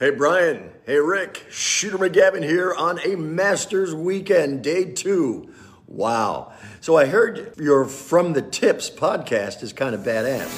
Hey 0.00 0.10
Brian, 0.10 0.70
hey 0.86 0.98
Rick, 0.98 1.46
Shooter 1.50 1.98
McGavin 1.98 2.42
here 2.42 2.74
on 2.74 2.98
a 3.04 3.14
Masters 3.14 3.94
weekend, 3.94 4.64
day 4.64 4.86
two. 4.86 5.54
Wow. 5.86 6.52
So 6.80 6.96
I 6.96 7.06
heard 7.06 7.54
your 7.60 7.84
From 7.84 8.32
the 8.32 8.42
Tips 8.42 8.90
podcast 8.90 9.62
is 9.62 9.72
kind 9.72 9.94
of 9.94 10.00
badass. 10.00 10.50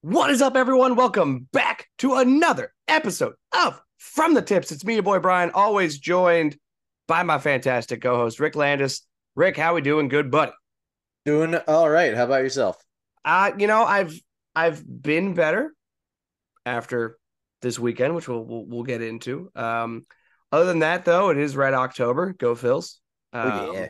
What 0.00 0.30
is 0.30 0.40
up, 0.40 0.56
everyone? 0.56 0.96
Welcome 0.96 1.48
back 1.52 1.88
to 1.98 2.14
another 2.14 2.72
episode 2.88 3.34
of 3.52 3.80
From 3.98 4.34
the 4.34 4.42
Tips. 4.42 4.72
It's 4.72 4.84
me, 4.84 4.94
your 4.94 5.02
boy 5.02 5.18
Brian, 5.18 5.50
always 5.54 5.98
joined 5.98 6.56
by 7.06 7.22
my 7.22 7.38
fantastic 7.38 8.02
co-host 8.02 8.40
Rick 8.40 8.56
Landis. 8.56 9.02
Rick, 9.34 9.56
how 9.56 9.74
we 9.74 9.80
doing? 9.80 10.08
Good, 10.08 10.30
buddy. 10.30 10.52
Doing 11.24 11.56
all 11.66 11.88
right. 11.90 12.14
How 12.14 12.24
about 12.24 12.42
yourself? 12.42 12.76
Uh, 13.24 13.52
you 13.58 13.66
know, 13.66 13.84
I've 13.84 14.18
I've 14.54 14.82
been 15.02 15.34
better 15.34 15.74
after 16.64 17.18
this 17.62 17.78
weekend, 17.78 18.14
which 18.14 18.28
we'll 18.28 18.44
we'll, 18.44 18.64
we'll 18.64 18.82
get 18.84 19.02
into. 19.02 19.50
Um, 19.54 20.06
other 20.52 20.66
than 20.66 20.80
that, 20.80 21.04
though, 21.04 21.30
it 21.30 21.38
is 21.38 21.56
Red 21.56 21.74
October. 21.74 22.32
Go 22.32 22.54
Phils. 22.54 22.98
Um, 23.32 23.50
oh 23.52 23.72
yeah. 23.72 23.88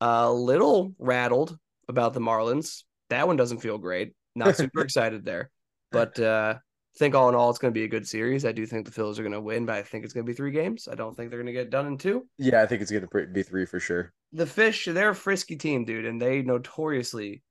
A 0.00 0.32
little 0.32 0.94
rattled 0.98 1.58
about 1.88 2.14
the 2.14 2.20
Marlins. 2.20 2.84
That 3.10 3.26
one 3.26 3.36
doesn't 3.36 3.58
feel 3.58 3.78
great. 3.78 4.14
Not 4.34 4.56
super 4.56 4.80
excited 4.82 5.24
there, 5.24 5.50
but 5.90 6.18
uh, 6.20 6.56
think 6.98 7.14
all 7.14 7.28
in 7.28 7.34
all, 7.34 7.50
it's 7.50 7.58
going 7.58 7.72
to 7.72 7.78
be 7.78 7.84
a 7.84 7.88
good 7.88 8.06
series. 8.08 8.44
I 8.44 8.52
do 8.52 8.64
think 8.66 8.86
the 8.86 8.92
Phillies 8.92 9.18
are 9.18 9.22
going 9.22 9.32
to 9.32 9.40
win, 9.40 9.66
but 9.66 9.76
I 9.76 9.82
think 9.82 10.04
it's 10.04 10.14
going 10.14 10.24
to 10.24 10.30
be 10.30 10.36
three 10.36 10.50
games. 10.50 10.88
I 10.90 10.94
don't 10.94 11.16
think 11.16 11.30
they're 11.30 11.38
going 11.38 11.46
to 11.46 11.52
get 11.52 11.70
done 11.70 11.86
in 11.86 11.98
two. 11.98 12.26
Yeah, 12.38 12.62
I 12.62 12.66
think 12.66 12.82
it's 12.82 12.90
going 12.90 13.06
to 13.06 13.26
be 13.26 13.42
three 13.42 13.66
for 13.66 13.78
sure. 13.80 14.12
The 14.32 14.46
Fish, 14.46 14.86
they're 14.90 15.10
a 15.10 15.14
frisky 15.14 15.56
team, 15.56 15.84
dude, 15.84 16.06
and 16.06 16.20
they 16.20 16.42
notoriously 16.42 17.42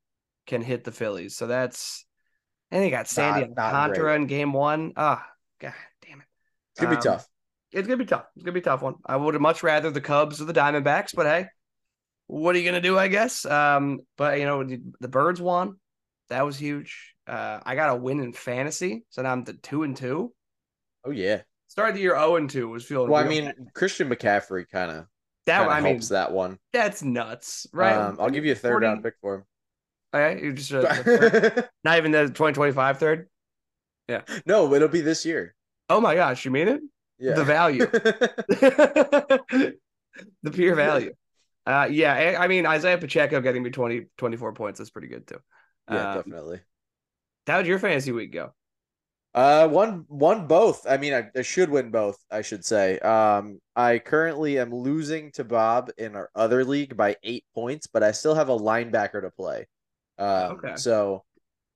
can 0.47 0.61
hit 0.61 0.83
the 0.83 0.91
Phillies. 0.91 1.35
So 1.35 1.47
that's, 1.47 2.05
and 2.71 2.83
they 2.83 2.89
got 2.89 3.07
Sandy 3.07 3.47
Not- 3.55 3.73
Alcantara 3.73 4.03
great. 4.13 4.15
in 4.21 4.27
game 4.27 4.53
one. 4.53 4.93
Ah, 4.97 5.25
god 5.59 5.73
damn 6.05 6.19
it. 6.19 6.27
It's 6.71 6.81
gonna 6.81 6.91
be 6.91 6.97
Um, 6.97 7.01
tough. 7.03 7.27
It's 7.71 7.87
gonna 7.87 7.97
be 7.97 8.05
tough. 8.05 8.25
It's 8.35 8.43
gonna 8.43 8.53
be 8.53 8.59
a 8.59 8.63
tough 8.63 8.81
one. 8.81 8.95
I 9.05 9.15
would 9.15 9.33
have 9.33 9.41
much 9.41 9.63
rather 9.63 9.91
the 9.91 10.01
Cubs 10.01 10.41
or 10.41 10.45
the 10.45 10.53
Diamondbacks, 10.53 11.15
but 11.15 11.25
hey, 11.25 11.47
what 12.27 12.55
are 12.55 12.59
you 12.59 12.65
gonna 12.65 12.81
do? 12.81 12.97
I 12.97 13.07
guess. 13.07 13.45
Um, 13.45 14.01
but 14.17 14.39
you 14.39 14.45
know 14.45 14.63
the 14.63 15.07
Birds 15.07 15.39
won. 15.41 15.77
That 16.29 16.45
was 16.45 16.57
huge. 16.57 17.15
Uh, 17.27 17.59
I 17.65 17.75
got 17.75 17.91
a 17.91 17.95
win 17.95 18.19
in 18.19 18.33
fantasy, 18.33 19.05
so 19.09 19.21
now 19.21 19.31
I'm 19.31 19.43
the 19.43 19.53
two 19.53 19.83
and 19.83 19.95
two. 19.95 20.33
Oh 21.05 21.11
yeah. 21.11 21.41
Started 21.67 21.95
the 21.95 22.01
year 22.01 22.15
zero 22.15 22.35
and 22.35 22.49
two. 22.49 22.69
Was 22.69 22.85
feeling. 22.85 23.09
Well, 23.09 23.23
I 23.23 23.27
mean. 23.27 23.51
Christian 23.73 24.09
McCaffrey 24.09 24.69
kind 24.69 24.91
of 24.91 25.05
that. 25.45 25.67
I 25.67 25.81
mean, 25.81 25.99
that 26.09 26.31
one. 26.31 26.57
that's 26.73 27.03
nuts, 27.03 27.67
right? 27.73 27.95
Um, 27.95 28.17
I'll 28.19 28.29
give 28.29 28.45
you 28.45 28.51
a 28.53 28.55
third 28.55 28.73
40 28.73 28.85
round 28.85 29.03
pick 29.03 29.15
for 29.21 29.35
him. 29.35 29.43
Okay, 30.13 30.43
you 30.43 30.53
just 30.53 30.71
uh, 30.71 30.83
not 31.83 31.97
even 31.97 32.11
the 32.11 32.27
2025 32.27 32.99
third. 32.99 33.27
Yeah. 34.07 34.21
no, 34.45 34.73
it'll 34.73 34.87
be 34.87 35.01
this 35.01 35.25
year. 35.25 35.55
Oh 35.89 35.99
my 35.99 36.15
gosh, 36.15 36.45
you 36.45 36.51
mean 36.51 36.67
it? 36.67 36.81
Yeah. 37.19 37.33
The 37.33 37.43
value. 37.43 37.85
the 40.43 40.51
pure 40.51 40.75
value. 40.75 41.13
Uh, 41.65 41.87
yeah, 41.89 42.13
I, 42.13 42.43
I 42.43 42.47
mean 42.47 42.65
Isaiah 42.65 42.97
Pacheco 42.97 43.41
getting 43.41 43.63
me 43.63 43.71
20, 43.71 44.05
24 44.17 44.53
points 44.53 44.79
is 44.79 44.89
pretty 44.89 45.07
good 45.07 45.27
too. 45.27 45.39
Yeah, 45.89 46.11
Um, 46.11 46.17
definitely. 46.17 46.59
How 47.47 47.57
would 47.57 47.67
your 47.67 47.79
fantasy 47.79 48.11
week 48.11 48.31
go? 48.31 48.53
Uh, 49.33 49.67
one, 49.67 50.05
one, 50.07 50.47
both. 50.47 50.87
I 50.87 50.95
mean, 50.97 51.13
I, 51.13 51.25
I 51.35 51.41
should 51.41 51.69
win 51.69 51.91
both. 51.91 52.17
I 52.31 52.41
should 52.41 52.63
say. 52.63 52.97
Um, 52.99 53.59
I 53.75 53.99
currently 53.99 54.57
am 54.59 54.73
losing 54.73 55.31
to 55.33 55.43
Bob 55.43 55.91
in 55.97 56.15
our 56.15 56.29
other 56.35 56.63
league 56.63 56.95
by 56.95 57.17
eight 57.23 57.43
points, 57.53 57.85
but 57.85 58.01
I 58.01 58.11
still 58.13 58.33
have 58.33 58.47
a 58.49 58.57
linebacker 58.57 59.21
to 59.21 59.29
play. 59.31 59.67
Um, 60.17 60.53
Okay. 60.53 60.75
so 60.77 61.25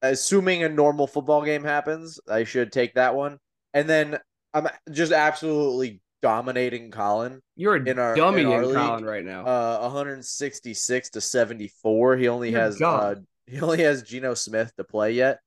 assuming 0.02 0.64
a 0.64 0.70
normal 0.70 1.06
football 1.06 1.44
game 1.44 1.64
happens, 1.66 2.18
I 2.30 2.46
should 2.46 2.72
take 2.72 2.94
that 2.96 3.14
one. 3.14 3.38
And 3.74 3.90
then 3.90 4.18
I'm 4.54 4.68
just 4.92 5.12
absolutely 5.12 6.00
dominating 6.22 6.92
Colin. 6.92 7.42
You're 7.58 7.76
a 7.76 7.84
In 7.84 8.00
our- 8.00 8.16
dummy 8.16 8.42
in 8.42 8.48
in, 8.48 8.54
our 8.54 8.66
league, 8.66 8.76
Colin 8.78 9.04
right 9.04 9.26
now. 9.26 9.46
Uh, 9.46 9.80
166 9.82 11.10
to 11.12 11.20
74. 11.22 12.16
He 12.16 12.30
only 12.30 12.52
You're 12.52 12.62
has 12.62 12.82
uh. 12.82 13.16
He 13.50 13.60
only 13.62 13.84
has 13.84 14.04
Geno 14.04 14.34
Smith 14.34 14.74
to 14.78 14.84
play 14.84 15.14
yet. 15.14 15.40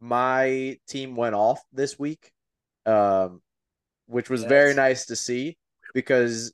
My 0.00 0.78
team 0.88 1.16
went 1.16 1.34
off 1.34 1.60
this 1.72 1.98
week, 1.98 2.30
um, 2.84 3.40
which 4.06 4.28
was 4.28 4.44
very 4.44 4.74
nice 4.74 5.06
to 5.06 5.16
see 5.16 5.56
because 5.94 6.52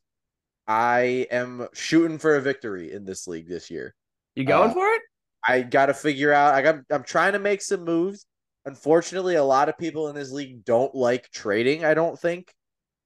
I 0.67 1.27
am 1.31 1.67
shooting 1.73 2.19
for 2.19 2.37
a 2.37 2.41
victory 2.41 2.93
in 2.93 3.05
this 3.05 3.27
league 3.27 3.49
this 3.49 3.71
year. 3.71 3.95
you 4.37 4.45
going 4.45 4.71
uh, 4.71 4.75
for 4.75 4.87
it? 4.87 5.03
I 5.47 5.63
got 5.63 5.87
to 5.87 5.95
figure 5.95 6.33
out. 6.33 6.55
I 6.55 6.63
got. 6.63 6.77
I'm 6.91 7.03
trying 7.03 7.33
to 7.33 7.41
make 7.41 7.63
some 7.63 7.85
moves. 7.85 8.27
Unfortunately, 8.65 9.35
a 9.35 9.43
lot 9.45 9.69
of 9.69 9.77
people 9.77 10.09
in 10.09 10.15
this 10.15 10.31
league 10.31 10.65
don't 10.65 10.95
like 10.95 11.29
trading. 11.31 11.85
I 11.85 11.95
don't 11.95 12.17
think 12.17 12.55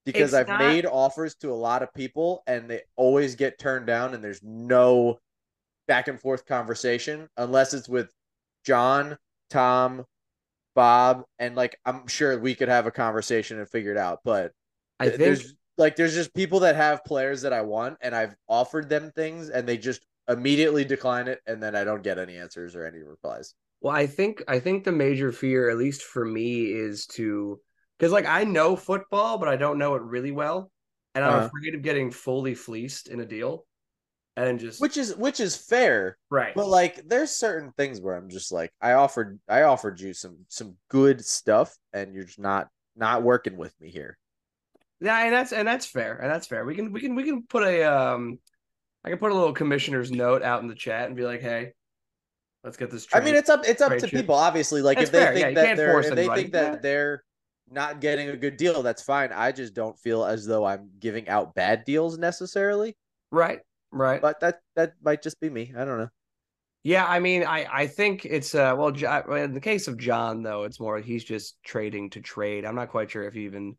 because 0.04 0.34
It's 0.34 0.40
I've 0.40 0.48
not- 0.48 0.60
made 0.60 0.84
offers 0.84 1.34
to 1.36 1.50
a 1.50 1.54
lot 1.54 1.82
of 1.82 1.92
people 1.94 2.42
and 2.46 2.68
they 2.68 2.82
always 2.94 3.36
get 3.36 3.58
turned 3.58 3.86
down, 3.86 4.12
and 4.12 4.22
there's 4.22 4.42
no 4.42 5.18
back 5.88 6.08
and 6.08 6.20
forth 6.20 6.46
conversation 6.46 7.28
unless 7.36 7.74
it's 7.74 7.88
with 7.88 8.10
John, 8.64 9.18
Tom, 9.50 10.04
Bob, 10.74 11.24
and 11.38 11.56
like 11.56 11.78
I'm 11.86 12.06
sure 12.06 12.38
we 12.38 12.54
could 12.54 12.68
have 12.68 12.86
a 12.86 12.90
conversation 12.90 13.58
and 13.58 13.68
figure 13.68 13.92
it 13.92 13.96
out. 13.98 14.20
But 14.24 14.52
I 15.00 15.08
think 15.08 15.22
there's 15.22 15.54
like 15.78 15.96
there's 15.96 16.14
just 16.14 16.34
people 16.34 16.60
that 16.60 16.76
have 16.76 17.04
players 17.04 17.42
that 17.42 17.52
I 17.52 17.62
want, 17.62 17.98
and 18.00 18.14
I've 18.14 18.36
offered 18.48 18.88
them 18.88 19.10
things, 19.12 19.50
and 19.50 19.66
they 19.68 19.78
just 19.78 20.06
immediately 20.28 20.84
decline 20.84 21.28
it, 21.28 21.40
and 21.46 21.62
then 21.62 21.74
I 21.76 21.84
don't 21.84 22.02
get 22.02 22.18
any 22.18 22.36
answers 22.36 22.74
or 22.76 22.84
any 22.86 23.02
replies. 23.02 23.54
Well, 23.80 23.94
I 23.94 24.06
think 24.06 24.42
I 24.48 24.58
think 24.60 24.84
the 24.84 24.92
major 24.92 25.32
fear, 25.32 25.70
at 25.70 25.76
least 25.78 26.02
for 26.02 26.24
me, 26.24 26.66
is 26.72 27.06
to 27.08 27.60
because 27.98 28.12
like 28.12 28.26
I 28.26 28.44
know 28.44 28.76
football, 28.76 29.38
but 29.38 29.48
I 29.48 29.56
don't 29.56 29.78
know 29.78 29.94
it 29.94 30.02
really 30.02 30.32
well, 30.32 30.70
and 31.14 31.24
I'm 31.24 31.34
Uh-huh. 31.34 31.50
afraid 31.56 31.74
of 31.74 31.82
getting 31.82 32.10
fully 32.10 32.54
fleeced 32.54 33.08
in 33.08 33.20
a 33.20 33.26
deal, 33.26 33.66
and 34.36 34.60
just 34.60 34.80
Which 34.80 34.96
is 34.96 35.16
which 35.16 35.40
is 35.40 35.56
fair, 35.56 36.18
right. 36.30 36.54
but 36.54 36.66
like 36.68 37.08
there's 37.08 37.30
certain 37.30 37.72
things 37.72 38.00
where 38.00 38.14
I'm 38.16 38.28
just 38.28 38.52
like 38.52 38.70
I 38.80 38.92
offered 38.92 39.40
I 39.48 39.62
offered 39.62 40.00
you 40.00 40.12
some 40.12 40.38
some 40.48 40.76
good 40.90 41.24
stuff, 41.24 41.76
and 41.92 42.14
you're 42.14 42.24
just 42.24 42.38
not 42.38 42.68
not 42.96 43.22
working 43.22 43.56
with 43.56 43.74
me 43.80 43.90
here. 43.90 44.18
Yeah, 45.00 45.24
and 45.24 45.32
that's 45.32 45.52
and 45.52 45.66
that's 45.66 45.86
fair, 45.86 46.16
and 46.16 46.30
that's 46.30 46.46
fair. 46.46 46.64
We 46.64 46.74
can 46.74 46.92
we 46.92 47.00
can 47.00 47.14
we 47.14 47.24
can 47.24 47.42
put 47.44 47.62
a 47.62 47.82
um, 47.84 48.38
I 49.04 49.10
can 49.10 49.18
put 49.18 49.30
a 49.30 49.34
little 49.34 49.52
commissioner's 49.52 50.10
note 50.10 50.42
out 50.42 50.62
in 50.62 50.68
the 50.68 50.74
chat 50.74 51.06
and 51.06 51.16
be 51.16 51.24
like, 51.24 51.40
hey, 51.40 51.72
let's 52.64 52.76
get 52.76 52.90
this. 52.90 53.06
I 53.12 53.20
mean, 53.20 53.34
it's 53.34 53.50
up 53.50 53.62
it's 53.66 53.82
up 53.82 53.96
to 53.98 54.08
people. 54.08 54.34
Obviously, 54.34 54.82
like 54.82 54.98
That's 54.98 55.08
if 55.08 55.12
they 55.12 55.18
fair, 55.20 55.32
think 55.34 55.48
you 55.50 55.54
that 55.54 55.76
they're 55.76 56.00
if 56.00 56.14
they 56.14 56.28
think 56.28 56.52
that 56.52 56.72
Yeah. 56.74 56.78
they're 56.80 57.24
not 57.70 58.00
getting 58.00 58.28
a 58.30 58.36
good 58.36 58.56
deal, 58.56 58.82
that's 58.82 59.02
fine. 59.02 59.32
I 59.32 59.52
just 59.52 59.74
don't 59.74 59.98
feel 59.98 60.24
as 60.24 60.46
though 60.46 60.64
I'm 60.64 60.90
giving 60.98 61.28
out 61.28 61.54
bad 61.54 61.84
deals 61.84 62.16
necessarily. 62.18 62.96
right, 63.30 63.60
right. 64.00 64.20
But 64.20 64.40
that 64.40 64.60
that 64.74 64.94
might 65.02 65.22
just 65.22 65.40
be 65.40 65.50
me. 65.50 65.72
I 65.76 65.84
don't 65.84 65.98
know. 65.98 66.08
Yeah, 66.82 67.04
I 67.04 67.18
mean, 67.18 67.42
I 67.42 67.66
I 67.70 67.86
think 67.88 68.24
it's 68.24 68.54
uh 68.54 68.74
well, 68.76 68.88
in 69.34 69.54
the 69.54 69.60
case 69.60 69.88
of 69.88 69.98
John 69.98 70.42
though, 70.42 70.64
it's 70.64 70.78
more 70.78 71.00
he's 71.00 71.24
just 71.24 71.56
trading 71.64 72.10
to 72.10 72.20
trade. 72.20 72.64
I'm 72.64 72.76
not 72.76 72.90
quite 72.90 73.10
sure 73.10 73.24
if 73.24 73.34
he 73.34 73.44
even 73.44 73.76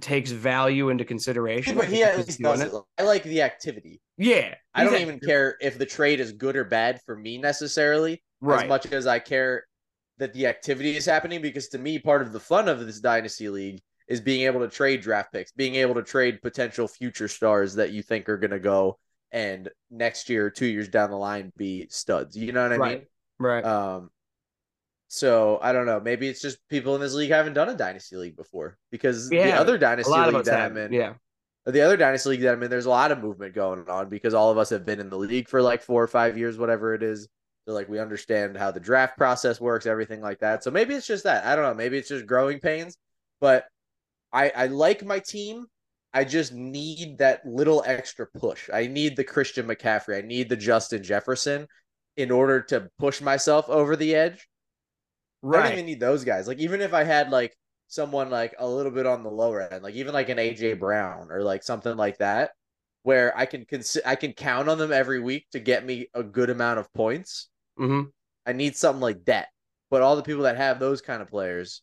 takes 0.00 0.30
value 0.30 0.88
into 0.88 1.04
consideration. 1.04 1.76
I 1.76 1.76
But 1.76 1.88
he 1.88 1.96
he's 1.96 2.04
at 2.04 2.16
least 2.26 2.40
does 2.40 2.60
it. 2.60 2.72
it. 2.72 2.82
I 2.98 3.02
like 3.02 3.22
the 3.22 3.42
activity. 3.42 4.00
Yeah, 4.16 4.54
I 4.74 4.84
don't 4.84 4.94
he's 4.94 5.02
even 5.02 5.20
care 5.20 5.56
if 5.60 5.78
the 5.78 5.86
trade 5.86 6.18
is 6.20 6.32
good 6.32 6.56
or 6.56 6.64
bad 6.64 7.00
for 7.06 7.16
me 7.16 7.38
necessarily, 7.38 8.22
right. 8.40 8.64
as 8.64 8.68
much 8.68 8.86
as 8.92 9.06
I 9.06 9.18
care 9.18 9.64
that 10.18 10.32
the 10.32 10.46
activity 10.46 10.96
is 10.96 11.06
happening. 11.06 11.40
Because 11.40 11.68
to 11.68 11.78
me, 11.78 11.98
part 11.98 12.22
of 12.22 12.32
the 12.32 12.40
fun 12.40 12.68
of 12.68 12.84
this 12.84 13.00
dynasty 13.00 13.48
league 13.48 13.80
is 14.12 14.20
being 14.20 14.42
able 14.42 14.60
to 14.60 14.68
trade 14.68 15.00
draft 15.00 15.32
picks, 15.32 15.52
being 15.52 15.76
able 15.76 15.94
to 15.94 16.02
trade 16.02 16.42
potential 16.42 16.86
future 16.86 17.28
stars 17.28 17.76
that 17.76 17.92
you 17.92 18.02
think 18.02 18.28
are 18.28 18.36
going 18.36 18.50
to 18.50 18.58
go 18.58 18.98
and 19.32 19.70
next 19.90 20.28
year, 20.28 20.50
two 20.50 20.66
years 20.66 20.90
down 20.90 21.08
the 21.08 21.16
line, 21.16 21.50
be 21.56 21.86
studs. 21.88 22.36
You 22.36 22.52
know 22.52 22.62
what 22.62 22.74
I 22.74 22.76
right, 22.76 23.08
right. 23.38 23.64
Um, 23.64 24.10
so 25.08 25.58
I 25.62 25.72
don't 25.72 25.86
know. 25.86 25.98
Maybe 25.98 26.28
it's 26.28 26.42
just 26.42 26.58
people 26.68 26.94
in 26.94 27.00
this 27.00 27.14
league 27.14 27.30
haven't 27.30 27.54
done 27.54 27.70
a 27.70 27.74
dynasty 27.74 28.16
league 28.16 28.36
before 28.36 28.76
because 28.90 29.32
Yeah, 29.32 29.46
the 29.46 29.54
other 29.54 29.78
dynasty 29.78 30.12
league 30.12 30.44
that 30.44 30.58
have. 30.58 30.72
I'm 30.72 30.76
in, 30.76 30.92
Yeah, 30.92 31.14
the 31.64 31.80
other 31.80 31.96
dynasty 31.96 32.28
league 32.28 32.42
that 32.42 32.52
I'm 32.52 32.62
in, 32.62 32.68
there's 32.68 32.84
a 32.84 32.90
lot 32.90 33.12
of 33.12 33.22
movement 33.22 33.54
going 33.54 33.88
on 33.88 34.10
because 34.10 34.34
all 34.34 34.50
of 34.50 34.58
us 34.58 34.68
have 34.68 34.84
been 34.84 35.00
in 35.00 35.08
the 35.08 35.16
league 35.16 35.48
for 35.48 35.62
like 35.62 35.80
four 35.80 36.02
or 36.02 36.08
five 36.08 36.36
years, 36.36 36.58
whatever 36.58 36.92
it 36.92 37.02
is. 37.02 37.28
So 37.66 37.72
like 37.72 37.88
we 37.88 37.98
understand 37.98 38.58
how 38.58 38.72
the 38.72 38.80
draft 38.80 39.16
process 39.16 39.58
works, 39.58 39.86
everything 39.86 40.20
like 40.20 40.40
that. 40.40 40.62
So 40.62 40.70
maybe 40.70 40.92
it's 40.92 41.06
just 41.06 41.24
that. 41.24 41.46
I 41.46 41.56
don't 41.56 41.64
know. 41.64 41.74
Maybe 41.74 41.96
it's 41.96 42.10
just 42.10 42.26
growing 42.26 42.60
pains. 42.60 42.98
But 43.40 43.64
I 44.32 44.50
I 44.50 44.66
like 44.66 45.04
my 45.04 45.18
team. 45.20 45.66
I 46.14 46.24
just 46.24 46.52
need 46.52 47.18
that 47.18 47.44
little 47.46 47.82
extra 47.86 48.26
push. 48.38 48.68
I 48.72 48.86
need 48.86 49.16
the 49.16 49.24
Christian 49.24 49.66
McCaffrey. 49.66 50.18
I 50.18 50.26
need 50.26 50.48
the 50.48 50.56
Justin 50.56 51.02
Jefferson 51.02 51.66
in 52.16 52.30
order 52.30 52.60
to 52.64 52.90
push 52.98 53.20
myself 53.20 53.68
over 53.68 53.96
the 53.96 54.14
edge. 54.14 54.46
I 55.52 55.60
don't 55.60 55.70
even 55.72 55.86
need 55.86 56.00
those 56.00 56.24
guys. 56.24 56.48
Like 56.48 56.58
even 56.58 56.80
if 56.80 56.94
I 56.94 57.04
had 57.04 57.30
like 57.30 57.56
someone 57.88 58.30
like 58.30 58.54
a 58.58 58.66
little 58.68 58.92
bit 58.92 59.06
on 59.06 59.22
the 59.22 59.30
lower 59.30 59.60
end, 59.60 59.82
like 59.82 59.94
even 59.94 60.14
like 60.14 60.28
an 60.28 60.38
AJ 60.38 60.74
Brown 60.74 61.28
or 61.30 61.42
like 61.42 61.62
something 61.62 61.96
like 61.96 62.18
that, 62.18 62.52
where 63.02 63.36
I 63.36 63.46
can 63.46 63.64
cons- 63.66 63.98
I 64.06 64.16
can 64.16 64.32
count 64.32 64.68
on 64.68 64.78
them 64.78 64.92
every 64.92 65.20
week 65.20 65.46
to 65.52 65.60
get 65.60 65.84
me 65.84 66.08
a 66.14 66.22
good 66.22 66.50
amount 66.50 66.78
of 66.78 66.92
points. 66.94 67.48
hmm 67.76 68.02
I 68.46 68.52
need 68.52 68.76
something 68.76 69.00
like 69.02 69.24
that. 69.26 69.48
But 69.90 70.02
all 70.02 70.16
the 70.16 70.22
people 70.22 70.44
that 70.44 70.56
have 70.56 70.80
those 70.80 71.02
kind 71.02 71.22
of 71.22 71.28
players 71.28 71.82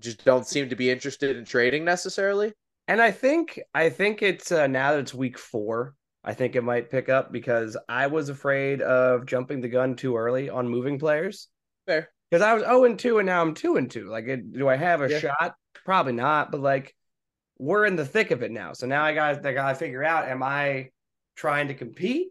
just 0.00 0.24
don't 0.24 0.46
seem 0.46 0.68
to 0.68 0.76
be 0.76 0.90
interested 0.90 1.36
in 1.36 1.44
trading 1.44 1.84
necessarily. 1.84 2.52
And 2.88 3.00
I 3.00 3.10
think 3.12 3.60
I 3.74 3.88
think 3.90 4.22
it's 4.22 4.50
uh, 4.50 4.66
now 4.66 4.92
that 4.92 5.00
it's 5.00 5.14
week 5.14 5.38
four, 5.38 5.94
I 6.24 6.34
think 6.34 6.56
it 6.56 6.64
might 6.64 6.90
pick 6.90 7.08
up 7.08 7.30
because 7.32 7.76
I 7.88 8.08
was 8.08 8.28
afraid 8.28 8.82
of 8.82 9.26
jumping 9.26 9.60
the 9.60 9.68
gun 9.68 9.94
too 9.96 10.16
early 10.16 10.50
on 10.50 10.68
moving 10.68 10.98
players 10.98 11.48
Fair. 11.86 12.10
because 12.30 12.42
I 12.42 12.52
was 12.54 12.62
zero 12.64 12.84
and 12.84 12.98
two 12.98 13.18
and 13.18 13.26
now 13.26 13.42
I'm 13.42 13.54
two 13.54 13.76
and 13.76 13.90
two. 13.90 14.08
Like, 14.08 14.26
it, 14.26 14.52
do 14.52 14.68
I 14.68 14.76
have 14.76 15.02
a 15.02 15.08
Yeah. 15.10 15.18
shot? 15.20 15.54
Probably 15.84 16.12
not. 16.12 16.50
But 16.50 16.60
like, 16.60 16.94
we're 17.58 17.84
in 17.86 17.96
the 17.96 18.06
thick 18.06 18.30
of 18.32 18.42
it 18.42 18.50
now. 18.50 18.72
So 18.72 18.86
now 18.86 19.04
I 19.04 19.14
got 19.14 19.44
I 19.46 19.52
got 19.52 19.68
to 19.70 19.74
figure 19.76 20.02
out: 20.02 20.28
Am 20.28 20.42
I 20.42 20.90
trying 21.36 21.68
to 21.68 21.74
compete? 21.74 22.28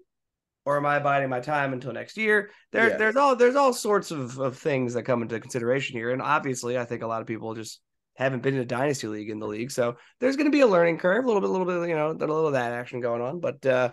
Or 0.69 0.77
am 0.77 0.85
I 0.85 0.99
biding 0.99 1.29
my 1.29 1.39
time 1.39 1.73
until 1.73 1.91
next 1.91 2.15
year? 2.15 2.51
There's 2.71 2.91
Yeah. 2.91 2.97
there's 2.97 3.15
all 3.15 3.35
there's 3.35 3.55
all 3.55 3.73
sorts 3.73 4.11
of, 4.11 4.37
of 4.37 4.55
things 4.55 4.93
that 4.93 5.01
come 5.01 5.23
into 5.23 5.39
consideration 5.39 5.97
here. 5.97 6.11
And 6.11 6.21
obviously 6.21 6.77
I 6.77 6.85
think 6.85 7.01
a 7.01 7.07
lot 7.07 7.21
of 7.21 7.27
people 7.27 7.55
just 7.55 7.81
haven't 8.17 8.43
been 8.43 8.53
in 8.53 8.61
a 8.61 8.65
dynasty 8.65 9.07
league 9.07 9.31
in 9.31 9.39
the 9.39 9.47
league. 9.47 9.71
So 9.71 9.95
there's 10.19 10.35
going 10.35 10.45
to 10.45 10.51
be 10.55 10.61
a 10.61 10.67
learning 10.67 10.99
curve, 10.99 11.23
a 11.23 11.27
little 11.27 11.41
bit, 11.41 11.49
a 11.49 11.51
little 11.51 11.65
bit, 11.65 11.89
you 11.89 11.95
know, 11.95 12.11
a 12.11 12.13
little 12.13 12.45
of 12.45 12.53
that 12.53 12.71
action 12.71 13.01
going 13.01 13.19
on. 13.23 13.39
But 13.39 13.65
uh 13.65 13.89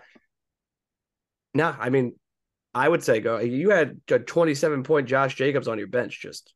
no, 1.54 1.74
I 1.78 1.88
mean, 1.88 2.14
I 2.74 2.86
would 2.86 3.02
say 3.02 3.20
go. 3.20 3.38
You 3.38 3.70
had 3.70 3.98
a 4.10 4.18
27 4.18 4.82
point 4.82 5.08
Josh 5.08 5.34
Jacobs 5.34 5.68
on 5.68 5.78
your 5.78 5.88
bench, 5.88 6.20
just 6.20 6.52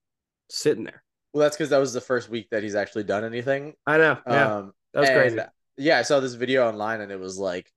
sitting 0.50 0.84
there. 0.84 1.02
Well, 1.32 1.40
that's 1.40 1.56
because 1.56 1.70
that 1.70 1.78
was 1.78 1.94
the 1.94 2.00
first 2.02 2.28
week 2.28 2.48
that 2.50 2.62
he's 2.62 2.74
actually 2.74 3.04
done 3.04 3.24
anything. 3.24 3.72
I 3.86 3.96
know. 3.96 4.18
Yeah, 4.26 4.56
Um, 4.56 4.72
that 4.92 5.00
was 5.00 5.08
crazy. 5.08 5.38
Yeah, 5.78 5.98
I 5.98 6.02
saw 6.02 6.20
this 6.20 6.34
video 6.34 6.68
online 6.68 7.00
and 7.00 7.10
it 7.10 7.18
was 7.18 7.38
like, 7.38 7.72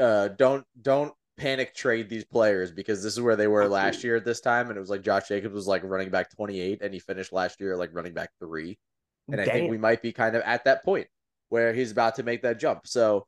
uh, 0.00 0.26
don't 0.26 0.66
don't 0.82 1.14
panic 1.36 1.74
trade 1.74 2.08
these 2.08 2.24
players 2.24 2.70
because 2.70 3.02
this 3.02 3.12
is 3.14 3.20
where 3.20 3.36
they 3.36 3.46
were 3.46 3.68
last 3.68 4.04
year 4.04 4.16
at 4.16 4.24
this 4.24 4.40
time, 4.40 4.68
and 4.68 4.76
it 4.76 4.80
was 4.80 4.90
like 4.90 5.02
Josh 5.02 5.28
Jacobs 5.28 5.54
was 5.54 5.66
like 5.66 5.82
running 5.84 6.10
back 6.10 6.30
twenty 6.34 6.60
eight, 6.60 6.82
and 6.82 6.92
he 6.92 7.00
finished 7.00 7.32
last 7.32 7.60
year 7.60 7.76
like 7.76 7.90
running 7.92 8.14
back 8.14 8.30
three, 8.38 8.78
and 9.30 9.40
I 9.40 9.44
think 9.44 9.70
we 9.70 9.78
might 9.78 10.02
be 10.02 10.12
kind 10.12 10.36
of 10.36 10.42
at 10.42 10.64
that 10.64 10.84
point 10.84 11.06
where 11.48 11.72
he's 11.72 11.92
about 11.92 12.16
to 12.16 12.22
make 12.22 12.42
that 12.42 12.58
jump. 12.58 12.86
So. 12.86 13.26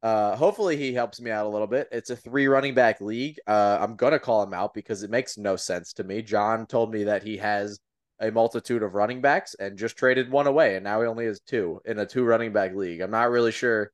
Uh, 0.00 0.36
hopefully 0.36 0.76
he 0.76 0.94
helps 0.94 1.20
me 1.20 1.28
out 1.28 1.44
a 1.44 1.48
little 1.48 1.66
bit. 1.66 1.88
It's 1.90 2.10
a 2.10 2.14
three 2.14 2.46
running 2.46 2.72
back 2.72 3.00
league. 3.00 3.40
Uh, 3.48 3.78
I'm 3.80 3.96
gonna 3.96 4.20
call 4.20 4.44
him 4.44 4.54
out 4.54 4.72
because 4.72 5.02
it 5.02 5.10
makes 5.10 5.36
no 5.36 5.56
sense 5.56 5.92
to 5.94 6.04
me. 6.04 6.22
John 6.22 6.66
told 6.66 6.92
me 6.92 7.02
that 7.02 7.24
he 7.24 7.36
has 7.38 7.80
a 8.20 8.30
multitude 8.30 8.84
of 8.84 8.94
running 8.94 9.20
backs 9.20 9.54
and 9.54 9.76
just 9.76 9.96
traded 9.96 10.30
one 10.30 10.46
away, 10.46 10.76
and 10.76 10.84
now 10.84 11.00
he 11.00 11.08
only 11.08 11.26
has 11.26 11.40
two 11.40 11.80
in 11.84 11.98
a 11.98 12.06
two 12.06 12.22
running 12.22 12.52
back 12.52 12.76
league. 12.76 13.00
I'm 13.00 13.10
not 13.10 13.30
really 13.30 13.50
sure 13.50 13.90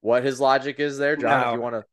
what 0.00 0.24
his 0.24 0.40
logic 0.40 0.80
is 0.80 0.96
there, 0.96 1.16
John. 1.16 1.42
No. 1.42 1.48
If 1.48 1.54
you 1.54 1.60
want 1.60 1.74
to, 1.74 1.84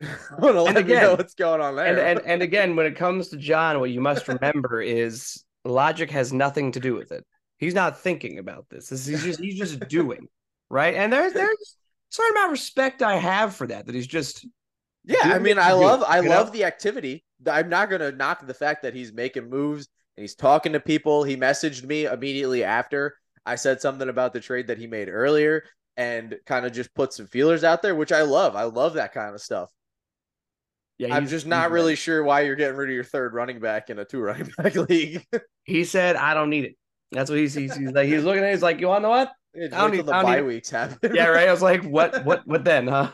want 0.38 0.54
to 0.54 0.62
let 0.62 0.74
me 0.76 0.80
again- 0.80 1.02
know 1.02 1.14
what's 1.14 1.34
going 1.34 1.60
on 1.60 1.76
there. 1.76 1.86
and 1.86 1.98
and 1.98 2.20
and 2.26 2.42
again, 2.48 2.76
when 2.76 2.86
it 2.86 2.96
comes 2.96 3.28
to 3.28 3.36
John, 3.36 3.80
what 3.80 3.90
you 3.90 4.00
must 4.00 4.28
remember 4.28 4.80
is 4.80 5.44
logic 5.64 6.10
has 6.10 6.32
nothing 6.32 6.72
to 6.72 6.80
do 6.80 6.94
with 6.94 7.12
it. 7.12 7.24
He's 7.58 7.74
not 7.74 8.00
thinking 8.00 8.38
about 8.38 8.66
this. 8.70 8.88
This- 8.88 9.06
He's 9.06 9.22
just 9.22 9.40
he's 9.40 9.58
just 9.58 9.80
doing 9.88 10.28
right. 10.70 10.94
And 10.94 11.12
there's 11.12 11.32
there's 11.34 11.48
a 11.48 11.66
certain 12.10 12.36
amount 12.36 12.46
of 12.46 12.52
respect 12.52 13.02
I 13.02 13.16
have 13.16 13.54
for 13.54 13.66
that. 13.66 13.86
That 13.86 13.94
he's 13.94 14.06
just 14.06 14.46
yeah, 15.04 15.18
I 15.24 15.38
mean, 15.38 15.58
I 15.58 15.72
love, 15.72 16.02
I 16.06 16.18
you 16.20 16.24
know? 16.28 16.30
love 16.36 16.52
the 16.52 16.64
activity. 16.64 17.24
I'm 17.50 17.70
not 17.70 17.88
gonna 17.88 18.12
knock 18.12 18.46
the 18.46 18.52
fact 18.54 18.82
that 18.82 18.94
he's 18.94 19.12
making 19.14 19.48
moves 19.48 19.88
and 20.16 20.22
he's 20.22 20.34
talking 20.34 20.72
to 20.74 20.80
people. 20.80 21.24
He 21.24 21.36
messaged 21.36 21.84
me 21.84 22.04
immediately 22.04 22.64
after 22.64 23.16
I 23.46 23.54
said 23.56 23.80
something 23.80 24.08
about 24.10 24.34
the 24.34 24.40
trade 24.40 24.66
that 24.66 24.76
he 24.78 24.86
made 24.86 25.08
earlier 25.08 25.64
and 25.96 26.36
kind 26.46 26.66
of 26.66 26.72
just 26.72 26.94
put 26.94 27.12
some 27.14 27.26
feelers 27.26 27.64
out 27.64 27.80
there, 27.80 27.94
which 27.94 28.12
I 28.12 28.22
love. 28.22 28.56
I 28.56 28.64
love 28.64 28.94
that 28.94 29.12
kind 29.14 29.34
of 29.34 29.40
stuff. 29.40 29.70
Yeah. 31.08 31.14
I'm 31.14 31.26
just 31.26 31.46
not 31.46 31.70
really 31.70 31.96
sure 31.96 32.22
why 32.22 32.42
you're 32.42 32.56
getting 32.56 32.76
rid 32.76 32.88
of 32.90 32.94
your 32.94 33.04
third 33.04 33.34
running 33.34 33.58
back 33.60 33.90
in 33.90 33.98
a 33.98 34.04
two 34.04 34.20
running 34.20 34.50
back 34.58 34.74
league. 34.76 35.24
He 35.64 35.84
said, 35.84 36.16
"I 36.16 36.34
don't 36.34 36.50
need 36.50 36.64
it." 36.64 36.76
That's 37.12 37.28
what 37.30 37.38
he's 37.38 37.54
he's, 37.54 37.74
he's 37.74 37.90
like. 37.90 38.06
He's 38.08 38.22
looking 38.24 38.42
at. 38.42 38.48
it, 38.50 38.52
He's 38.52 38.62
like, 38.62 38.80
"You 38.80 38.88
want 38.88 38.98
to 39.00 39.02
know 39.02 39.10
what?" 39.10 39.32
It's 39.54 39.74
I 39.74 39.78
don't 39.78 39.90
need- 39.96 40.06
the 40.06 40.12
I 40.14 40.22
don't 40.22 40.30
bye 40.30 40.36
need- 40.36 40.42
weeks 40.46 40.70
happen. 40.78 41.14
Yeah, 41.14 41.26
right. 41.26 41.48
I 41.48 41.52
was 41.52 41.62
like, 41.62 41.82
"What? 41.84 42.24
What? 42.24 42.42
What 42.46 42.64
then?" 42.64 42.86
Huh? 42.88 43.10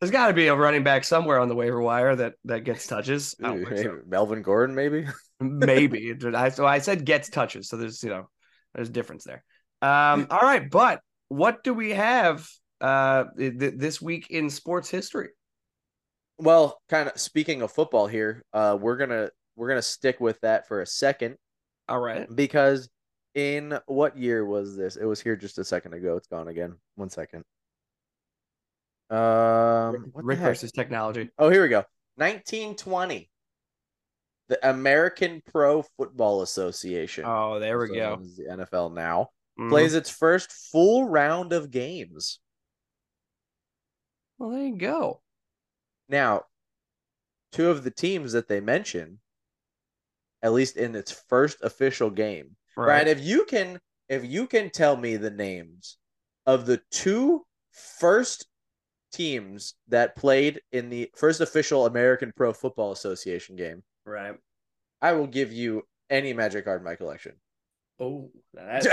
There's 0.00 0.10
got 0.10 0.28
to 0.28 0.32
be 0.32 0.46
a 0.46 0.54
running 0.54 0.82
back 0.82 1.04
somewhere 1.04 1.38
on 1.40 1.48
the 1.48 1.54
waiver 1.54 1.80
wire 1.80 2.16
that 2.16 2.34
that 2.46 2.64
gets 2.64 2.86
touches. 2.86 3.34
Don't 3.34 3.64
think 3.66 3.78
so. 3.82 3.98
Melvin 4.06 4.40
Gordon, 4.42 4.74
maybe. 4.74 5.06
Maybe. 5.40 6.14
I 6.34 6.48
so 6.50 6.66
I 6.66 6.78
said 6.78 7.04
gets 7.04 7.28
touches, 7.28 7.68
so 7.68 7.76
there's 7.76 8.02
you 8.02 8.08
know 8.10 8.28
there's 8.74 8.88
a 8.88 8.92
difference 8.92 9.24
there. 9.24 9.44
Um. 9.82 10.26
All 10.30 10.40
right, 10.40 10.70
but 10.70 11.00
what 11.28 11.62
do 11.64 11.74
we 11.74 11.90
have 11.90 12.46
uh 12.80 13.24
th- 13.36 13.74
this 13.76 14.00
week 14.00 14.30
in 14.30 14.48
sports 14.48 14.88
history? 14.88 15.28
Well, 16.40 16.80
kind 16.88 17.08
of 17.08 17.20
speaking 17.20 17.62
of 17.62 17.70
football 17.70 18.06
here, 18.06 18.42
uh, 18.52 18.76
we're 18.80 18.96
gonna 18.96 19.30
we're 19.56 19.68
gonna 19.68 19.82
stick 19.82 20.20
with 20.20 20.40
that 20.40 20.66
for 20.66 20.80
a 20.80 20.86
second 20.86 21.36
All 21.88 22.00
right. 22.00 22.26
because 22.34 22.88
in 23.34 23.78
what 23.86 24.16
year 24.16 24.44
was 24.44 24.76
this? 24.76 24.96
It 24.96 25.04
was 25.04 25.20
here 25.20 25.36
just 25.36 25.58
a 25.58 25.64
second 25.64 25.92
ago. 25.94 26.16
It's 26.16 26.26
gone 26.28 26.48
again. 26.48 26.76
One 26.96 27.10
second. 27.10 27.44
Um, 29.10 30.12
Rick 30.14 30.38
versus 30.38 30.72
technology. 30.72 31.30
Oh, 31.38 31.50
here 31.50 31.62
we 31.62 31.68
go. 31.68 31.84
1920. 32.16 33.28
The 34.48 34.68
American 34.70 35.42
Pro 35.52 35.82
Football 35.96 36.42
Association. 36.42 37.24
Oh, 37.26 37.58
there 37.58 37.78
we 37.78 38.00
also 38.00 38.16
go. 38.16 38.24
The 38.36 38.64
NFL 38.64 38.90
now 38.94 39.28
Mhm. 39.58 39.68
plays 39.68 39.94
its 39.94 40.10
first 40.10 40.50
full 40.50 41.08
round 41.08 41.52
of 41.52 41.70
games. 41.70 42.40
Well, 44.38 44.50
there 44.50 44.62
you 44.66 44.76
go. 44.76 45.20
Now, 46.10 46.42
two 47.52 47.70
of 47.70 47.84
the 47.84 47.90
teams 47.90 48.32
that 48.32 48.48
they 48.48 48.60
mention, 48.60 49.20
at 50.42 50.52
least 50.52 50.76
in 50.76 50.94
its 50.94 51.12
first 51.28 51.58
official 51.62 52.10
game, 52.10 52.56
Right. 52.76 53.04
Brian, 53.04 53.08
if 53.08 53.20
you 53.24 53.44
can, 53.44 53.80
if 54.08 54.24
you 54.24 54.46
can 54.46 54.70
tell 54.70 54.96
me 54.96 55.16
the 55.16 55.30
names 55.30 55.98
of 56.46 56.66
the 56.66 56.80
two 56.90 57.44
first 57.72 58.46
teams 59.12 59.74
that 59.88 60.16
played 60.16 60.60
in 60.72 60.88
the 60.88 61.10
first 61.16 61.40
official 61.40 61.86
American 61.86 62.32
Pro 62.36 62.52
Football 62.52 62.92
Association 62.92 63.56
game, 63.56 63.82
Right. 64.04 64.34
I 65.02 65.12
will 65.12 65.26
give 65.26 65.52
you 65.52 65.82
any 66.10 66.32
Magic 66.32 66.64
card 66.64 66.80
in 66.80 66.84
my 66.84 66.94
collection. 66.96 67.34
Oh, 67.98 68.30
that's 68.54 68.86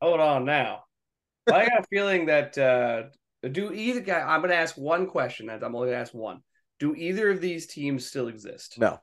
hold 0.00 0.20
on 0.20 0.44
now. 0.44 0.84
I 1.46 1.66
got 1.66 1.80
a 1.80 1.86
feeling 1.90 2.26
that 2.26 2.56
uh 2.58 3.04
do 3.48 3.72
either 3.72 4.00
guy 4.00 4.20
I'm 4.20 4.40
gonna 4.40 4.54
ask 4.54 4.76
one 4.76 5.06
question. 5.06 5.50
and 5.50 5.62
I'm 5.62 5.74
only 5.74 5.88
gonna 5.88 6.00
ask 6.00 6.14
one. 6.14 6.40
Do 6.80 6.94
either 6.94 7.30
of 7.30 7.40
these 7.40 7.66
teams 7.66 8.06
still 8.06 8.28
exist? 8.28 8.78
no. 8.78 8.98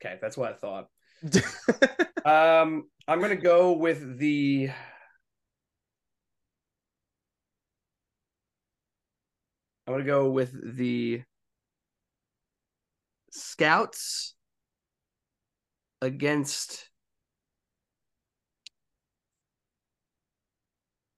Okay, 0.00 0.16
that's 0.20 0.36
what 0.36 0.52
I 0.52 0.54
thought. 0.54 0.88
Um, 2.24 2.84
I'm 3.06 3.20
gonna 3.22 3.36
go 3.36 3.72
with 3.72 4.18
the. 4.18 4.70
I'm 9.86 9.94
gonna 9.94 10.04
go 10.04 10.30
with 10.30 10.76
the 10.76 11.22
Scouts 13.30 14.34
against 16.02 16.90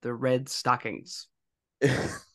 the 0.02 0.14
Red 0.14 0.48
Stockings. 0.48 1.26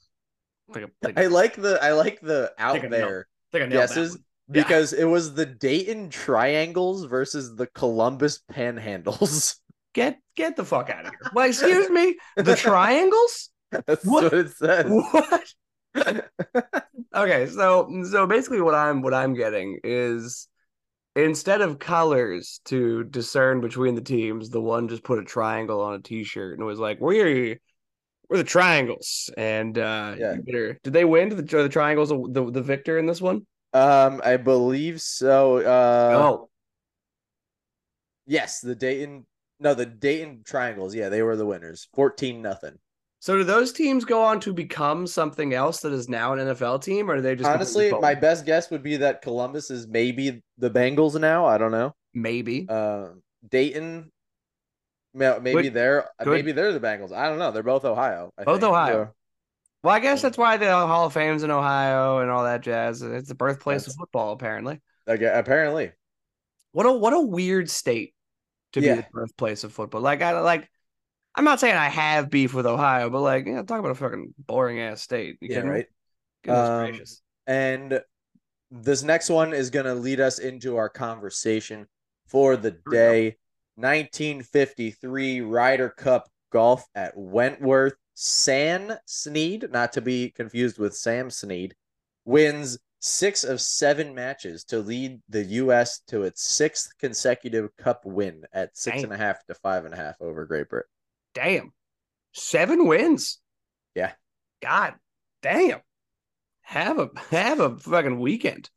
I 0.70 0.74
Think 0.74 0.86
I, 1.04 1.08
think, 1.08 1.18
I 1.20 1.28
like 1.28 1.56
the 1.56 1.84
I 1.84 1.92
like 1.94 2.22
the 2.22 2.54
out 2.58 2.82
there 2.90 3.28
think 3.52 3.64
I 3.64 3.68
nailed 3.68 3.90
that 3.90 3.96
guesses 3.96 4.12
one. 4.12 4.24
Yeah. 4.54 4.64
because 4.64 4.94
it 4.94 5.06
was 5.06 5.34
the 5.34 5.46
Dayton 5.46 6.10
Triangles 6.10 7.06
versus 7.06 7.56
the 7.56 7.68
Columbus 7.68 8.42
Panhandles. 8.52 9.58
Get 9.94 10.20
get 10.36 10.58
the 10.58 10.66
fuck 10.66 10.90
out 10.90 11.06
of 11.06 11.12
here. 11.12 11.32
Well, 11.34 11.48
excuse 11.48 11.90
me, 11.90 12.18
the 12.36 12.56
triangles? 12.58 13.50
That's 13.72 14.04
What? 14.04 14.24
what, 14.26 14.34
it 14.34 14.50
says. 14.52 14.86
What? 15.96 16.30
okay, 17.16 17.48
so 17.48 17.90
so 18.10 18.28
basically 18.28 18.60
what 18.60 18.76
I'm 18.76 19.02
what 19.02 19.14
I'm 19.14 19.34
getting 19.34 19.80
is 19.86 20.50
instead 21.16 21.62
of 21.62 21.80
colors 21.80 22.60
to 22.66 23.06
discern 23.06 23.62
between 23.62 23.96
the 23.96 24.02
teams, 24.02 24.50
the 24.50 24.60
one 24.60 24.90
just 24.90 25.04
put 25.04 25.20
a 25.20 25.24
triangle 25.24 25.80
on 25.80 25.94
a 25.94 26.00
t-shirt 26.02 26.58
and 26.58 26.68
was 26.68 26.80
like, 26.80 27.00
"We're 27.00 27.58
we're 28.30 28.38
the 28.38 28.44
triangles." 28.44 29.30
And 29.38 29.78
uh 29.78 30.16
Yeah. 30.18 30.36
better, 30.44 30.80
did 30.84 30.94
they 30.94 31.06
win? 31.06 31.30
Did 31.30 31.48
the, 31.48 31.64
the 31.64 31.70
triangles 31.70 32.10
the 32.10 32.50
the 32.52 32.62
victor 32.62 32.98
in 32.98 33.06
this 33.06 33.22
one? 33.22 33.46
Um, 33.74 34.22
I 34.24 34.38
believe 34.38 35.02
so. 35.02 35.58
Uh, 35.58 36.16
oh, 36.16 36.50
yes, 38.26 38.60
the 38.62 38.76
Dayton. 38.76 39.26
No, 39.60 39.74
the 39.74 39.86
Dayton 39.86 40.42
Triangles. 40.46 40.94
Yeah, 40.96 41.10
they 41.10 41.22
were 41.22 41.36
the 41.36 41.46
winners. 41.46 41.88
Fourteen 41.94 42.42
nothing. 42.42 42.78
so 43.20 43.38
do 43.38 43.44
those 43.44 43.72
teams 43.72 44.06
go 44.06 44.22
on 44.24 44.40
to 44.42 44.54
become 44.54 45.08
something 45.08 45.54
else 45.54 45.80
that 45.82 45.94
is 45.94 46.08
now 46.10 46.34
an 46.34 46.40
NFL 46.40 46.84
team, 46.84 47.10
or 47.10 47.16
do 47.16 47.22
they 47.22 47.36
just 47.36 47.50
Honestly, 47.50 47.92
my 47.92 48.16
best 48.16 48.46
guess 48.46 48.70
would 48.70 48.84
be 48.84 48.98
that 48.98 49.22
Columbus 49.22 49.72
is 49.72 49.88
maybe 49.88 50.42
the 50.58 50.70
Bengals 50.70 51.20
now. 51.20 51.46
I 51.46 51.58
don't 51.58 51.72
know. 51.72 51.96
maybe 52.14 52.66
Uh, 52.70 53.10
Dayton 53.50 54.12
Maybe 55.16 55.70
they're 55.70 56.10
good. 56.20 56.28
maybe 56.34 56.52
they're 56.52 56.74
the 56.74 56.80
Bengals. 56.80 57.12
I 57.12 57.30
don't 57.30 57.40
know. 57.40 57.52
They're 57.52 57.64
both 57.64 57.86
Ohio. 57.86 58.34
I 58.38 58.44
Both 58.44 58.60
think. 58.60 58.70
Ohio. 58.72 59.06
So, 59.06 59.12
Well, 59.84 59.94
I 59.96 60.00
guess 60.00 60.22
that's 60.22 60.38
why 60.38 60.58
the 60.58 60.70
Hall 60.72 61.06
of 61.08 61.14
Fame's 61.14 61.44
in 61.44 61.52
Ohio 61.52 62.20
and 62.20 62.30
all 62.30 62.44
that 62.44 62.62
jazz. 62.62 63.02
It's 63.02 63.30
the 63.30 63.36
birthplace 63.36 63.88
of 63.88 63.94
football, 63.96 64.34
apparently. 64.34 64.82
like, 65.08 65.22
apparently, 65.22 65.92
What 66.74 66.86
a 66.86 66.92
what 66.92 67.14
a 67.14 67.20
weird 67.22 67.70
state 67.70 68.14
to 68.74 68.82
be 68.82 68.88
the 68.88 69.06
birthplace 69.14 69.64
of 69.64 69.72
football. 69.72 70.02
Like 70.02 70.22
I 70.22 70.40
like 70.42 70.70
I'm 71.36 71.46
not 71.46 71.60
saying 71.60 71.76
I 71.76 71.90
have 71.90 72.30
beef 72.30 72.54
with 72.54 72.66
Ohio, 72.66 73.10
but 73.10 73.22
like, 73.22 73.46
yeah, 73.46 73.62
talk 73.64 73.80
about 73.80 73.92
a 73.92 73.96
fucking 73.96 74.34
boring 74.38 74.80
ass 74.80 75.02
state. 75.02 75.38
You 75.42 75.50
yeah, 75.50 75.56
kidding 75.58 75.70
right. 75.70 75.86
Goodness 76.44 76.70
Um, 76.70 76.88
gracious. 76.88 77.22
And 77.48 78.02
this 78.72 79.04
next 79.04 79.30
one 79.30 79.54
is 79.54 79.70
going 79.70 79.86
to 79.86 79.94
lead 79.96 80.20
us 80.20 80.40
into 80.40 80.78
our 80.78 80.90
conversation 80.90 81.88
for 82.28 82.58
the 82.58 82.72
day. 82.90 83.38
1953 83.76 85.42
Ryder 85.42 85.90
Cup 85.90 86.30
golf 86.52 86.86
at 86.96 87.16
Wentworth. 87.16 87.96
San 88.18 88.98
Snead, 89.06 89.70
not 89.72 89.92
to 89.94 90.02
be 90.02 90.30
confused 90.30 90.80
with 90.80 90.96
Sam 90.96 91.30
Snead, 91.30 91.76
wins 92.24 92.78
six 93.00 93.44
of 93.44 93.60
seven 93.62 94.16
matches 94.16 94.64
to 94.66 94.80
lead 94.80 95.22
the 95.30 95.44
U.S. 95.44 96.00
to 96.08 96.24
its 96.24 96.42
sixth 96.42 96.92
consecutive 96.98 97.76
cup 97.78 98.06
win 98.06 98.44
at 98.54 98.76
six 98.76 99.04
and 99.04 99.12
a 99.12 99.18
half 99.18 99.46
to 99.46 99.54
five 99.56 99.86
and 99.86 99.94
a 99.94 99.98
half 99.98 100.16
over 100.22 100.46
Great 100.46 100.70
Britain. 100.70 100.90
Damn. 101.34 101.74
Seven 102.34 102.88
wins. 102.88 103.40
Yeah. 103.94 104.14
God 104.62 104.96
damn. 105.42 105.82
Have 106.62 106.98
a 106.98 107.10
have 107.30 107.60
a 107.60 107.78
fucking 107.78 108.20
weekend. 108.20 108.70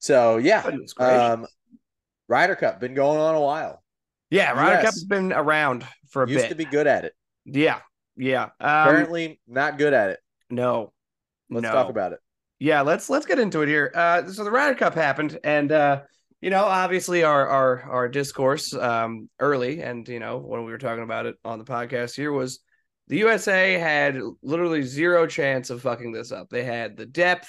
So, 0.00 0.38
yeah, 0.38 0.68
um, 0.98 1.46
Ryder 2.28 2.56
Cup 2.56 2.80
been 2.80 2.94
going 2.94 3.18
on 3.18 3.34
a 3.34 3.40
while. 3.40 3.82
Yeah, 4.30 4.52
Ryder 4.52 4.76
US 4.78 4.84
Cup's 4.84 5.04
been 5.04 5.32
around 5.32 5.86
for 6.10 6.24
a 6.24 6.28
Used 6.28 6.44
bit. 6.44 6.48
to 6.50 6.54
be 6.54 6.64
good 6.64 6.86
at 6.86 7.04
it. 7.04 7.14
yeah. 7.44 7.80
Yeah. 8.16 8.44
Um, 8.60 8.88
Currently, 8.88 9.40
not 9.46 9.78
good 9.78 9.92
at 9.94 10.10
it. 10.10 10.20
no. 10.50 10.92
Let's 11.50 11.62
no. 11.62 11.72
talk 11.72 11.88
about 11.88 12.12
it. 12.12 12.18
yeah 12.58 12.82
let's 12.82 13.08
let's 13.08 13.24
get 13.24 13.38
into 13.38 13.62
it 13.62 13.68
here 13.68 13.90
uh 13.94 14.26
so 14.30 14.44
the 14.44 14.50
Ryder 14.50 14.74
Cup 14.74 14.94
happened 14.94 15.38
and 15.44 15.72
uh 15.72 16.02
you 16.42 16.50
know 16.50 16.64
obviously 16.64 17.24
our 17.24 17.46
our 17.48 17.82
our 17.84 18.08
discourse 18.08 18.74
um 18.74 19.30
early 19.40 19.80
and 19.80 20.06
you 20.08 20.18
know 20.20 20.36
when 20.38 20.64
we 20.66 20.70
were 20.72 20.76
talking 20.78 21.04
about 21.04 21.24
it 21.24 21.36
on 21.44 21.58
the 21.58 21.64
podcast 21.64 22.14
here 22.16 22.32
was 22.32 22.60
the 23.06 23.16
USA 23.18 23.74
had 23.78 24.18
literally 24.42 24.82
zero 24.82 25.26
chance 25.26 25.70
of 25.70 25.80
fucking 25.80 26.12
this 26.12 26.30
up 26.32 26.50
they 26.50 26.64
had 26.64 26.96
the 26.98 27.06
depth 27.06 27.48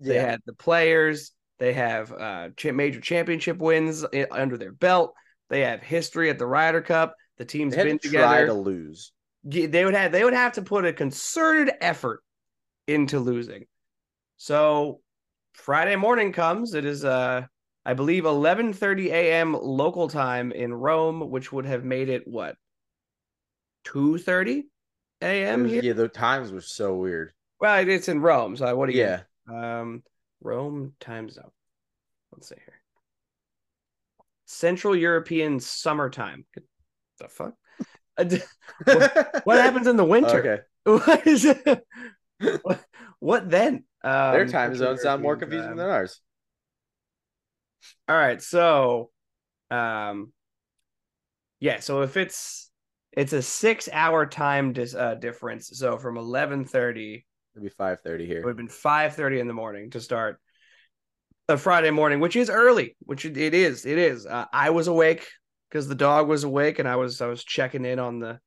they 0.00 0.16
Yeah, 0.16 0.30
had 0.32 0.40
the 0.44 0.52
players 0.52 1.32
they 1.58 1.72
have 1.72 2.12
uh 2.12 2.48
major 2.74 3.00
championship 3.00 3.56
wins 3.56 4.04
i- 4.12 4.26
under 4.30 4.58
their 4.58 4.72
belt 4.72 5.14
they 5.48 5.62
have 5.62 5.82
history 5.82 6.30
at 6.30 6.38
the 6.38 6.46
Ryder 6.46 6.80
Cup 6.82 7.14
the 7.38 7.44
team's 7.44 7.74
they 7.76 7.84
been 7.84 7.98
to 7.98 8.08
try 8.08 8.40
together 8.40 8.46
to 8.46 8.54
lose. 8.54 9.12
They 9.44 9.84
would 9.84 9.94
have 9.94 10.12
they 10.12 10.24
would 10.24 10.34
have 10.34 10.52
to 10.54 10.62
put 10.62 10.84
a 10.84 10.92
concerted 10.92 11.72
effort 11.80 12.20
into 12.86 13.18
losing. 13.18 13.66
So 14.36 15.00
Friday 15.52 15.96
morning 15.96 16.32
comes. 16.32 16.74
It 16.74 16.84
is 16.84 17.04
uh 17.04 17.46
I 17.84 17.94
believe 17.94 18.24
11:30 18.24 19.06
a.m. 19.10 19.54
local 19.54 20.08
time 20.08 20.52
in 20.52 20.74
Rome, 20.74 21.30
which 21.30 21.52
would 21.52 21.64
have 21.64 21.84
made 21.84 22.08
it 22.08 22.26
what 22.26 22.56
2:30 23.84 24.58
It 24.58 24.64
a.m. 25.22 25.64
here. 25.66 25.82
yeah, 25.82 25.92
the 25.94 26.08
times 26.08 26.52
were 26.52 26.60
so 26.60 26.94
weird. 26.96 27.32
Well, 27.60 27.88
it's 27.88 28.08
in 28.08 28.20
Rome, 28.20 28.56
so 28.56 28.76
what 28.76 28.86
do 28.88 28.92
you? 28.92 29.00
Yeah, 29.02 29.22
Um, 29.48 30.02
Rome 30.40 30.94
time 31.00 31.30
zone. 31.30 31.50
Let's 32.32 32.48
see 32.48 32.56
here. 32.56 32.77
Central 34.50 34.96
European 34.96 35.60
summertime. 35.60 36.46
The 37.18 37.28
fuck? 37.28 37.54
D- 38.26 38.40
what 39.44 39.58
happens 39.60 39.86
in 39.86 39.96
the 39.96 40.04
winter? 40.04 40.40
Okay, 40.40 40.62
What 41.04 41.26
is 41.26 41.44
it? 41.44 41.84
what, 42.62 42.80
what 43.20 43.50
then? 43.50 43.84
Um, 44.02 44.32
their 44.32 44.46
time 44.46 44.74
zones 44.74 45.02
sound 45.02 45.22
more 45.22 45.36
confusing 45.36 45.68
time. 45.68 45.76
than 45.76 45.90
ours. 45.90 46.20
All 48.08 48.16
right, 48.16 48.40
so, 48.42 49.10
um, 49.70 50.32
yeah, 51.60 51.80
so 51.80 52.02
if 52.02 52.16
it's 52.16 52.70
it's 53.12 53.32
a 53.34 53.42
six 53.42 53.88
hour 53.92 54.24
time 54.26 54.72
dis, 54.72 54.94
uh, 54.94 55.14
difference, 55.16 55.70
so 55.74 55.98
from 55.98 56.16
eleven 56.16 56.64
thirty, 56.64 57.26
It'd 57.54 57.62
be 57.62 57.68
five 57.68 58.00
thirty 58.00 58.24
it 58.24 58.28
here. 58.28 58.42
would 58.42 58.50
have 58.50 58.56
been 58.56 58.68
five 58.68 59.14
thirty 59.14 59.40
in 59.40 59.46
the 59.46 59.52
morning 59.54 59.90
to 59.90 60.00
start 60.00 60.40
a 61.48 61.56
Friday 61.56 61.90
morning, 61.90 62.20
which 62.20 62.36
is 62.36 62.50
early, 62.50 62.96
which 63.00 63.24
it 63.24 63.36
is. 63.36 63.86
It 63.86 63.98
is. 63.98 64.26
Uh, 64.26 64.44
I 64.52 64.70
was 64.70 64.86
awake 64.86 65.26
because 65.70 65.88
the 65.88 65.94
dog 65.94 66.28
was 66.28 66.44
awake, 66.44 66.78
and 66.78 66.88
I 66.88 66.96
was 66.96 67.20
I 67.20 67.26
was 67.26 67.42
checking 67.42 67.84
in 67.84 67.98
on 67.98 68.18
the 68.18 68.38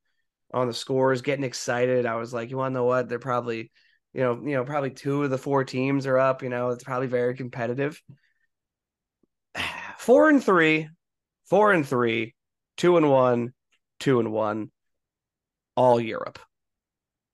on 0.52 0.68
the 0.68 0.74
scores, 0.74 1.22
getting 1.22 1.44
excited. 1.44 2.06
I 2.06 2.16
was 2.16 2.32
like, 2.32 2.50
you 2.50 2.56
want 2.56 2.72
to 2.72 2.78
know 2.78 2.84
what? 2.84 3.08
They're 3.08 3.18
probably, 3.18 3.70
you 4.12 4.20
know, 4.20 4.34
you 4.42 4.54
know, 4.54 4.64
probably 4.64 4.90
two 4.90 5.24
of 5.24 5.30
the 5.30 5.38
four 5.38 5.64
teams 5.64 6.06
are 6.06 6.18
up. 6.18 6.42
You 6.42 6.48
know, 6.48 6.70
it's 6.70 6.84
probably 6.84 7.08
very 7.08 7.34
competitive. 7.34 8.00
Four 9.98 10.28
and 10.30 10.42
three, 10.42 10.88
four 11.44 11.72
and 11.72 11.86
three, 11.86 12.34
two 12.76 12.96
and 12.96 13.08
one, 13.08 13.52
two 14.00 14.18
and 14.18 14.32
one, 14.32 14.72
all 15.76 16.00
Europe. 16.00 16.40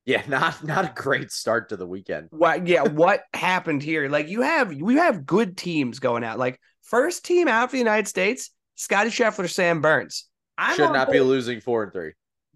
Yeah, 0.09 0.23
not 0.29 0.65
not 0.65 0.87
a 0.87 0.93
great 0.95 1.31
start 1.31 1.69
to 1.69 1.77
the 1.77 1.87
weekend. 1.87 2.29
What? 2.31 2.67
Yeah, 2.67 2.83
what 2.83 3.25
happened 3.35 3.83
here? 3.83 4.09
Like 4.09 4.29
you 4.29 4.41
have 4.41 4.75
we 4.75 4.97
have 4.97 5.27
good 5.27 5.57
teams 5.59 5.99
going 5.99 6.25
out. 6.25 6.38
Like 6.38 6.59
first 6.83 7.27
team 7.27 7.47
out 7.47 7.69
for 7.69 7.73
the 7.73 7.79
United 7.79 8.09
States, 8.09 8.50
Scotty 8.75 9.11
Scheffler, 9.11 9.50
Sam 9.50 9.83
Burns. 9.83 10.25
I'm 10.57 10.77
Should 10.77 10.93
not 10.93 11.12
be 11.12 11.21
losing 11.21 11.61
four 11.61 11.83
and 11.85 11.93
three. 11.93 12.12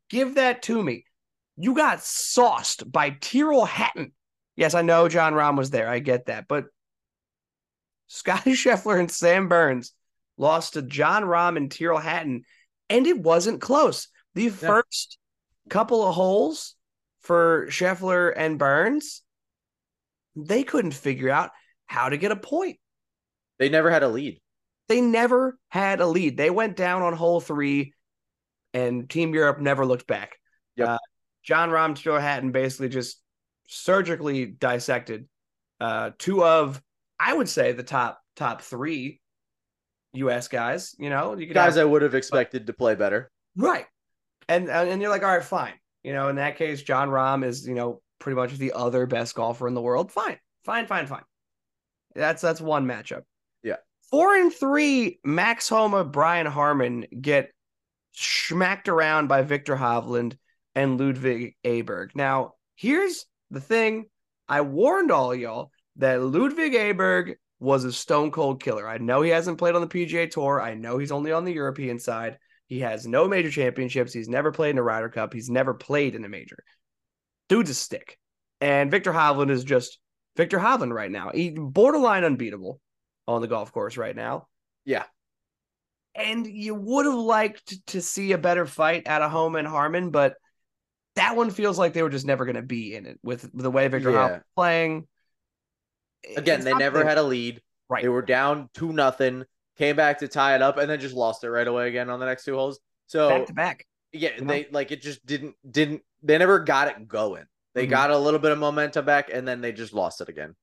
Give 0.09 0.37
that 0.37 0.63
to 0.63 0.83
me. 0.83 1.05
You 1.59 1.75
got 1.75 2.03
sauced 2.03 2.91
by 2.91 3.11
Tyrrell 3.11 3.67
Hatton. 3.67 4.13
Yes, 4.57 4.75
I 4.75 4.81
know 4.81 5.09
Jon 5.09 5.35
Rahm 5.35 5.59
was 5.59 5.71
there. 5.71 5.89
I 5.89 5.99
get 5.99 6.27
that, 6.27 6.49
but 6.49 6.65
Scotty 8.07 8.53
Scheffler 8.55 8.99
and 8.99 9.11
Sam 9.11 9.49
Burns 9.49 9.93
lost 10.39 10.73
to 10.73 10.83
Jon 10.83 11.25
Rahm 11.25 11.59
and 11.59 11.71
Tyrrell 11.71 11.99
Hatton, 11.99 12.45
and 12.89 13.07
it 13.07 13.19
wasn't 13.19 13.61
close. 13.61 14.09
The 14.35 14.49
first 14.49 15.19
couple 15.69 16.03
of 16.03 16.15
holes 16.15 16.77
for 17.23 17.67
Scheffler 17.69 18.33
and 18.35 18.59
Burns, 18.59 19.23
they 20.37 20.63
couldn't 20.63 20.95
figure 20.95 21.31
out 21.31 21.51
how 21.87 22.09
to 22.09 22.17
get 22.17 22.33
a 22.33 22.37
point. 22.37 22.79
They 23.59 23.69
never 23.69 23.91
had 23.91 24.03
a 24.03 24.09
lead. 24.09 24.41
They 24.89 25.01
never 25.01 25.59
had 25.69 26.01
a 26.01 26.07
lead. 26.07 26.37
They 26.37 26.51
went 26.51 26.77
down 26.77 27.03
on 27.03 27.13
hole 27.15 27.41
three, 27.41 27.95
and 28.75 29.09
Team 29.09 29.35
Europe 29.35 29.61
never 29.61 29.87
looked 29.87 30.07
back. 30.07 30.37
Yep. 30.77 30.89
Uh, 30.89 30.99
Jon 31.45 31.71
Rahm 31.71 31.95
Tyrrell 32.01 32.21
Hatton 32.21 32.53
basically 32.53 32.89
just 32.89 33.21
surgically 33.69 34.47
dissected 34.47 35.29
uh, 35.81 36.11
two 36.19 36.45
of, 36.45 36.81
I 37.19 37.33
would 37.33 37.49
say, 37.49 37.73
the 37.73 37.83
top 37.83 38.21
top 38.37 38.63
three 38.63 39.21
U.S. 40.15 40.49
guys. 40.49 40.95
You 40.99 41.11
know, 41.11 41.37
you 41.37 41.47
could 41.47 41.55
Guys, 41.55 41.75
have, 41.77 41.83
I 41.83 41.85
would 41.85 42.03
have 42.03 42.15
expected 42.15 42.67
to 42.67 42.73
play 42.73 42.95
better. 42.95 43.31
right, 43.57 43.87
and 44.49 44.69
and 44.69 45.01
you're 45.01 45.11
like, 45.11 45.23
all 45.23 45.31
right, 45.35 45.45
fine. 45.45 45.75
You 46.03 46.13
know, 46.13 46.29
in 46.29 46.37
that 46.37 46.57
case, 46.57 46.83
Jon 46.83 47.09
Rahm 47.09 47.45
is 47.45 47.67
you 47.67 47.75
know 47.75 48.01
pretty 48.19 48.37
much 48.37 48.57
the 48.57 48.73
other 48.73 49.07
best 49.07 49.35
golfer 49.35 49.69
in 49.69 49.75
the 49.75 49.81
world. 49.81 50.13
Fine, 50.13 50.39
fine, 50.65 50.87
fine, 50.87 51.07
fine. 51.07 51.25
That's 52.15 52.43
that's 52.43 52.61
one 52.61 52.87
matchup. 52.87 53.23
Yeah. 53.63 53.77
Four 54.11 54.35
and 54.37 54.53
three, 54.53 55.19
Max 55.25 55.69
Homa, 55.69 56.05
Brian 56.05 56.47
Harman 56.47 57.07
get 57.21 57.51
smacked 58.13 58.89
around 58.89 59.29
by 59.29 59.43
Viktor 59.43 59.77
Hovland 59.77 60.37
and 60.75 61.01
Ludvig 61.01 61.57
Åberg. 61.65 62.11
Now, 62.15 62.55
here's 62.77 63.27
the 63.51 63.61
thing. 63.61 64.07
I 64.49 64.61
warned 64.61 65.11
all 65.11 65.35
y'all 65.35 65.71
that 65.97 66.21
Ludvig 66.23 66.73
Åberg 66.75 67.35
was 67.59 67.85
a 67.85 67.93
stone 67.93 68.31
cold 68.31 68.63
killer. 68.63 68.89
I 68.89 68.99
know 68.99 69.23
he 69.23 69.31
hasn't 69.31 69.59
played 69.59 69.75
on 69.75 69.81
the 69.81 69.87
PGA 69.87 70.31
Tour. 70.31 70.61
I 70.61 70.75
know 70.75 70.99
he's 70.99 71.13
only 71.13 71.33
on 71.33 71.45
the 71.45 71.53
European 71.53 71.99
side. 71.99 72.39
He 72.69 72.81
has 72.81 73.07
no 73.07 73.29
major 73.29 73.51
championships. 73.51 74.13
He's 74.13 74.29
never 74.29 74.51
played 74.53 74.71
in 74.71 74.79
a 74.79 74.83
Ryder 74.83 75.09
Cup. 75.11 75.33
He's 75.35 75.51
never 75.51 75.75
played 75.75 76.15
in 76.15 76.25
a 76.25 76.29
major. 76.29 76.59
Dude's 77.49 77.71
a 77.71 77.75
stick. 77.75 78.19
And 78.61 78.91
Viktor 78.91 79.13
Hovland 79.13 79.51
is 79.51 79.65
just 79.65 79.99
Viktor 80.37 80.59
Hovland 80.59 80.93
right 80.93 81.11
now. 81.11 81.31
He 81.35 81.51
borderline 81.51 82.25
unbeatable 82.25 82.81
on 83.29 83.41
the 83.43 83.49
golf 83.49 83.73
course 83.73 83.97
right 83.97 84.17
now. 84.17 84.47
Yeah. 84.85 85.05
And 86.15 86.47
you 86.47 86.75
would 86.75 87.07
have 87.07 87.15
liked 87.15 87.87
to 87.89 88.01
see 88.03 88.33
a 88.33 88.39
better 88.39 88.67
fight 88.67 89.07
out 89.07 89.23
of 89.23 89.31
Homa 89.31 89.59
and 89.59 89.69
Harman, 89.69 90.11
but 90.11 90.35
that 91.17 91.37
one 91.37 91.51
feels 91.51 91.79
like 91.79 91.93
they 91.93 92.03
were 92.03 92.11
just 92.11 92.27
never 92.27 92.45
going 92.45 92.57
to 92.57 92.63
be 92.63 92.95
in 92.95 93.07
it 93.07 93.19
with 93.23 93.49
the 93.53 93.71
way 93.71 93.89
Viktor 93.89 94.11
Yeah. 94.13 94.17
Hovland 94.29 94.43
playing. 94.57 95.09
Again, 96.37 96.57
It's 96.61 96.65
they 96.65 96.75
never 96.75 96.99
there. 96.99 97.09
had 97.09 97.19
a 97.19 97.23
lead. 97.23 97.61
right. 97.89 98.03
They 98.03 98.09
were 98.09 98.23
down 98.23 98.71
two 98.75 98.93
nothing, 98.93 99.45
came 99.83 99.97
back 99.97 100.19
to 100.21 100.29
tie 100.29 100.55
it 100.55 100.63
up, 100.63 100.79
and 100.79 100.89
then 100.89 101.01
just 101.01 101.15
lost 101.15 101.43
it 101.45 101.51
right 101.51 101.67
away 101.67 101.89
again 101.89 102.09
on 102.09 102.21
the 102.21 102.27
next 102.27 102.45
two 102.45 102.55
holes. 102.55 102.79
So 103.07 103.29
back 103.29 103.47
to 103.47 103.53
back. 103.53 103.87
yeah, 104.13 104.31
you 104.37 104.43
know? 104.43 104.47
they 104.47 104.69
like 104.71 104.93
it 104.93 105.03
just 105.03 105.25
didn't 105.27 105.57
didn't 105.69 106.03
they 106.23 106.39
never 106.39 106.61
got 106.61 106.89
it 106.89 107.09
going. 107.09 107.45
They 107.75 107.87
Mhm. 107.87 107.91
got 107.91 108.11
a 108.11 108.19
little 108.19 108.39
bit 108.39 108.53
of 108.53 108.59
momentum 108.59 109.05
back, 109.05 109.31
and 109.33 109.47
then 109.49 109.61
they 109.61 109.73
just 109.73 109.93
lost 109.93 110.21
it 110.21 110.29
again. 110.29 110.55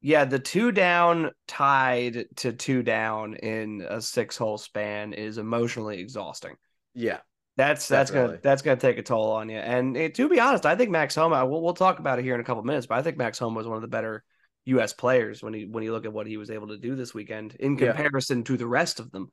Yeah, 0.00 0.24
the 0.24 0.38
two 0.38 0.72
down 0.72 1.30
tied 1.46 2.26
to 2.36 2.52
two 2.52 2.82
down 2.82 3.34
in 3.34 3.84
a 3.88 4.00
six 4.00 4.36
hole 4.36 4.58
span 4.58 5.12
is 5.12 5.38
emotionally 5.38 5.98
exhausting. 6.00 6.54
Yeah, 6.94 7.18
That's 7.56 7.88
that's 7.88 8.10
gonna 8.10 8.38
that's 8.42 8.62
gonna 8.62 8.80
take 8.80 8.98
a 8.98 9.02
toll 9.02 9.32
on 9.32 9.48
you. 9.48 9.58
And 9.58 9.96
eh, 9.96 10.08
to 10.08 10.28
be 10.28 10.40
honest, 10.40 10.66
I 10.66 10.76
think 10.76 10.90
Max 10.90 11.14
Homa. 11.14 11.46
We'll, 11.46 11.62
we'll 11.62 11.74
talk 11.74 11.98
about 11.98 12.18
it 12.18 12.24
here 12.24 12.34
in 12.34 12.40
a 12.40 12.44
couple 12.44 12.62
minutes, 12.62 12.86
but 12.86 12.98
I 12.98 13.02
think 13.02 13.16
Max 13.16 13.38
Homa 13.38 13.56
was 13.56 13.66
one 13.66 13.76
of 13.76 13.82
the 13.82 13.88
better 13.88 14.24
U.S. 14.66 14.92
players 14.92 15.42
when 15.42 15.54
he 15.54 15.64
when 15.66 15.82
you 15.82 15.92
look 15.92 16.04
at 16.04 16.12
what 16.12 16.26
he 16.26 16.36
was 16.36 16.50
able 16.50 16.68
to 16.68 16.78
do 16.78 16.94
this 16.94 17.12
weekend 17.12 17.56
in 17.58 17.76
Yeah. 17.76 17.88
comparison 17.92 18.44
to 18.44 18.56
the 18.56 18.66
rest 18.66 19.00
of 19.00 19.10
them. 19.10 19.30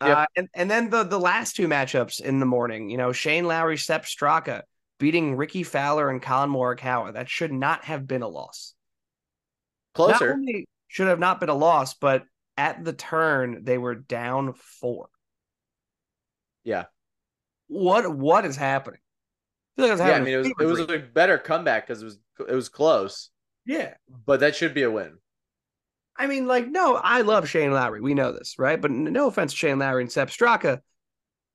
Yep. 0.00 0.16
Uh, 0.16 0.26
and 0.36 0.48
and 0.54 0.70
then 0.70 0.90
the 0.90 1.04
the 1.04 1.20
last 1.20 1.54
two 1.56 1.68
matchups 1.68 2.20
in 2.20 2.40
the 2.40 2.46
morning, 2.46 2.90
you 2.90 2.96
know, 2.96 3.12
Shane 3.12 3.44
Lowry, 3.46 3.76
Sepp 3.78 4.04
Straka 4.04 4.62
beating 4.98 5.36
Rickie 5.36 5.62
Fowler 5.62 6.08
and 6.10 6.20
Collin 6.20 6.50
Morikawa. 6.50 7.12
That 7.14 7.28
should 7.28 7.52
not 7.52 7.84
have 7.84 8.06
been 8.06 8.22
a 8.22 8.28
loss. 8.28 8.74
Closer. 9.94 10.38
should 10.88 11.08
have 11.08 11.18
not 11.18 11.38
been 11.38 11.48
a 11.48 11.54
loss, 11.54 11.94
but 11.94 12.24
at 12.56 12.84
the 12.84 12.92
turn 12.92 13.64
they 13.64 13.78
were 13.78 13.94
down 13.94 14.54
four. 14.54 15.08
Yeah. 16.64 16.84
What 17.68 18.14
what 18.14 18.44
is 18.44 18.56
happening? 18.56 19.00
I 19.78 19.82
feel 19.82 19.90
like 19.90 20.00
I 20.00 20.04
was 20.04 20.10
Yeah, 20.10 20.16
I 20.16 20.20
mean 20.20 20.34
it 20.34 20.36
was 20.38 20.46
it 20.48 20.64
was 20.64 20.80
a 20.80 20.98
better 20.98 21.38
comeback 21.38 21.86
because 21.86 22.02
it 22.02 22.04
was 22.06 22.18
it 22.48 22.54
was 22.54 22.68
close, 22.68 23.30
yeah. 23.66 23.94
but 24.26 24.40
that 24.40 24.56
should 24.56 24.74
be 24.74 24.82
a 24.82 24.90
win. 24.90 25.18
I 26.16 26.26
mean, 26.26 26.46
like, 26.46 26.68
no, 26.68 26.96
I 26.96 27.22
love 27.22 27.48
Shane 27.48 27.72
Lowry. 27.72 28.00
We 28.00 28.14
know 28.14 28.32
this, 28.32 28.56
right? 28.58 28.80
But 28.80 28.90
no 28.90 29.28
offense 29.28 29.52
to 29.52 29.56
Shane 29.58 29.78
Lowry 29.78 30.02
and 30.02 30.12
Sepp 30.12 30.28
Straka. 30.28 30.80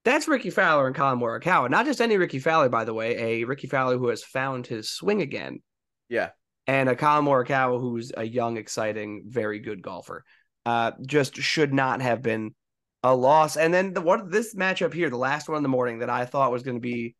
That's 0.04 0.28
Rickie 0.28 0.50
Fowler 0.50 0.88
and 0.88 0.96
Collin 0.96 1.20
Morikawa. 1.20 1.70
Not 1.70 1.86
just 1.86 2.02
any 2.02 2.18
Rickie 2.18 2.40
Fowler, 2.40 2.70
by 2.70 2.86
the 2.86 2.94
way, 2.94 3.42
a 3.42 3.44
Rickie 3.44 3.68
Fowler 3.68 3.98
who 3.98 4.08
has 4.08 4.24
found 4.24 4.66
his 4.66 4.90
swing 4.90 5.22
again, 5.22 5.62
Yeah. 6.10 6.30
and 6.66 6.90
a 6.90 6.96
Collin 6.96 7.26
Morikawa 7.26 7.80
who's 7.80 8.12
a 8.16 8.24
young, 8.24 8.58
exciting, 8.58 9.26
very 9.28 9.60
good 9.60 9.82
golfer. 9.82 10.24
Uh, 10.66 10.92
just 11.06 11.36
should 11.36 11.74
not 11.74 12.02
have 12.02 12.22
been 12.22 12.56
a 13.04 13.14
loss. 13.16 13.58
And 13.58 13.74
then 13.74 13.94
the 13.94 14.02
one 14.02 14.30
this 14.30 14.56
matchup 14.56 14.94
here, 14.94 15.10
the 15.10 15.18
last 15.18 15.48
one 15.48 15.58
in 15.58 15.64
the 15.64 15.70
morning 15.70 16.00
that 16.00 16.10
I 16.10 16.26
thought 16.26 16.52
was 16.52 16.64
going 16.64 16.78
to 16.78 16.82
be 16.82 17.16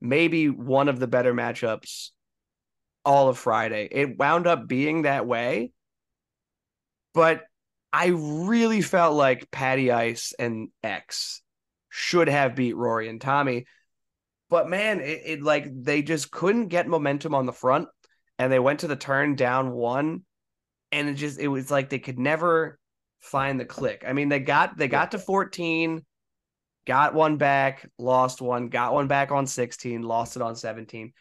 maybe 0.00 0.48
one 0.50 0.88
of 0.88 0.98
the 1.00 1.06
better 1.06 1.32
matchups 1.32 2.10
all 3.06 3.28
of 3.28 3.38
Friday. 3.38 3.88
It 3.90 4.18
wound 4.18 4.46
up 4.46 4.66
being 4.66 5.02
that 5.02 5.26
way. 5.26 5.70
But 7.14 7.44
I 7.92 8.08
really 8.08 8.82
felt 8.82 9.14
like 9.14 9.50
Patty 9.50 9.90
Ice 9.90 10.34
and 10.38 10.68
X 10.82 11.40
should 11.88 12.28
have 12.28 12.56
beat 12.56 12.76
Rory 12.76 13.08
and 13.08 13.20
Tommy. 13.20 13.64
But 14.50 14.68
man, 14.68 15.00
it, 15.00 15.22
it 15.24 15.42
like 15.42 15.66
they 15.72 16.02
just 16.02 16.30
couldn't 16.30 16.68
get 16.68 16.88
momentum 16.88 17.34
on 17.34 17.46
the 17.46 17.52
front 17.52 17.88
and 18.38 18.52
they 18.52 18.58
went 18.58 18.80
to 18.80 18.88
the 18.88 18.96
turn 18.96 19.34
down 19.34 19.72
one 19.72 20.24
and 20.92 21.08
it 21.08 21.14
just 21.14 21.38
it 21.38 21.48
was 21.48 21.70
like 21.70 21.88
they 21.88 21.98
could 21.98 22.18
never 22.18 22.78
find 23.20 23.58
the 23.58 23.64
click. 23.64 24.04
I 24.06 24.12
mean, 24.12 24.28
they 24.28 24.40
got 24.40 24.76
they 24.76 24.88
got 24.88 25.12
to 25.12 25.18
14, 25.18 26.04
got 26.86 27.14
one 27.14 27.38
back, 27.38 27.88
lost 27.98 28.42
one, 28.42 28.68
got 28.68 28.92
one 28.92 29.08
back 29.08 29.32
on 29.32 29.46
16, 29.46 30.02
lost 30.02 30.36
it 30.36 30.42
on 30.42 30.54
17. 30.54 31.12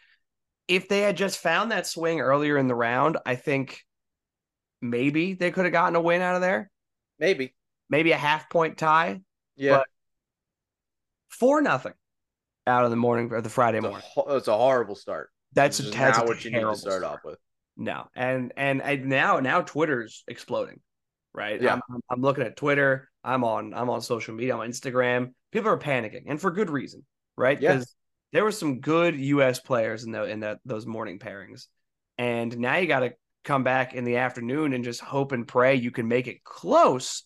If 0.67 0.87
they 0.87 1.01
had 1.01 1.15
just 1.17 1.39
found 1.39 1.71
that 1.71 1.85
swing 1.87 2.19
earlier 2.21 2.57
in 2.57 2.67
the 2.67 2.75
round, 2.75 3.17
I 3.25 3.35
think 3.35 3.81
maybe 4.81 5.33
they 5.33 5.51
could 5.51 5.65
have 5.65 5.73
gotten 5.73 5.95
a 5.95 6.01
win 6.01 6.21
out 6.21 6.35
of 6.35 6.41
there. 6.41 6.71
Maybe. 7.19 7.53
Maybe 7.89 8.11
a 8.11 8.17
half 8.17 8.49
point 8.49 8.77
tie, 8.77 9.21
Yeah. 9.55 9.77
But- 9.77 9.87
four 11.29 11.61
nothing 11.61 11.93
out 12.65 12.83
of 12.85 12.89
the 12.89 12.95
morning 12.95 13.31
or 13.31 13.41
the 13.41 13.49
Friday 13.49 13.77
it's, 13.77 13.83
morning. 13.85 14.01
ho- 14.13 14.35
it's 14.37 14.47
a 14.47 14.57
horrible 14.57 14.95
start. 14.95 15.29
That's, 15.53 15.77
This 15.77 15.91
that's 15.93 16.17
not 16.17 16.25
a 16.25 16.29
what 16.29 16.43
you 16.43 16.51
need 16.51 16.55
to 16.55 16.61
terrible 16.61 16.77
start 16.77 17.03
off 17.03 17.19
with. 17.23 17.37
No, 17.77 18.07
and 18.15 18.53
and 18.55 18.81
I, 18.81 18.95
now 18.95 19.39
now 19.41 19.61
Twitter's 19.61 20.23
exploding, 20.27 20.79
right? 21.33 21.61
Yeah. 21.61 21.73
I'm, 21.73 21.81
I'm- 22.09 22.21
looking 22.21 22.43
at 22.45 22.55
Twitter. 22.55 23.09
I'm 23.23 23.43
on 23.43 23.73
I'm 23.73 23.89
on 23.89 24.01
social 24.01 24.33
media. 24.33 24.53
I'm 24.53 24.61
on 24.61 24.69
Instagram. 24.69 25.33
People 25.51 25.69
are 25.69 25.77
panicking, 25.77 26.23
and 26.27 26.39
for 26.39 26.51
good 26.51 26.69
reason, 26.69 27.05
right? 27.37 27.61
Yeah. 27.61 27.73
Because 27.73 27.93
there 28.35 28.43
were 28.43 28.51
some 28.51 28.81
good 28.81 29.15
U.S. 29.15 29.61
players 29.61 30.03
in 30.03 30.11
the 30.11 30.25
in 30.25 30.41
that 30.41 30.59
those 30.65 30.85
morning 30.85 31.19
pairings, 31.19 31.67
and 32.17 32.57
now 32.57 32.75
you 32.75 32.85
got 32.85 32.99
to 32.99 33.13
come 33.45 33.63
back 33.63 33.93
in 33.93 34.03
the 34.03 34.17
afternoon 34.17 34.73
and 34.73 34.83
just 34.83 34.99
hope 34.99 35.31
and 35.31 35.47
pray 35.47 35.75
you 35.75 35.89
can 35.89 36.09
make 36.09 36.27
it 36.27 36.43
close 36.43 37.23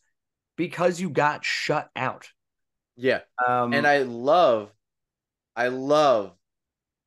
because 0.56 1.02
you 1.02 1.10
got 1.10 1.44
shut 1.44 1.90
out. 1.96 2.30
Yeah. 2.96 3.22
Um, 3.44 3.74
and 3.74 3.88
I 3.88 4.04
love, 4.04 4.72
I 5.56 5.70
love 5.70 6.36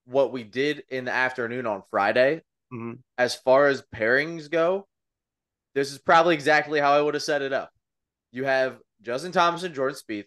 what 0.06 0.32
we 0.32 0.42
did 0.42 0.82
in 0.88 1.04
the 1.04 1.12
afternoon 1.12 1.66
on 1.66 1.82
Friday. 1.88 2.42
Mhm. 2.72 2.98
As 3.18 3.36
far 3.36 3.68
as 3.68 3.84
pairings 3.94 4.50
go, 4.50 4.88
this 5.76 5.92
is 5.92 6.00
probably 6.00 6.34
exactly 6.34 6.80
how 6.80 6.92
I 6.92 7.00
would 7.00 7.14
have 7.14 7.22
set 7.22 7.42
it 7.42 7.52
up. 7.52 7.70
You 8.32 8.46
have 8.46 8.80
Justin 9.00 9.30
Thomas 9.30 9.62
and 9.62 9.76
Jordan 9.76 9.96
Spieth 9.96 10.26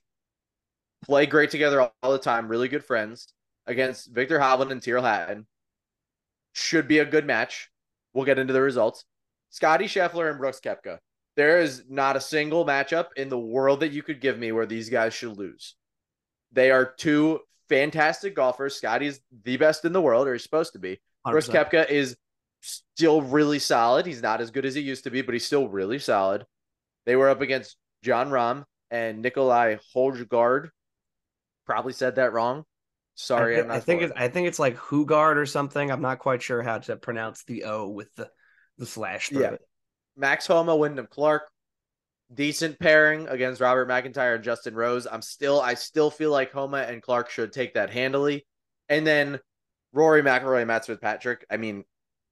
play 1.03 1.25
great 1.25 1.49
together 1.51 1.91
all 2.01 2.11
the 2.13 2.19
time, 2.19 2.47
really 2.47 2.69
good 2.69 2.85
friends 2.85 3.33
against 3.67 4.11
Viktor 4.11 4.39
Hovland 4.39 4.71
and 4.71 4.81
Tyrrell 4.81 5.03
Hatton. 5.03 5.45
Should 6.53 6.87
be 6.87 6.99
a 6.99 7.05
good 7.05 7.25
match. 7.25 7.69
We'll 8.13 8.25
get 8.25 8.39
into 8.39 8.53
the 8.53 8.61
results. 8.61 9.05
Scotty 9.49 9.85
Scheffler 9.85 10.29
and 10.29 10.39
Brooks 10.39 10.59
Koepka. 10.59 10.99
There 11.35 11.59
is 11.59 11.83
not 11.89 12.15
a 12.15 12.21
single 12.21 12.65
matchup 12.65 13.07
in 13.17 13.29
the 13.29 13.39
world 13.39 13.81
that 13.81 13.91
you 13.91 14.03
could 14.03 14.21
give 14.21 14.39
me 14.39 14.51
where 14.51 14.65
these 14.65 14.89
guys 14.89 15.13
should 15.13 15.37
lose. 15.37 15.75
They 16.53 16.71
are 16.71 16.85
two 16.85 17.41
fantastic 17.67 18.35
golfers. 18.35 18.75
Scotty's 18.75 19.19
the 19.43 19.57
best 19.57 19.83
in 19.83 19.91
the 19.91 20.01
world, 20.01 20.27
or 20.27 20.33
he's 20.33 20.43
supposed 20.43 20.73
to 20.73 20.79
be. 20.79 20.99
Brooks 21.25 21.49
100%. 21.49 21.69
Koepka 21.69 21.89
is 21.89 22.15
still 22.61 23.21
really 23.21 23.59
solid. 23.59 24.05
He's 24.05 24.21
not 24.21 24.39
as 24.39 24.51
good 24.51 24.65
as 24.65 24.75
he 24.75 24.81
used 24.81 25.03
to 25.03 25.11
be, 25.11 25.21
but 25.21 25.33
he's 25.33 25.45
still 25.45 25.67
really 25.67 25.99
solid. 25.99 26.45
They 27.05 27.15
were 27.15 27.29
up 27.29 27.41
against 27.41 27.75
Jon 28.01 28.29
Rahm 28.29 28.63
and 28.89 29.21
Nicolai 29.21 29.77
Holgard. 29.93 30.69
Probably 31.65 31.93
said 31.93 32.15
that 32.15 32.33
wrong. 32.33 32.63
Sorry, 33.15 33.57
I, 33.57 33.61
I'm 33.61 33.67
not 33.67 33.77
I 33.77 33.79
think 33.79 34.01
it's 34.01 34.13
I 34.15 34.27
think 34.27 34.47
it's 34.47 34.59
like 34.59 34.77
Hugard 34.77 35.37
or 35.37 35.45
something. 35.45 35.89
I'm 35.89 36.01
not 36.01 36.19
quite 36.19 36.41
sure 36.41 36.61
how 36.61 36.79
to 36.79 36.97
pronounce 36.97 37.43
the 37.45 37.63
O 37.63 37.89
with 37.89 38.13
the 38.15 38.29
the 38.77 38.85
slash 38.85 39.31
Yeah. 39.31 39.51
it. 39.51 39.61
Max 40.17 40.47
Homa, 40.47 40.75
Wyndham 40.75 41.07
Clark, 41.09 41.49
decent 42.33 42.79
pairing 42.79 43.27
against 43.27 43.61
Robert 43.61 43.87
MacIntyre 43.87 44.35
and 44.35 44.43
Justin 44.43 44.75
Rose. 44.75 45.07
I'm 45.09 45.21
still, 45.21 45.61
I 45.61 45.73
still 45.73 46.09
feel 46.09 46.31
like 46.31 46.51
Homa 46.51 46.79
and 46.79 47.01
Clark 47.01 47.29
should 47.29 47.51
take 47.51 47.73
that 47.73 47.89
handily. 47.89 48.45
And 48.89 49.05
then 49.05 49.39
Rory 49.93 50.21
McIlroy 50.21 50.65
Matt 50.65 50.85
Fitzpatrick. 50.85 51.45
I 51.49 51.57
mean, 51.57 51.83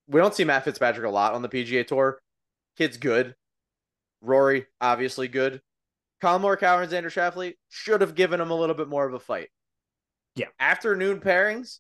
we 0.08 0.20
don't 0.20 0.34
see 0.34 0.44
Matt 0.46 0.64
Fitzpatrick 0.64 1.06
a 1.06 1.10
lot 1.10 1.34
on 1.34 1.42
the 1.42 1.50
PGA 1.50 1.86
Tour. 1.86 2.20
Kid's 2.78 2.98
good. 2.98 3.36
Rory, 4.22 4.66
obviously 4.80 5.28
good. 5.28 5.62
Collin 6.22 6.42
Morikawa 6.42 6.84
and 6.84 6.92
Xander 6.92 7.12
Schauffele 7.12 7.54
should 7.70 8.02
have 8.02 8.16
given 8.16 8.40
him 8.40 8.52
a 8.52 8.56
little 8.56 8.76
bit 8.76 8.88
more 8.88 9.06
of 9.06 9.14
a 9.14 9.20
fight. 9.20 9.50
Yeah. 10.36 10.48
Afternoon 10.60 11.20
pairings, 11.20 11.80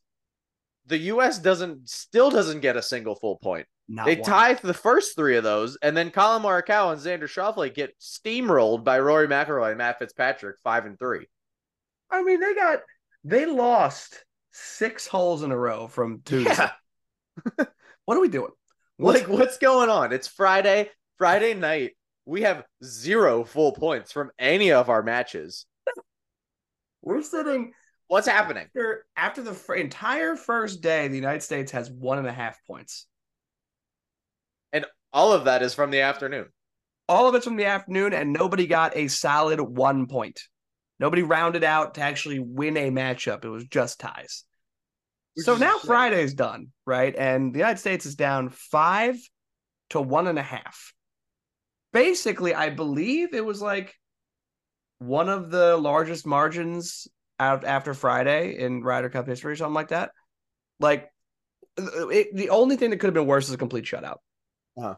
the 0.85 0.97
U.S. 0.97 1.39
doesn't 1.39 1.89
still 1.89 2.29
doesn't 2.29 2.59
get 2.61 2.77
a 2.77 2.81
single 2.81 3.15
full 3.15 3.37
point. 3.37 3.65
Not 3.87 4.05
They 4.05 4.15
one. 4.15 4.23
tie 4.29 4.55
for 4.55 4.67
the 4.67 4.73
first 4.73 5.15
three 5.15 5.35
of 5.37 5.43
those, 5.43 5.77
and 5.81 5.95
then 5.95 6.11
Collin 6.11 6.41
Morikawa 6.43 6.93
and 6.93 7.01
Xander 7.01 7.23
Schauffele 7.27 7.73
get 7.73 7.97
steamrolled 7.99 8.83
by 8.83 8.99
Rory 8.99 9.27
McIlroy 9.27 9.69
and 9.69 9.77
Matt 9.77 9.99
Fitzpatrick, 9.99 10.57
five 10.63 10.85
and 10.85 10.97
three. 10.97 11.27
I 12.09 12.21
mean, 12.23 12.39
they 12.39 12.53
got 12.53 12.79
they 13.23 13.45
lost 13.45 14.23
six 14.51 15.07
holes 15.07 15.43
in 15.43 15.51
a 15.51 15.57
row 15.57 15.87
from 15.87 16.21
Tuesday. 16.23 16.53
Yeah, 17.57 17.65
What 18.05 18.17
are 18.17 18.21
we 18.21 18.29
doing? 18.29 18.51
What's- 18.97 19.21
like 19.21 19.29
what's 19.29 19.57
going 19.57 19.89
on? 19.89 20.13
It's 20.13 20.27
Friday, 20.27 20.89
Friday 21.17 21.53
night. 21.53 21.91
We 22.25 22.43
have 22.43 22.63
zero 22.83 23.43
full 23.43 23.73
points 23.73 24.11
from 24.13 24.31
any 24.39 24.71
of 24.71 24.89
our 24.89 25.03
matches. 25.03 25.65
we're 27.01 27.21
sitting 27.21 27.73
What's 28.07 28.27
happening? 28.27 28.65
after 28.65 29.05
after 29.15 29.41
the 29.41 29.73
entire 29.73 30.35
first 30.35 30.81
day. 30.81 31.07
The 31.07 31.15
United 31.15 31.41
States 31.41 31.71
has 31.71 31.89
one 31.89 32.17
and 32.17 32.27
a 32.27 32.31
half 32.31 32.59
points. 32.67 33.07
And 34.71 34.85
all 35.11 35.33
of 35.33 35.45
that 35.45 35.61
is 35.63 35.73
from 35.73 35.91
the 35.91 36.01
afternoon. 36.01 36.47
All 37.09 37.27
of 37.27 37.35
it's 37.35 37.45
from 37.45 37.57
the 37.57 37.65
afternoon, 37.65 38.13
and 38.13 38.31
nobody 38.31 38.65
got 38.65 38.95
a 38.95 39.07
solid 39.07 39.59
one 39.59 40.07
point. 40.07 40.41
Nobody 40.99 41.21
rounded 41.21 41.63
out 41.63 41.95
to 41.95 42.01
actually 42.01 42.39
win 42.39 42.77
a 42.77 42.89
matchup. 42.89 43.43
It 43.43 43.49
was 43.49 43.65
just 43.65 43.99
ties. 43.99 44.45
Which 45.35 45.45
so 45.45 45.57
now 45.57 45.75
insane. 45.75 45.87
Friday's 45.87 46.33
done, 46.33 46.67
right? 46.85 47.15
And 47.15 47.53
the 47.53 47.59
United 47.59 47.79
States 47.79 48.05
is 48.05 48.15
down 48.15 48.49
five 48.49 49.17
to 49.89 50.01
one 50.01 50.27
and 50.27 50.39
a 50.39 50.43
half. 50.43 50.93
Basically, 51.91 52.55
I 52.55 52.69
believe 52.69 53.33
it 53.33 53.45
was 53.45 53.61
like 53.61 53.95
one 54.99 55.29
of 55.29 55.51
the 55.51 55.75
largest 55.77 56.25
margins 56.25 57.07
out 57.47 57.65
after 57.65 57.93
Friday 57.93 58.58
in 58.58 58.84
Ryder 58.84 59.10
Cup 59.10 59.27
history, 59.27 59.53
or 59.53 59.56
something 59.56 59.73
like 59.73 59.89
that. 59.89 60.12
Like 60.79 61.10
it, 61.77 62.36
the 62.36 62.49
only 62.49 62.75
thing 62.75 62.89
that 62.91 62.97
could 62.97 63.08
have 63.08 63.13
been 63.13 63.25
worse 63.27 63.47
is 63.47 63.53
a 63.53 63.58
complete 63.58 63.86
shutout. 63.86 64.17
Uh-huh. 64.77 64.95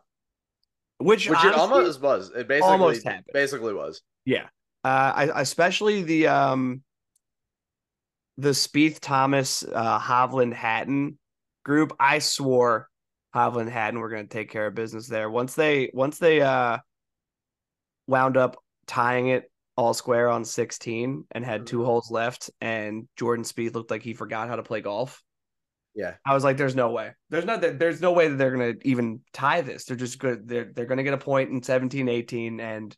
Which, 0.97 1.29
Which 1.29 1.43
it 1.43 1.53
almost 1.53 2.01
was. 2.01 2.31
It 2.31 2.47
basically 2.47 2.71
almost 2.71 3.03
happened. 3.03 3.25
basically 3.33 3.73
was. 3.73 4.01
yeah. 4.23 4.47
Uh, 4.83 5.11
I 5.15 5.41
especially 5.41 6.03
the 6.03 6.27
um 6.27 6.83
the 8.37 8.51
Spieth 8.51 8.99
Thomas 8.99 9.63
uh 9.63 9.99
Hovland 9.99 10.53
Hatton 10.53 11.17
group. 11.63 11.95
I 11.99 12.19
swore 12.19 12.87
Hovland 13.35 13.69
Hatton 13.69 13.99
were 13.99 14.09
going 14.09 14.27
to 14.27 14.33
take 14.33 14.51
care 14.51 14.67
of 14.67 14.75
business 14.75 15.07
there. 15.07 15.29
Once 15.29 15.55
they 15.55 15.89
once 15.93 16.19
they 16.19 16.41
uh 16.41 16.77
wound 18.07 18.37
up 18.37 18.57
tying 18.85 19.29
it 19.29 19.51
all 19.77 19.93
square 19.93 20.29
on 20.29 20.45
16 20.45 21.25
and 21.31 21.43
had 21.45 21.67
two 21.67 21.79
Mhm. 21.79 21.85
holes 21.85 22.09
left, 22.11 22.49
and 22.61 23.07
Jordan 23.17 23.43
Spieth 23.45 23.73
looked 23.73 23.91
like 23.91 24.03
he 24.03 24.13
forgot 24.13 24.47
how 24.47 24.55
to 24.55 24.63
play 24.63 24.81
golf. 24.81 25.21
Yeah. 25.93 26.15
I 26.25 26.33
was 26.33 26.43
like, 26.43 26.57
"There's 26.57 26.75
no 26.75 26.91
way. 26.91 27.13
There's 27.29 27.45
not. 27.45 27.61
There's 27.61 28.01
no 28.01 28.11
way 28.11 28.27
that 28.27 28.35
they're 28.35 28.51
gonna 28.51 28.73
even 28.83 29.21
tie 29.33 29.61
this. 29.61 29.85
They're 29.85 29.95
just 29.97 30.19
good. 30.19 30.47
They're 30.47 30.65
they're 30.65 30.85
gonna 30.85 31.03
get 31.03 31.13
a 31.13 31.17
point 31.17 31.51
in 31.51 31.63
17, 31.63 32.09
18, 32.09 32.59
and 32.59 32.95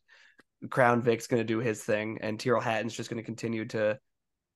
Crown 0.69 1.03
Vic's 1.03 1.27
gonna 1.27 1.43
do 1.43 1.59
his 1.59 1.83
thing, 1.83 2.17
and 2.21 2.39
Tyrrell 2.39 2.61
Hatton's 2.61 2.95
just 2.95 3.09
gonna 3.09 3.23
continue 3.23 3.65
to 3.65 3.99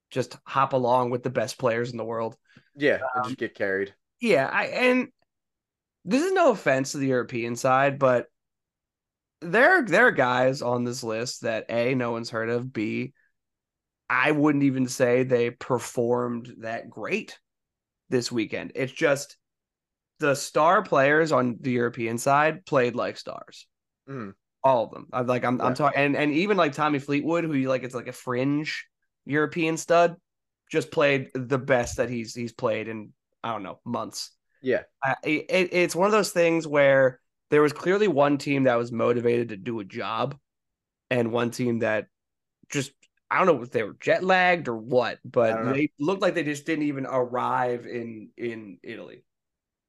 just 0.09 0.37
hop 0.45 0.73
along 0.73 1.11
with 1.11 1.23
the 1.23 1.29
best 1.29 1.57
players 1.59 1.91
in 1.91 1.97
the 1.97 2.05
world. 2.05 2.35
Yeah, 2.75 2.95
and 2.95 3.03
Um, 3.15 3.23
just 3.25 3.37
get 3.37 3.55
carried. 3.55 3.93
Yeah, 4.19 4.47
I 4.51 4.65
and 4.65 5.11
this 6.05 6.23
is 6.23 6.31
no 6.31 6.51
offense 6.51 6.93
to 6.93 6.97
the 6.97 7.07
European 7.07 7.55
side, 7.55 7.99
but 7.99 8.27
there 9.41 9.83
there 9.83 10.07
are 10.07 10.11
guys 10.11 10.61
on 10.61 10.83
this 10.83 11.03
list 11.03 11.41
that 11.41 11.65
a 11.69 11.95
no 11.95 12.11
one's 12.11 12.29
heard 12.29 12.49
of. 12.49 12.71
B, 12.71 13.13
I 14.09 14.31
wouldn't 14.31 14.63
even 14.63 14.87
say 14.87 15.23
they 15.23 15.49
performed 15.49 16.53
that 16.59 16.89
great 16.89 17.37
this 18.09 18.31
weekend. 18.31 18.73
It's 18.75 18.91
just 18.91 19.37
the 20.19 20.35
star 20.35 20.83
players 20.83 21.31
on 21.31 21.57
the 21.59 21.71
European 21.71 22.17
side 22.17 22.65
played 22.65 22.95
like 22.95 23.17
stars. 23.17 23.67
Mhm. 24.07 24.33
All 24.63 24.85
of 24.85 24.91
them. 24.91 25.07
I'm 25.11 25.25
like 25.25 25.43
I'm 25.43 25.59
I'm 25.59 25.73
talking 25.73 25.99
and 25.99 26.15
and 26.15 26.31
even 26.33 26.57
like 26.57 26.73
Tommy 26.73 26.99
Fleetwood, 26.99 27.43
who 27.43 27.53
you 27.53 27.67
like 27.69 27.83
it's 27.83 27.95
like 27.95 28.07
a 28.07 28.13
fringe 28.13 28.85
European 29.25 29.77
stud, 29.77 30.15
just 30.71 30.91
played 30.91 31.31
the 31.33 31.57
best 31.57 31.97
that 31.97 32.09
he's 32.09 32.35
he's 32.35 32.53
played 32.53 32.87
in 32.87 33.11
I 33.43 33.51
don't 33.53 33.63
know 33.63 33.79
months. 33.85 34.31
Yeah. 34.61 34.83
I, 35.03 35.15
it, 35.23 35.69
it's 35.71 35.95
one 35.95 36.05
of 36.05 36.11
those 36.11 36.31
things 36.31 36.67
where 36.67 37.19
there 37.51 37.61
was 37.61 37.73
clearly 37.73 38.07
one 38.07 38.37
team 38.39 38.63
that 38.63 38.75
was 38.75 38.91
motivated 38.91 39.49
to 39.49 39.57
do 39.57 39.79
a 39.79 39.85
job, 39.85 40.35
and 41.11 41.31
one 41.31 41.51
team 41.51 41.79
that 41.79 42.07
just 42.69 42.91
I 43.29 43.37
don't 43.37 43.47
know 43.47 43.61
if 43.61 43.71
they 43.71 43.83
were 43.83 43.95
jet 43.99 44.23
lagged 44.23 44.67
or 44.67 44.75
what, 44.75 45.19
but 45.23 45.63
they 45.71 45.91
looked 45.99 46.21
like 46.21 46.33
they 46.33 46.43
just 46.43 46.65
didn't 46.65 46.85
even 46.85 47.05
arrive 47.05 47.85
in 47.85 48.29
in 48.35 48.79
Italy. 48.81 49.23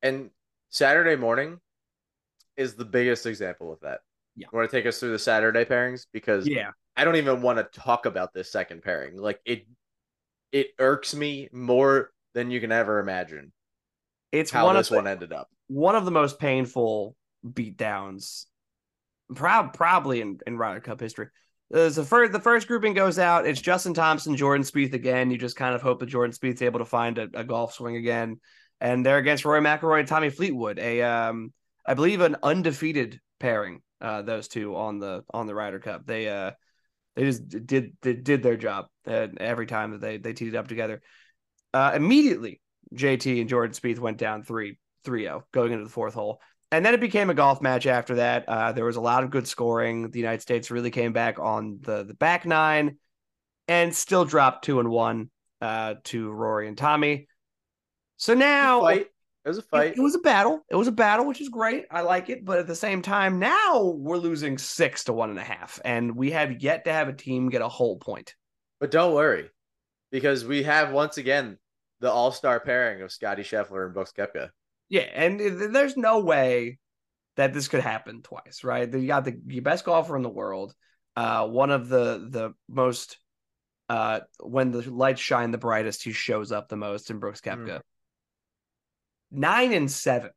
And 0.02 0.30
Saturday 0.70 1.16
morning 1.16 1.58
is 2.56 2.74
the 2.74 2.84
biggest 2.84 3.24
example 3.24 3.72
of 3.72 3.80
that. 3.80 4.00
Yeah. 4.36 4.48
Want 4.52 4.70
to 4.70 4.76
take 4.76 4.86
us 4.86 4.98
through 4.98 5.12
the 5.12 5.18
Saturday 5.18 5.64
pairings 5.64 6.06
because 6.12 6.46
Yeah, 6.46 6.70
I 6.96 7.04
don't 7.04 7.16
even 7.16 7.42
want 7.42 7.58
to 7.58 7.80
talk 7.80 8.06
about 8.06 8.32
this 8.34 8.50
second 8.50 8.82
pairing. 8.82 9.16
Like 9.16 9.40
it, 9.44 9.66
it 10.50 10.68
irks 10.78 11.14
me 11.14 11.48
more 11.52 12.10
than 12.34 12.50
you 12.50 12.60
can 12.60 12.72
ever 12.72 12.98
imagine 12.98 13.52
it's 14.32 14.50
how 14.50 14.66
one 14.66 14.76
this 14.76 14.88
of 14.88 14.90
the, 14.92 14.96
one 14.96 15.06
ended 15.06 15.32
up. 15.32 15.48
one 15.68 15.94
of 15.94 16.04
the 16.04 16.10
most 16.10 16.38
painful 16.38 17.14
beatdowns, 17.46 18.46
prob- 19.34 19.74
probably 19.74 20.20
in 20.20 20.38
in 20.46 20.56
Ryder 20.56 20.80
Cup 20.80 21.00
history. 21.00 21.28
Uh, 21.72 21.88
the 21.88 22.04
first 22.04 22.32
the 22.32 22.40
first 22.40 22.68
grouping 22.68 22.94
goes 22.94 23.18
out. 23.18 23.46
It's 23.46 23.60
Justin 23.60 23.94
Thompson, 23.94 24.36
Jordan 24.36 24.64
Spieth 24.64 24.92
again. 24.92 25.30
You 25.30 25.38
just 25.38 25.56
kind 25.56 25.74
of 25.74 25.82
hope 25.82 26.00
that 26.00 26.06
Jordan 26.06 26.34
Spieth's 26.34 26.62
able 26.62 26.80
to 26.80 26.84
find 26.84 27.18
a, 27.18 27.28
a 27.34 27.44
golf 27.44 27.74
swing 27.74 27.96
again, 27.96 28.40
and 28.80 29.04
they're 29.04 29.18
against 29.18 29.44
Roy 29.44 29.60
McIlroy 29.60 30.00
and 30.00 30.08
Tommy 30.08 30.30
Fleetwood. 30.30 30.78
A 30.78 31.02
um, 31.02 31.52
I 31.86 31.94
believe 31.94 32.20
an 32.20 32.36
undefeated 32.42 33.20
pairing. 33.40 33.82
Uh, 34.00 34.22
those 34.22 34.48
two 34.48 34.74
on 34.76 34.98
the 34.98 35.24
on 35.32 35.46
the 35.46 35.54
Ryder 35.54 35.78
Cup. 35.78 36.06
They 36.06 36.28
uh, 36.28 36.52
they 37.14 37.24
just 37.24 37.48
did 37.48 37.92
they 38.02 38.14
did 38.14 38.42
their 38.42 38.56
job 38.56 38.86
uh, 39.06 39.28
every 39.38 39.66
time 39.66 39.92
that 39.92 40.00
they 40.00 40.18
they 40.18 40.32
teed 40.32 40.48
it 40.48 40.56
up 40.56 40.68
together. 40.68 41.02
Uh, 41.72 41.92
immediately, 41.94 42.60
JT 42.94 43.40
and 43.40 43.48
Jordan 43.48 43.74
Spieth 43.74 43.98
went 43.98 44.18
down 44.18 44.42
3 44.42 44.76
3 45.04 45.22
0 45.22 45.44
going 45.52 45.72
into 45.72 45.84
the 45.84 45.90
fourth 45.90 46.14
hole. 46.14 46.40
And 46.72 46.84
then 46.84 46.94
it 46.94 47.00
became 47.00 47.28
a 47.28 47.34
golf 47.34 47.60
match 47.60 47.86
after 47.86 48.14
that. 48.16 48.48
Uh, 48.48 48.72
there 48.72 48.86
was 48.86 48.96
a 48.96 49.00
lot 49.00 49.22
of 49.22 49.30
good 49.30 49.46
scoring. 49.46 50.10
The 50.10 50.18
United 50.18 50.40
States 50.40 50.70
really 50.70 50.90
came 50.90 51.12
back 51.12 51.38
on 51.38 51.78
the, 51.82 52.02
the 52.02 52.14
back 52.14 52.46
nine 52.46 52.96
and 53.68 53.94
still 53.94 54.24
dropped 54.24 54.64
two 54.64 54.80
and 54.80 54.88
one 54.88 55.30
uh, 55.60 55.96
to 56.04 56.30
Rory 56.30 56.66
and 56.66 56.76
Tommy. 56.76 57.28
So 58.16 58.32
now. 58.32 58.86
It 59.44 59.48
was 59.48 59.58
a 59.58 59.60
it, 59.60 59.66
fight. 59.66 59.94
it 59.96 60.00
was 60.00 60.14
a 60.14 60.20
battle. 60.20 60.64
It 60.70 60.76
was 60.76 60.88
a 60.88 60.92
battle, 60.92 61.26
which 61.26 61.42
is 61.42 61.50
great. 61.50 61.84
I 61.90 62.00
like 62.00 62.30
it. 62.30 62.44
But 62.44 62.58
at 62.58 62.66
the 62.66 62.74
same 62.74 63.02
time, 63.02 63.38
now 63.38 63.94
we're 63.96 64.16
losing 64.16 64.56
six 64.56 65.04
to 65.04 65.12
one 65.12 65.30
and 65.30 65.38
a 65.38 65.44
half. 65.44 65.78
And 65.84 66.16
we 66.16 66.30
have 66.30 66.62
yet 66.62 66.86
to 66.86 66.92
have 66.92 67.08
a 67.08 67.12
team 67.12 67.50
get 67.50 67.60
a 67.60 67.68
whole 67.68 67.98
point. 67.98 68.34
But 68.80 68.90
don't 68.90 69.14
worry, 69.14 69.50
because 70.10 70.44
we 70.44 70.62
have 70.62 70.90
once 70.90 71.18
again 71.18 71.58
the 72.00 72.10
all-star 72.10 72.60
pairing 72.60 73.02
of 73.02 73.12
Scotty 73.12 73.42
Scheffler 73.42 73.84
and 73.84 73.94
Brooks 73.94 74.12
Koepka. 74.16 74.50
Yeah, 74.92 75.08
and 75.14 75.40
there's 75.40 75.96
no 75.96 76.20
way 76.20 76.78
that 77.36 77.54
this 77.54 77.66
could 77.66 77.80
happen 77.80 78.20
twice, 78.20 78.62
right? 78.62 78.92
You 78.92 79.06
got 79.06 79.24
the 79.24 79.40
your 79.46 79.62
best 79.62 79.86
golfer 79.86 80.14
in 80.16 80.22
the 80.22 80.28
world, 80.28 80.74
uh, 81.16 81.48
one 81.48 81.70
of 81.70 81.88
the 81.88 82.28
the 82.30 82.52
most 82.68 83.16
uh 83.88 84.20
when 84.42 84.70
the 84.70 84.82
lights 84.90 85.22
shine 85.22 85.50
the 85.50 85.56
brightest, 85.56 86.02
he 86.02 86.12
shows 86.12 86.52
up 86.52 86.68
the 86.68 86.76
most 86.76 87.08
in 87.08 87.20
Brooks 87.20 87.40
Koepka. 87.40 87.80
Nine 89.30 89.72
and 89.72 89.90
seven. 89.90 90.30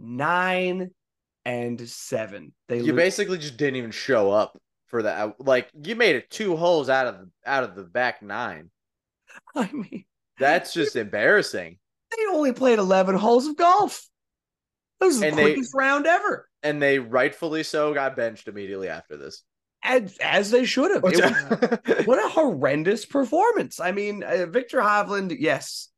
Nine 0.00 0.90
and 1.44 1.88
seven. 1.88 2.52
They 2.66 2.78
You 2.78 2.86
lose- 2.86 2.96
basically 2.96 3.38
just 3.38 3.58
didn't 3.58 3.76
even 3.76 3.92
show 3.92 4.32
up 4.32 4.58
for 4.88 5.04
that. 5.04 5.40
Like 5.40 5.68
you 5.84 5.94
made 5.94 6.16
it 6.16 6.30
two 6.30 6.56
holes 6.56 6.88
out 6.88 7.06
of 7.06 7.18
the 7.20 7.30
out 7.46 7.62
of 7.62 7.76
the 7.76 7.84
back 7.84 8.22
nine. 8.22 8.72
I 9.54 9.70
mean, 9.70 10.04
That's 10.40 10.72
just 10.74 10.96
embarrassing. 10.96 11.78
They 12.16 12.24
only 12.32 12.52
played 12.52 12.78
eleven 12.78 13.14
holes 13.14 13.46
of 13.46 13.56
golf. 13.56 14.06
It 15.00 15.04
was 15.04 15.20
the 15.20 15.28
And 15.28 15.38
they- 15.38 15.42
quickest 15.42 15.74
round 15.74 16.06
ever. 16.06 16.48
And 16.62 16.82
they 16.82 16.98
rightfully 16.98 17.62
so 17.62 17.94
got 17.94 18.16
benched 18.16 18.48
immediately 18.48 18.88
after 18.88 19.16
this. 19.16 19.42
As, 19.84 20.18
as 20.20 20.50
they 20.50 20.64
should 20.64 20.90
have. 20.90 21.04
Was- 21.04 21.20
what 22.06 22.24
a 22.24 22.28
horrendous 22.28 23.06
performance. 23.06 23.78
I 23.78 23.92
mean, 23.92 24.24
uh, 24.24 24.46
Viktor 24.46 24.80
Hovland, 24.80 25.36
yes, 25.38 25.88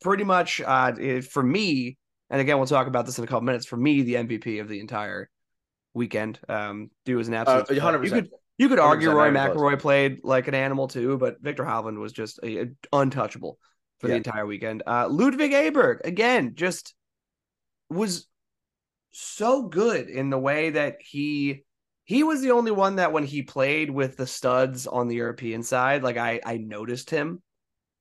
pretty 0.00 0.24
much 0.24 0.62
uh, 0.64 0.92
it- 0.98 1.26
for 1.26 1.42
me. 1.42 1.98
And 2.30 2.40
again, 2.40 2.56
we'll 2.56 2.66
talk 2.66 2.86
about 2.86 3.04
this 3.04 3.18
in 3.18 3.24
a 3.24 3.26
couple 3.26 3.42
minutes. 3.42 3.66
For 3.66 3.76
me, 3.76 4.00
the 4.02 4.14
MVP 4.14 4.60
of 4.62 4.68
the 4.68 4.80
entire 4.80 5.28
weekend. 5.92 6.40
Um, 6.48 6.90
dude 7.04 7.18
was 7.18 7.28
an 7.28 7.34
absolute. 7.34 7.78
Uh, 7.78 7.92
100%. 7.92 8.04
You 8.04 8.10
could 8.10 8.30
you 8.56 8.68
could 8.68 8.78
argue 8.78 9.08
100%, 9.10 9.14
Roy 9.14 9.30
not 9.30 9.44
even 9.46 9.56
close. 9.58 9.72
McIlroy 9.74 9.80
played 9.80 10.20
like 10.24 10.48
an 10.48 10.54
animal 10.54 10.88
too, 10.88 11.18
but 11.18 11.40
Viktor 11.42 11.64
Hovland 11.64 11.98
was 11.98 12.12
just 12.12 12.40
uh, 12.42 12.64
untouchable 12.92 13.58
for 14.00 14.08
the 14.08 14.14
entire 14.16 14.46
weekend. 14.46 14.82
Uh, 14.86 15.08
Ludvig 15.08 15.52
Åberg 15.52 16.00
again, 16.04 16.54
just 16.54 16.94
was 17.88 18.26
so 19.10 19.62
good 19.62 20.08
in 20.08 20.30
the 20.30 20.38
way 20.38 20.70
that 20.70 20.96
he 21.00 21.64
he 22.04 22.22
was 22.22 22.42
the 22.42 22.50
only 22.50 22.70
one 22.70 22.96
that 22.96 23.12
when 23.12 23.24
he 23.24 23.42
played 23.42 23.88
with 23.90 24.16
the 24.16 24.26
studs 24.26 24.86
on 24.86 25.08
the 25.08 25.16
European 25.16 25.62
side, 25.62 26.02
like 26.02 26.16
I 26.16 26.40
I 26.44 26.56
noticed 26.58 27.10
him. 27.10 27.42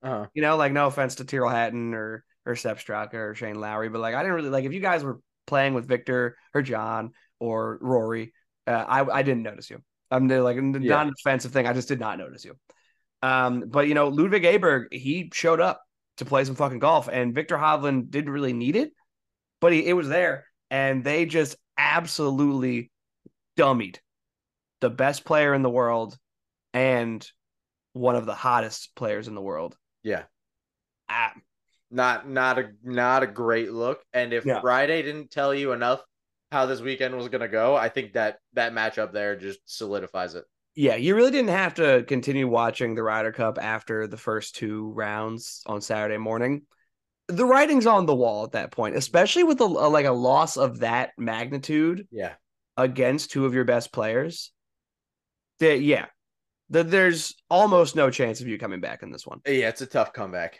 Uh-huh. 0.01 0.27
You 0.33 0.41
know, 0.41 0.57
like 0.57 0.73
no 0.73 0.87
offense 0.87 1.15
to 1.15 1.25
Tyrrell 1.25 1.49
Hatton 1.49 1.93
or 1.93 2.25
or 2.45 2.55
Sepp 2.55 2.77
Straka 2.79 3.13
or 3.13 3.35
Shane 3.35 3.59
Lowry, 3.59 3.89
but 3.89 4.01
like 4.01 4.15
I 4.15 4.21
didn't 4.21 4.35
really 4.35 4.49
like 4.49 4.65
if 4.65 4.73
you 4.73 4.81
guys 4.81 5.03
were 5.03 5.19
playing 5.47 5.73
with 5.73 5.87
Viktor 5.87 6.35
or 6.53 6.61
Jon 6.61 7.11
or 7.39 7.77
Rory, 7.81 8.33
uh, 8.67 8.71
I 8.71 9.19
I 9.19 9.23
didn't 9.23 9.43
notice 9.43 9.69
you. 9.69 9.81
I'm 10.11 10.27
like 10.27 10.57
not 10.57 10.81
Yeah. 10.81 11.01
an 11.01 11.13
offensive 11.25 11.51
thing. 11.51 11.67
I 11.67 11.73
just 11.73 11.87
did 11.87 11.99
not 11.99 12.17
notice 12.17 12.43
you. 12.43 12.55
Um, 13.23 13.63
but 13.67 13.87
you 13.87 13.95
know, 13.95 14.09
Ludvig 14.09 14.43
Åberg, 14.43 14.93
he 14.93 15.31
showed 15.33 15.61
up 15.61 15.81
to 16.17 16.25
play 16.25 16.43
some 16.45 16.55
fucking 16.55 16.79
golf, 16.79 17.09
and 17.11 17.33
Viktor 17.33 17.57
Hovland 17.57 18.11
didn't 18.11 18.31
really 18.31 18.53
need 18.53 18.75
it, 18.75 18.91
but 19.61 19.73
he, 19.73 19.85
it 19.87 19.93
was 19.93 20.09
there, 20.09 20.45
and 20.69 21.03
they 21.03 21.25
just 21.25 21.55
absolutely 21.77 22.91
dummied 23.57 23.97
the 24.81 24.89
best 24.91 25.25
player 25.25 25.53
in 25.55 25.61
the 25.63 25.69
world 25.69 26.17
and 26.73 27.27
one 27.93 28.15
of 28.15 28.25
the 28.25 28.35
hottest 28.35 28.95
players 28.95 29.27
in 29.27 29.35
the 29.35 29.41
world. 29.41 29.77
Yeah. 30.03 30.23
Ah, 31.09 31.33
Not 31.91 32.27
not 32.27 32.59
a 32.59 32.71
not 32.83 33.23
a 33.23 33.27
great 33.27 33.71
look. 33.71 34.03
And 34.13 34.33
if 34.33 34.45
Yeah. 34.45 34.61
Friday 34.61 35.01
didn't 35.03 35.31
tell 35.31 35.53
you 35.53 35.71
enough 35.71 36.03
how 36.51 36.65
this 36.65 36.81
weekend 36.81 37.15
was 37.15 37.29
gonna 37.29 37.47
go, 37.47 37.75
I 37.75 37.89
think 37.89 38.13
that 38.13 38.39
that 38.53 38.73
matchup 38.73 39.13
there 39.13 39.35
just 39.35 39.59
solidifies 39.65 40.35
it. 40.35 40.45
Yeah, 40.75 40.95
you 40.95 41.15
really 41.15 41.31
didn't 41.31 41.49
have 41.51 41.75
to 41.75 42.03
continue 42.07 42.47
watching 42.47 42.95
the 42.95 43.03
Ryder 43.03 43.31
Cup 43.31 43.59
after 43.61 44.07
the 44.07 44.17
first 44.17 44.55
two 44.55 44.91
rounds 44.93 45.61
on 45.67 45.81
Saturday 45.81 46.17
morning. 46.17 46.63
The 47.27 47.45
writing's 47.45 47.85
on 47.85 48.05
the 48.05 48.15
wall 48.15 48.43
at 48.43 48.53
that 48.53 48.71
point, 48.71 48.95
especially 48.95 49.43
with 49.43 49.61
a, 49.61 49.65
a 49.65 49.87
like 49.87 50.05
a 50.05 50.11
loss 50.11 50.57
of 50.57 50.79
that 50.79 51.11
magnitude 51.17 52.07
Yeah. 52.11 52.33
against 52.75 53.31
two 53.31 53.45
of 53.45 53.53
your 53.53 53.65
best 53.65 53.93
players. 53.93 54.51
That 55.59 55.81
yeah, 55.81 56.07
that 56.71 56.89
there's 56.89 57.35
almost 57.49 57.95
no 57.95 58.09
chance 58.09 58.41
of 58.41 58.47
you 58.47 58.57
coming 58.57 58.81
back 58.81 59.03
in 59.03 59.11
this 59.11 59.27
one. 59.27 59.41
Yeah, 59.45 59.69
it's 59.69 59.81
a 59.81 59.85
tough 59.85 60.11
comeback. 60.11 60.59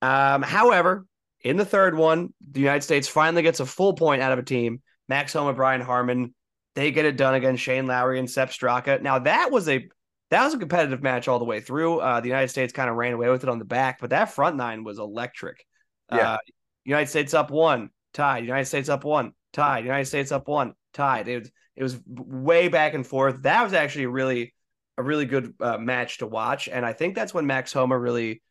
Um, 0.00 0.42
however, 0.42 1.04
in 1.42 1.56
the 1.56 1.64
third 1.64 1.94
one, 1.96 2.32
the 2.52 2.60
United 2.60 2.82
States 2.82 3.08
finally 3.08 3.42
gets 3.42 3.60
a 3.60 3.66
full 3.66 3.94
point 3.94 4.22
out 4.22 4.32
of 4.32 4.38
a 4.38 4.42
team. 4.44 4.80
Max 5.08 5.32
Homa, 5.32 5.52
Brian 5.52 5.80
Harman, 5.80 6.34
they 6.74 6.90
get 6.92 7.04
it 7.04 7.16
done 7.16 7.34
against 7.34 7.62
Shane 7.62 7.86
Lowry 7.86 8.18
and 8.18 8.30
Sepp 8.30 8.50
Straka. 8.50 9.00
Now 9.02 9.18
that 9.20 9.50
was 9.50 9.68
a 9.68 9.88
that 10.30 10.44
was 10.44 10.54
a 10.54 10.58
competitive 10.58 11.02
match 11.02 11.26
all 11.26 11.38
the 11.38 11.44
way 11.44 11.60
through. 11.60 11.98
Uh, 11.98 12.20
the 12.20 12.28
United 12.28 12.48
States 12.48 12.72
kind 12.72 12.88
of 12.88 12.96
ran 12.96 13.12
away 13.12 13.28
with 13.28 13.42
it 13.42 13.48
on 13.48 13.58
the 13.58 13.64
back, 13.64 14.00
but 14.00 14.10
that 14.10 14.32
front 14.32 14.56
nine 14.56 14.84
was 14.84 14.98
electric. 14.98 15.66
Yeah. 16.12 16.34
Uh, 16.34 16.38
United 16.84 17.08
States 17.08 17.34
up 17.34 17.50
one, 17.50 17.90
tied. 18.14 18.44
United 18.44 18.66
States 18.66 18.88
up 18.88 19.04
one, 19.04 19.32
tied. 19.52 19.84
United 19.84 20.06
States 20.06 20.32
up 20.32 20.48
one, 20.48 20.74
tied. 20.92 21.28
It 21.28 21.40
was, 21.40 21.50
It 21.76 21.82
was 21.82 21.98
way 22.06 22.68
back 22.68 22.94
and 22.94 23.06
forth. 23.06 23.42
That 23.42 23.64
was 23.64 23.72
actually 23.72 24.04
a 24.04 24.10
really 24.10 24.54
a 24.98 25.02
really 25.02 25.24
good 25.24 25.54
uh, 25.60 25.78
match 25.78 26.18
to 26.18 26.26
watch, 26.26 26.68
and 26.68 26.84
I 26.84 26.92
think 26.92 27.14
that's 27.14 27.32
when 27.32 27.46
Max 27.46 27.72
Homa 27.72 27.98
really 27.98 28.42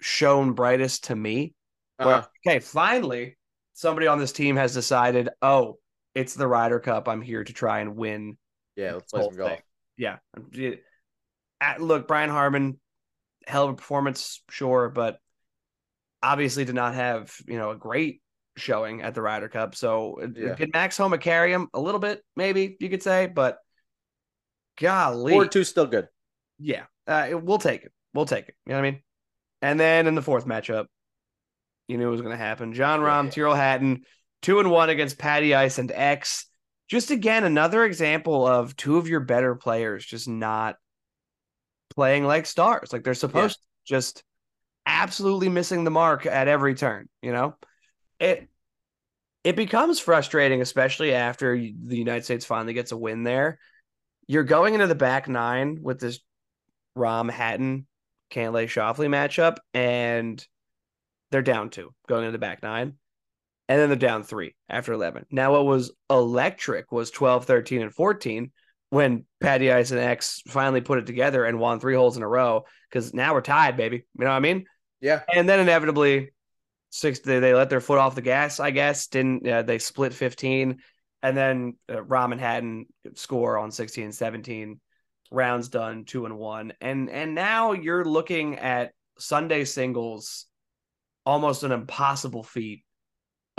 shone 0.00 0.52
brightest 0.52 1.04
to 1.04 1.16
me. 1.16 1.54
Uh-huh. 1.98 2.22
okay, 2.46 2.60
finally, 2.60 3.36
somebody 3.74 4.06
on 4.06 4.18
this 4.18 4.32
team 4.32 4.56
has 4.56 4.74
decided, 4.74 5.28
oh, 5.42 5.78
it's 6.14 6.34
the 6.34 6.46
Ryder 6.46 6.80
Cup. 6.80 7.08
I'm 7.08 7.22
here 7.22 7.44
to 7.44 7.52
try 7.52 7.80
and 7.80 7.96
win 7.96 8.36
Yeah, 8.76 8.94
let's 8.94 9.12
play 9.12 9.22
some 9.24 9.34
golf. 9.36 9.50
thing. 9.50 9.60
Yeah. 9.96 10.16
At- 11.60 11.80
look, 11.80 12.08
Brian 12.08 12.30
Harman, 12.30 12.80
hell 13.46 13.64
of 13.64 13.70
a 13.70 13.74
performance, 13.74 14.42
sure, 14.50 14.88
but 14.88 15.18
obviously 16.22 16.64
did 16.64 16.74
not 16.74 16.94
have 16.94 17.34
you 17.46 17.56
know 17.58 17.70
a 17.70 17.76
great 17.76 18.20
showing 18.56 19.02
at 19.02 19.14
the 19.14 19.22
Ryder 19.22 19.48
Cup. 19.48 19.74
So 19.74 20.20
Yeah. 20.34 20.54
did 20.54 20.72
Max 20.72 20.96
Homa 20.96 21.18
carry 21.18 21.52
him 21.52 21.68
a 21.72 21.80
little 21.80 22.00
bit, 22.00 22.22
maybe 22.36 22.76
you 22.80 22.88
could 22.90 23.02
say, 23.02 23.26
but 23.26 23.58
golly, 24.78 25.32
Four 25.32 25.46
two 25.46 25.64
still 25.64 25.86
good. 25.86 26.08
yeah, 26.58 26.84
uh, 27.06 27.30
we'll 27.40 27.58
take 27.58 27.84
it. 27.84 27.92
We'll 28.14 28.26
take 28.26 28.48
it. 28.48 28.54
You 28.66 28.72
know 28.72 28.80
what 28.80 28.86
I 28.86 28.90
mean? 28.90 29.02
And 29.62 29.78
then 29.78 30.06
in 30.06 30.14
the 30.14 30.22
fourth 30.22 30.46
matchup, 30.46 30.86
you 31.86 31.96
knew 31.98 32.08
it 32.08 32.12
was 32.12 32.22
going 32.22 32.32
to 32.36 32.42
happen. 32.42 32.72
Jon 32.72 33.00
Rahm, 33.00 33.24
Yeah. 33.26 33.30
Tyrrell 33.30 33.54
Hatton, 33.54 34.04
two 34.42 34.60
and 34.60 34.70
one 34.70 34.90
against 34.90 35.18
Patty 35.18 35.54
Ice 35.54 35.78
and 35.78 35.92
X. 35.92 36.46
Just 36.88 37.10
again, 37.10 37.44
another 37.44 37.84
example 37.84 38.46
of 38.46 38.76
two 38.76 38.96
of 38.96 39.08
your 39.08 39.20
better 39.20 39.54
players 39.54 40.04
just 40.04 40.28
not 40.28 40.76
playing 41.90 42.24
like 42.24 42.46
stars, 42.46 42.92
like 42.92 43.04
they're 43.04 43.14
supposed 43.14 43.56
to, 43.56 43.62
just 43.84 44.24
absolutely 44.86 45.48
missing 45.48 45.84
the 45.84 45.90
mark 45.90 46.26
at 46.26 46.48
every 46.48 46.74
turn. 46.74 47.08
You 47.22 47.32
know, 47.32 47.56
it 48.18 48.48
it 49.44 49.56
becomes 49.56 50.00
frustrating, 50.00 50.60
especially 50.60 51.14
after 51.14 51.56
the 51.56 51.96
United 51.96 52.24
States 52.24 52.44
finally 52.44 52.74
gets 52.74 52.92
a 52.92 52.96
win 52.96 53.22
there. 53.22 53.58
You're 54.26 54.44
going 54.44 54.74
into 54.74 54.86
the 54.86 54.94
back 54.94 55.28
nine 55.28 55.78
with 55.82 56.00
this 56.00 56.20
Rahm 56.96 57.30
Hatton 57.30 57.86
Cantlay 58.30 58.66
Schauffele 58.66 59.08
matchup, 59.08 59.56
and 59.74 60.44
they're 61.30 61.42
down 61.42 61.70
two 61.70 61.94
going 62.08 62.22
into 62.22 62.32
the 62.32 62.38
back 62.38 62.62
nine. 62.62 62.94
And 63.70 63.78
then 63.78 63.88
they're 63.88 63.96
down 63.96 64.24
three 64.24 64.56
after 64.68 64.92
11. 64.92 65.26
Now, 65.30 65.52
what 65.52 65.64
was 65.64 65.92
electric 66.10 66.90
was 66.90 67.12
12, 67.12 67.44
13, 67.44 67.82
and 67.82 67.94
14 67.94 68.50
when 68.88 69.26
Patty 69.40 69.70
Ice 69.70 69.92
and 69.92 70.00
X 70.00 70.42
finally 70.48 70.80
put 70.80 70.98
it 70.98 71.06
together 71.06 71.44
and 71.44 71.60
won 71.60 71.78
three 71.78 71.94
holes 71.94 72.16
in 72.16 72.24
a 72.24 72.28
row 72.28 72.64
because 72.90 73.14
now 73.14 73.32
we're 73.32 73.42
tied, 73.42 73.76
baby. 73.76 73.98
You 74.18 74.24
know 74.24 74.30
what 74.30 74.32
I 74.32 74.40
mean? 74.40 74.64
Yeah. 75.00 75.20
And 75.32 75.48
then 75.48 75.60
inevitably, 75.60 76.32
six 76.90 77.20
they, 77.20 77.38
they 77.38 77.54
let 77.54 77.70
their 77.70 77.80
foot 77.80 77.98
off 77.98 78.16
the 78.16 78.22
gas. 78.22 78.58
I 78.58 78.72
guess 78.72 79.06
didn't 79.06 79.46
uh, 79.48 79.62
they 79.62 79.78
split 79.78 80.14
fifteen, 80.14 80.80
and 81.22 81.36
then 81.36 81.74
uh, 81.88 81.98
Rahm 81.98 82.32
and 82.32 82.40
Hatton 82.40 82.86
score 83.14 83.56
on 83.56 83.70
16 83.70 84.02
and 84.06 84.14
17. 84.14 84.80
Rounds 85.30 85.68
done 85.68 86.04
two 86.04 86.26
and 86.26 86.36
one, 86.36 86.72
and 86.80 87.08
and 87.08 87.36
now 87.36 87.70
you're 87.70 88.04
looking 88.04 88.58
at 88.58 88.90
Sunday 89.16 89.64
singles, 89.64 90.46
almost 91.24 91.62
an 91.62 91.70
impossible 91.70 92.42
feat 92.42 92.82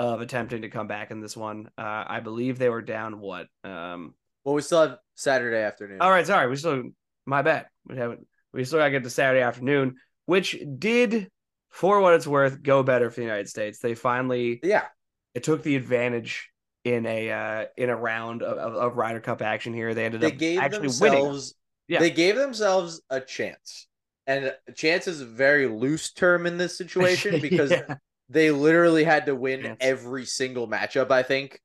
of 0.06 0.22
attempting 0.22 0.64
to 0.64 0.70
come 0.70 0.88
back 0.88 1.12
in 1.12 1.20
this 1.22 1.36
one. 1.38 1.70
Uh, 1.78 2.04
I 2.08 2.20
believe 2.20 2.58
they 2.58 2.70
were 2.70 2.82
down 2.82 3.20
what? 3.20 3.48
Um, 3.64 4.16
Well, 4.44 4.56
we 4.56 4.62
still 4.62 4.82
have 4.82 4.98
Saturday 5.16 5.58
afternoon. 5.62 6.02
all 6.02 6.10
right, 6.12 6.26
sorry, 6.26 6.50
we 6.50 6.56
still 6.56 6.84
my 7.26 7.42
bad. 7.42 7.68
We 7.88 7.98
haven't. 7.98 8.28
We 8.54 8.66
still 8.66 8.80
got 8.80 8.86
to 8.86 8.92
get 8.92 9.04
to 9.04 9.10
Saturday 9.10 9.42
afternoon, 9.42 9.96
which 10.26 10.58
did, 10.78 11.30
for 11.70 12.02
what 12.02 12.14
it's 12.16 12.28
worth, 12.28 12.62
go 12.62 12.84
better 12.84 13.10
for 13.10 13.16
the 13.18 13.22
United 13.26 13.48
States. 13.48 13.80
They 13.80 13.94
finally 13.96 14.60
Yeah. 14.64 14.86
it 15.34 15.44
took 15.44 15.64
the 15.64 15.76
advantage 15.76 16.50
in 16.84 17.06
a 17.06 17.32
uh, 17.32 17.66
in 17.78 17.90
a 17.90 17.96
round 17.96 18.42
of, 18.42 18.58
of, 18.58 18.74
of 18.76 18.98
Ryder 18.98 19.20
Cup 19.22 19.42
action 19.42 19.74
here. 19.74 19.94
They 19.94 20.06
ended 20.06 20.22
They 20.22 20.32
up 20.32 20.38
gave 20.38 20.60
actually 20.60 20.90
winning. 21.00 21.42
Yeah. 21.88 22.00
they 22.00 22.10
gave 22.12 22.36
themselves 22.36 23.02
a 23.10 23.22
chance. 23.22 23.88
And 24.28 24.54
chance 24.76 25.08
is 25.08 25.22
a 25.22 25.26
very 25.26 25.68
loose 25.68 26.12
term 26.12 26.46
in 26.48 26.58
this 26.58 26.78
situation 26.78 27.40
because 27.48 27.72
Yeah. 27.72 27.96
They 28.32 28.52
literally 28.52 29.04
had 29.04 29.26
to 29.26 29.36
win 29.36 29.76
every 29.80 30.26
single 30.26 30.68
matchup, 30.68 31.12
I 31.12 31.24
think, 31.24 31.60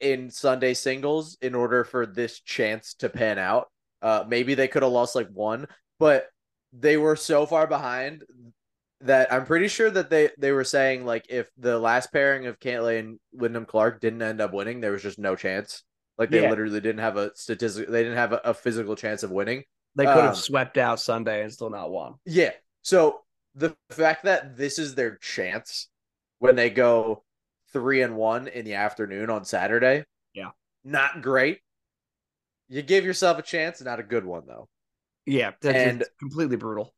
in 0.00 0.30
Sunday 0.30 0.74
singles 0.74 1.36
in 1.40 1.54
order 1.54 1.84
for 1.84 2.06
this 2.06 2.40
chance 2.40 2.94
to 2.94 3.08
pan 3.08 3.38
out. 3.38 3.68
Uh, 4.02 4.24
maybe 4.28 4.54
they 4.54 4.68
could 4.68 4.82
have 4.82 4.92
lost 4.92 5.14
like 5.14 5.28
one, 5.32 5.66
but 5.98 6.26
they 6.72 6.96
were 6.96 7.16
so 7.16 7.46
far 7.46 7.66
behind 7.66 8.24
that 9.02 9.32
I'm 9.32 9.46
pretty 9.46 9.68
sure 9.68 9.90
that 9.90 10.10
they 10.10 10.30
they 10.38 10.52
were 10.52 10.64
saying 10.64 11.06
like 11.06 11.26
if 11.30 11.50
the 11.56 11.78
last 11.78 12.12
pairing 12.12 12.46
of 12.46 12.58
Cantlay 12.60 12.98
and 13.00 13.18
Wyndham 13.32 13.64
Clark 13.64 14.00
didn't 14.00 14.22
end 14.22 14.40
up 14.40 14.52
winning, 14.52 14.80
there 14.80 14.92
was 14.92 15.02
just 15.02 15.18
no 15.18 15.36
chance. 15.36 15.82
Like 16.18 16.30
they 16.30 16.42
Yeah. 16.42 16.50
literally 16.50 16.80
didn't 16.80 17.00
have 17.00 17.16
a 17.16 17.34
statistic. 17.34 17.88
They 17.88 18.02
didn't 18.02 18.18
have 18.18 18.32
a, 18.32 18.40
a 18.44 18.54
physical 18.54 18.94
chance 18.96 19.22
of 19.22 19.30
winning. 19.30 19.64
They 19.96 20.06
could 20.06 20.16
have 20.24 20.28
Um, 20.30 20.34
swept 20.34 20.78
out 20.78 21.00
Sunday 21.00 21.42
and 21.42 21.52
still 21.52 21.70
not 21.70 21.90
won. 21.90 22.14
Yeah. 22.24 22.52
So 22.82 23.22
the 23.54 23.76
fact 23.90 24.24
that 24.24 24.56
this 24.56 24.78
is 24.78 24.94
their 24.94 25.16
chance 25.16 25.88
when 26.40 26.56
they 26.56 26.70
go 26.70 27.22
three 27.72 28.02
and 28.02 28.16
one 28.16 28.48
in 28.48 28.64
the 28.64 28.74
afternoon 28.74 29.30
on 29.30 29.44
Saturday. 29.44 30.04
Yeah. 30.34 30.50
Not 30.82 31.22
great. 31.22 31.60
You 32.68 32.82
give 32.82 33.04
yourself 33.04 33.38
a 33.38 33.42
chance, 33.42 33.80
not 33.80 34.00
a 34.00 34.02
good 34.02 34.24
one 34.24 34.42
though. 34.46 34.68
Yeah, 35.26 35.52
that's 35.60 35.76
And- 35.78 36.04
completely 36.18 36.56
brutal. 36.56 36.92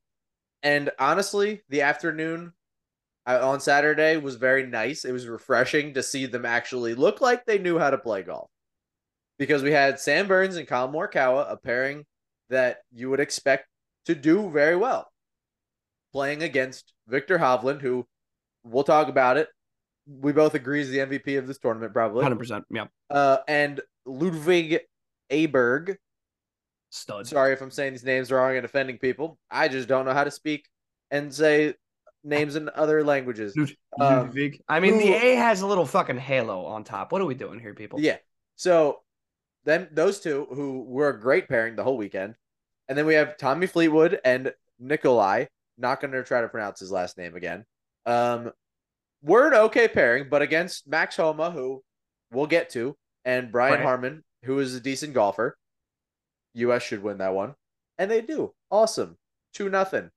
And 0.63 0.91
honestly, 0.99 1.63
the 1.69 1.83
afternoon 1.83 2.53
uh, 3.27 3.47
on 3.49 3.61
Saturday 3.61 4.17
was 4.17 4.37
very 4.37 4.65
nice. 4.67 5.05
It 5.05 5.13
was 5.13 5.27
refreshing 5.27 5.95
to 5.95 6.03
see 6.03 6.27
them 6.27 6.47
actually 6.47 6.95
look 6.95 7.21
like 7.21 7.45
they 7.45 7.59
knew 7.59 7.79
how 7.79 7.91
to 7.91 7.99
play 7.99 8.23
golf. 8.23 8.49
Because 9.39 9.63
we 9.63 9.73
had 9.73 9.99
Sam 9.99 10.29
Burns 10.29 10.57
and 10.57 10.69
Collin 10.69 10.95
Morikawa, 10.95 11.51
a 11.51 11.57
pairing 11.57 12.05
that 12.49 12.79
you 12.93 13.11
would 13.11 13.19
expect 13.19 13.67
to 14.05 14.15
do 14.15 14.49
very 14.51 14.77
well. 14.77 15.11
Playing 16.13 16.43
against 16.45 16.93
Viktor 17.09 17.39
Hovland, 17.39 17.81
who 17.81 18.07
we'll 18.65 18.85
talk 18.85 19.09
about 19.09 19.37
it. 19.37 19.49
We 20.07 20.33
both 20.33 20.55
agree 20.55 20.81
is 20.81 20.91
the 20.91 20.99
MVP 20.99 21.39
of 21.39 21.47
this 21.47 21.59
tournament, 21.59 21.93
probably. 21.93 22.23
Hundred 22.23 22.39
percent. 22.39 22.65
Yeah, 22.71 22.87
Uh, 23.11 23.39
and 23.47 23.81
Ludvig 24.05 24.81
Åberg. 25.31 25.97
stud. 26.91 27.27
Sorry 27.27 27.53
if 27.53 27.61
I'm 27.63 27.71
saying 27.71 27.93
these 27.93 28.05
names 28.05 28.31
wrong 28.33 28.57
and 28.57 28.65
offending 28.65 28.99
people. 28.99 29.39
I 29.51 29.69
just 29.69 29.89
don't 29.89 30.05
know 30.05 30.13
how 30.13 30.25
to 30.25 30.31
speak 30.31 30.69
and 31.11 31.33
say 31.33 31.75
names 32.25 32.57
in 32.57 32.69
other 32.75 33.03
languages. 33.05 33.57
Lud- 33.57 33.77
Um, 34.01 34.17
Ludvig. 34.27 34.63
I 34.69 34.81
mean, 34.81 34.99
the 34.99 35.13
A 35.13 35.35
has 35.37 35.63
a 35.63 35.67
little 35.67 35.87
fucking 35.87 36.19
halo 36.19 36.65
on 36.67 36.85
top. 36.85 37.13
What 37.13 37.21
are 37.23 37.27
we 37.27 37.35
doing 37.35 37.61
here, 37.61 37.75
people? 37.75 38.01
Yeah. 38.01 38.19
So 38.57 39.03
then 39.65 39.89
those 39.93 40.21
two 40.21 40.47
who 40.51 40.83
were 40.83 41.09
a 41.11 41.21
great 41.21 41.49
pairing 41.49 41.77
the 41.77 41.85
whole 41.85 41.97
weekend. 41.97 42.35
And 42.89 42.99
then 42.99 43.07
we 43.07 43.15
have 43.15 43.37
Tommy 43.37 43.67
Fleetwood 43.67 44.21
and 44.25 44.53
Nicolai. 44.81 45.47
Not 45.79 46.01
going 46.01 46.13
to 46.13 46.23
try 46.25 46.41
to 46.43 46.49
pronounce 46.49 46.81
his 46.81 46.91
last 46.93 47.17
name 47.17 47.35
again. 47.37 47.65
Um, 48.07 48.53
we're 49.23 49.49
an 49.49 49.55
okay 49.55 49.89
pairing, 49.89 50.29
but 50.31 50.43
against 50.43 50.89
Max 50.89 51.17
Homa, 51.17 51.51
who 51.51 51.83
we'll 52.33 52.47
get 52.47 52.71
to, 52.71 52.97
and 53.25 53.53
Brian 53.53 53.75
Right. 53.75 53.83
Harman, 53.83 54.25
who 54.45 54.59
is 54.59 54.75
a 54.75 54.81
decent 54.81 55.15
golfer. 55.15 55.57
US 56.55 56.83
should 56.83 57.03
win 57.03 57.19
that 57.19 57.35
one. 57.35 57.55
And 57.99 58.11
they 58.11 58.21
do. 58.21 58.53
Awesome. 58.71 59.17
Two 59.55 59.69
nothing 59.69 60.11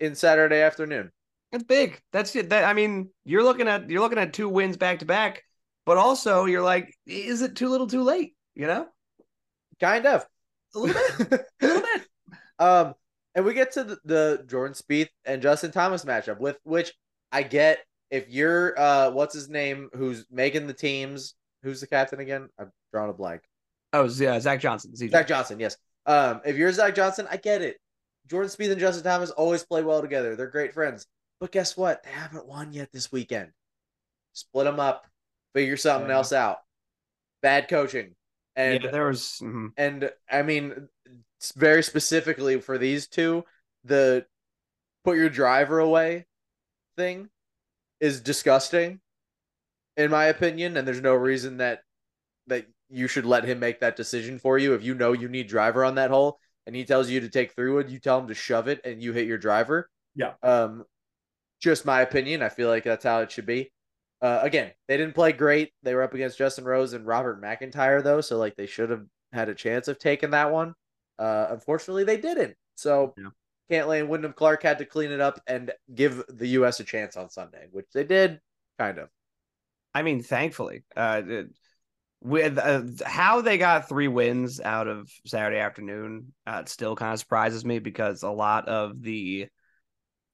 in 0.00 0.14
Saturday 0.14 0.60
afternoon. 0.62 1.10
It's 1.52 1.64
big. 1.64 2.00
That's 2.12 2.34
it. 2.36 2.50
That 2.50 2.64
I 2.64 2.72
mean, 2.72 3.10
you're 3.24 3.42
looking 3.44 3.68
at 3.68 3.88
you're 3.90 4.00
looking 4.00 4.18
at 4.18 4.32
two 4.32 4.48
wins 4.48 4.76
back 4.76 5.00
to 5.00 5.04
back, 5.04 5.42
but 5.84 5.96
also 5.96 6.44
you're 6.46 6.62
like, 6.62 6.92
is 7.06 7.42
it 7.42 7.56
too 7.56 7.68
little, 7.68 7.86
too 7.86 8.02
late? 8.02 8.34
You 8.54 8.66
know, 8.66 8.88
Kind 9.80 10.06
of. 10.06 10.26
a 10.74 10.78
little 10.78 11.26
bit, 11.26 11.46
a 11.62 11.66
little 11.66 11.82
bit. 11.82 12.08
Um, 12.58 12.94
and 13.34 13.44
we 13.44 13.52
get 13.54 13.72
to 13.72 13.84
the, 13.84 13.98
the 14.04 14.44
Jordan 14.48 14.74
Spieth 14.74 15.08
and 15.24 15.42
Justin 15.42 15.70
Thomas 15.72 16.04
matchup 16.04 16.40
with 16.40 16.58
which 16.64 16.92
I 17.32 17.42
get 17.42 17.78
if 18.10 18.28
you're 18.28 18.78
uh 18.78 19.10
what's 19.10 19.34
his 19.34 19.48
name 19.48 19.88
who's 19.94 20.26
making 20.30 20.66
the 20.66 20.72
teams 20.74 21.34
who's 21.62 21.80
the 21.80 21.86
captain 21.86 22.20
again 22.20 22.48
I've 22.58 22.70
drawn 22.92 23.08
a 23.10 23.12
blank 23.12 23.42
Oh, 23.92 24.04
yeah, 24.04 24.38
Zach 24.40 24.60
Johnson. 24.60 24.92
ZJ. 24.92 25.10
Zach 25.10 25.26
Johnson 25.26 25.58
yes 25.60 25.76
um 26.06 26.40
if 26.44 26.56
you're 26.56 26.72
Zach 26.72 26.94
Johnson 26.94 27.26
I 27.30 27.36
get 27.36 27.62
it 27.62 27.78
Jordan 28.28 28.50
Spieth 28.50 28.70
and 28.72 28.80
Justin 28.80 29.04
Thomas 29.04 29.30
always 29.30 29.64
play 29.64 29.82
well 29.82 30.00
together 30.02 30.36
they're 30.36 30.46
great 30.48 30.72
friends 30.74 31.06
but 31.40 31.52
guess 31.52 31.76
what 31.76 32.02
they 32.02 32.10
haven't 32.10 32.46
won 32.46 32.72
yet 32.72 32.90
this 32.92 33.10
weekend 33.12 33.50
split 34.32 34.64
them 34.66 34.80
up 34.80 35.06
figure 35.54 35.76
something 35.76 36.08
Yeah. 36.10 36.16
else 36.16 36.32
out 36.32 36.58
bad 37.42 37.68
coaching 37.68 38.14
and 38.56 38.82
yeah, 38.84 38.90
there 38.90 39.06
was. 39.08 39.38
mhm. 39.42 39.72
and 39.76 40.10
I 40.30 40.42
mean, 40.42 40.88
very 41.56 41.82
specifically 41.82 42.58
for 42.58 42.78
these 42.78 43.06
two, 43.06 43.44
the 43.84 44.24
put 45.04 45.18
your 45.18 45.28
driver 45.28 45.78
away 45.78 46.24
thing 46.96 47.28
is 48.00 48.20
disgusting, 48.20 49.00
in 49.96 50.10
my 50.10 50.26
opinion. 50.26 50.76
And 50.76 50.86
there's 50.86 51.00
no 51.00 51.14
reason 51.14 51.58
that 51.58 51.80
that 52.46 52.66
you 52.88 53.08
should 53.08 53.26
let 53.26 53.44
him 53.44 53.58
make 53.58 53.80
that 53.80 53.96
decision 53.96 54.38
for 54.38 54.58
you. 54.58 54.74
If 54.74 54.84
you 54.84 54.94
know 54.94 55.12
you 55.12 55.28
need 55.28 55.48
driver 55.48 55.84
on 55.84 55.96
that 55.96 56.10
hole 56.10 56.38
and 56.66 56.76
he 56.76 56.84
tells 56.84 57.10
you 57.10 57.20
to 57.20 57.28
take 57.28 57.52
three 57.52 57.70
wood 57.70 57.90
you 57.90 57.98
tell 57.98 58.20
him 58.20 58.28
to 58.28 58.34
shove 58.34 58.68
it 58.68 58.80
and 58.84 59.02
you 59.02 59.12
hit 59.12 59.26
your 59.26 59.38
driver. 59.38 59.90
Yeah. 60.14 60.34
Um, 60.42 60.84
just 61.60 61.84
my 61.84 62.02
opinion. 62.02 62.42
I 62.42 62.48
feel 62.48 62.68
like 62.68 62.84
that's 62.84 63.04
how 63.04 63.20
it 63.20 63.30
should 63.32 63.46
be. 63.46 63.72
Uh, 64.22 64.40
again, 64.42 64.72
they 64.88 64.96
didn't 64.96 65.14
play 65.14 65.32
great. 65.32 65.72
They 65.82 65.94
were 65.94 66.02
up 66.02 66.14
against 66.14 66.38
Justin 66.38 66.64
Rose 66.64 66.92
and 66.92 67.06
Robert 67.06 67.40
MacIntyre 67.40 68.02
though, 68.02 68.20
so 68.20 68.38
like 68.38 68.56
they 68.56 68.66
should 68.66 68.90
have 68.90 69.04
had 69.32 69.48
a 69.48 69.54
chance 69.54 69.88
of 69.88 69.98
taking 69.98 70.30
that 70.30 70.52
one. 70.52 70.74
Uh, 71.18 71.48
unfortunately, 71.50 72.04
they 72.04 72.16
didn't. 72.16 72.54
So 72.76 73.14
Yeah. 73.16 73.28
Cantlay 73.70 74.00
and 74.00 74.08
Wyndham 74.08 74.32
Clark 74.32 74.62
had 74.62 74.78
to 74.78 74.84
clean 74.84 75.10
it 75.10 75.20
up 75.20 75.40
and 75.46 75.72
give 75.94 76.22
the 76.28 76.48
U.S. 76.48 76.80
a 76.80 76.84
chance 76.84 77.16
on 77.16 77.30
Sunday, 77.30 77.66
which 77.70 77.86
they 77.92 78.04
did, 78.04 78.40
kind 78.78 78.98
of. 78.98 79.08
I 79.94 80.02
mean, 80.02 80.22
thankfully, 80.22 80.84
uh, 80.96 81.22
with 82.22 82.58
uh, 82.58 82.82
how 83.04 83.40
they 83.40 83.58
got 83.58 83.88
three 83.88 84.08
wins 84.08 84.60
out 84.60 84.88
of 84.88 85.10
Saturday 85.26 85.58
afternoon, 85.58 86.32
uh, 86.46 86.60
it 86.62 86.68
still 86.68 86.96
kind 86.96 87.12
of 87.12 87.18
surprises 87.18 87.64
me 87.64 87.78
because 87.78 88.22
a 88.22 88.30
lot 88.30 88.68
of 88.68 89.02
the 89.02 89.48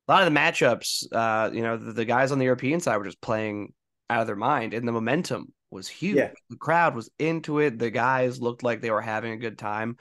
a 0.09 0.13
lot 0.13 0.27
of 0.27 0.33
the 0.33 0.39
matchups, 0.39 1.05
uh, 1.13 1.51
you 1.53 1.63
know, 1.63 1.77
the, 1.77 1.93
the 1.93 2.05
guys 2.05 2.33
on 2.33 2.39
the 2.39 2.45
European 2.45 2.81
side 2.81 2.97
were 2.97 3.05
just 3.05 3.21
playing 3.21 3.73
out 4.11 4.21
of 4.21 4.27
their 4.27 4.37
mind, 4.37 4.75
and 4.75 4.87
the 4.87 4.93
momentum 4.93 5.53
was 5.71 5.89
huge. 5.89 6.17
Yeah. 6.17 6.31
The 6.51 6.57
crowd 6.57 6.95
was 6.95 7.11
into 7.19 7.61
it. 7.61 7.79
The 7.79 7.91
guys 7.91 8.41
looked 8.41 8.63
like 8.63 8.81
they 8.81 8.91
were 8.91 9.01
having 9.01 9.33
a 9.33 9.39
good 9.39 9.59
time. 9.59 9.97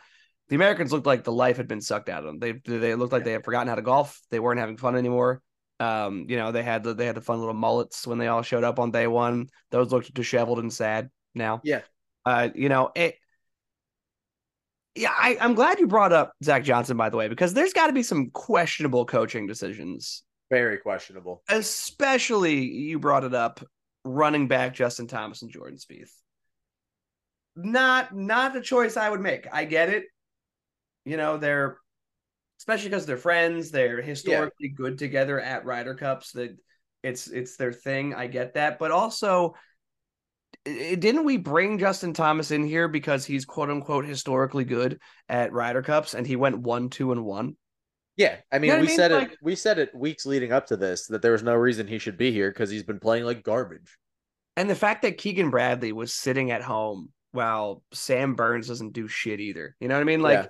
The 0.52 0.56
Americans 0.56 0.92
looked 0.92 1.06
like 1.06 1.24
the 1.24 1.32
life 1.32 1.56
had 1.56 1.70
been 1.70 1.80
sucked 1.80 2.10
out 2.10 2.20
of 2.20 2.26
them. 2.26 2.40
They 2.40 2.80
they 2.80 2.94
looked 2.96 3.14
like 3.14 3.24
they 3.24 3.32
had 3.32 3.46
forgotten 3.46 3.70
how 3.70 3.76
to 3.76 3.82
golf. 3.82 4.20
They 4.32 4.40
weren't 4.40 4.60
having 4.60 4.76
fun 4.76 4.98
anymore. 4.98 5.42
Um, 5.80 6.26
you 6.28 6.36
know, 6.36 6.52
they 6.52 6.62
had 6.62 6.84
the 6.84 6.94
they 6.94 7.06
had 7.06 7.16
the 7.16 7.22
fun 7.22 7.40
little 7.40 7.54
mullets 7.54 8.06
when 8.06 8.18
they 8.18 8.28
all 8.28 8.42
showed 8.42 8.66
up 8.66 8.78
on 8.78 8.92
day 8.92 9.08
one. 9.08 9.48
Those 9.70 9.94
looked 9.94 10.14
disheveled 10.14 10.60
and 10.60 10.72
sad 10.72 11.10
now. 11.34 11.62
Yeah. 11.64 11.84
Uh, 12.26 12.50
you 12.54 12.68
know, 12.68 12.92
it 12.96 13.16
yeah, 14.94 15.14
I, 15.18 15.38
I'm 15.40 15.54
glad 15.56 15.80
you 15.80 15.88
brought 15.88 16.12
up 16.12 16.34
Zach 16.44 16.66
Johnson, 16.66 16.98
by 16.98 17.10
the 17.10 17.16
way, 17.16 17.30
because 17.30 17.54
there's 17.54 17.72
got 17.72 17.88
to 17.88 17.94
be 17.94 18.04
some 18.04 18.30
questionable 18.32 19.06
coaching 19.06 19.48
decisions, 19.48 20.24
Very 20.50 20.80
questionable. 20.80 21.44
especially 21.48 22.66
you 22.66 23.00
brought 23.00 23.24
it 23.24 23.34
up, 23.34 23.64
running 24.04 24.50
back 24.50 24.74
Justin 24.76 25.08
Thomas 25.08 25.44
and 25.44 25.50
Jordan 25.50 25.78
Spieth. 25.78 26.12
Not 27.56 28.14
not 28.14 28.56
a 28.56 28.62
choice 28.62 28.98
I 28.98 29.10
would 29.10 29.22
make. 29.22 29.48
I 29.52 29.64
get 29.64 29.88
it. 29.88 30.04
You 31.06 31.18
know, 31.18 31.38
they're 31.38 31.78
especially 32.60 32.90
because 32.90 33.06
they're 33.06 33.18
friends, 33.18 33.72
they're 33.72 34.02
historically 34.02 34.70
good 34.70 34.98
together 34.98 35.40
at 35.40 35.66
Ryder 35.66 35.96
Cups. 35.96 36.32
That 36.34 36.56
it's 37.04 37.28
it's 37.28 37.58
their 37.58 37.74
thing. 37.74 38.14
I 38.14 38.28
get 38.28 38.54
that, 38.54 38.78
but 38.80 38.92
also 38.92 39.56
i- 40.68 40.96
didn't 41.00 41.26
we 41.26 41.38
bring 41.38 41.80
Justin 41.80 42.14
Thomas 42.14 42.52
in 42.52 42.66
here 42.66 42.88
because 42.88 43.26
he's 43.26 43.46
quote 43.46 43.70
unquote 43.70 44.06
historically 44.06 44.66
good 44.66 45.00
at 45.28 45.52
Ryder 45.54 45.82
Cups 45.82 46.14
and 46.14 46.28
he 46.28 46.36
went 46.36 46.60
one, 46.60 46.90
two, 46.90 47.12
and 47.12 47.24
one? 47.26 47.58
Yeah, 48.18 48.36
I 48.52 48.60
mean, 48.60 48.68
know 48.70 48.76
what 48.76 48.80
I 48.80 48.82
we 48.82 48.88
mean? 48.88 48.96
said 48.98 49.12
Like- 49.12 49.32
it. 49.32 49.38
We 49.42 49.56
said 49.56 49.80
it 49.80 49.96
weeks 49.96 50.26
leading 50.26 50.52
up 50.52 50.68
to 50.68 50.78
this 50.78 51.08
that 51.08 51.22
there 51.24 51.32
was 51.32 51.44
no 51.44 51.56
reason 51.56 51.88
he 51.88 51.98
should 51.98 52.18
be 52.18 52.32
here 52.32 52.52
because 52.52 52.70
he's 52.70 52.84
been 52.84 53.00
playing 53.00 53.24
like 53.26 53.42
garbage. 53.44 53.98
And 54.58 54.70
the 54.70 54.76
fact 54.76 55.02
that 55.04 55.18
Keegan 55.18 55.50
Bradley 55.50 55.94
was 55.94 56.14
sitting 56.14 56.52
at 56.52 56.62
home 56.62 57.10
while 57.32 57.82
Sam 57.94 58.36
Burns 58.36 58.68
doesn't 58.68 58.92
do 58.94 59.08
shit 59.08 59.40
either. 59.40 59.76
You 59.80 59.88
know 59.88 59.96
what 59.96 60.02
I 60.02 60.04
mean? 60.04 60.22
Like, 60.22 60.50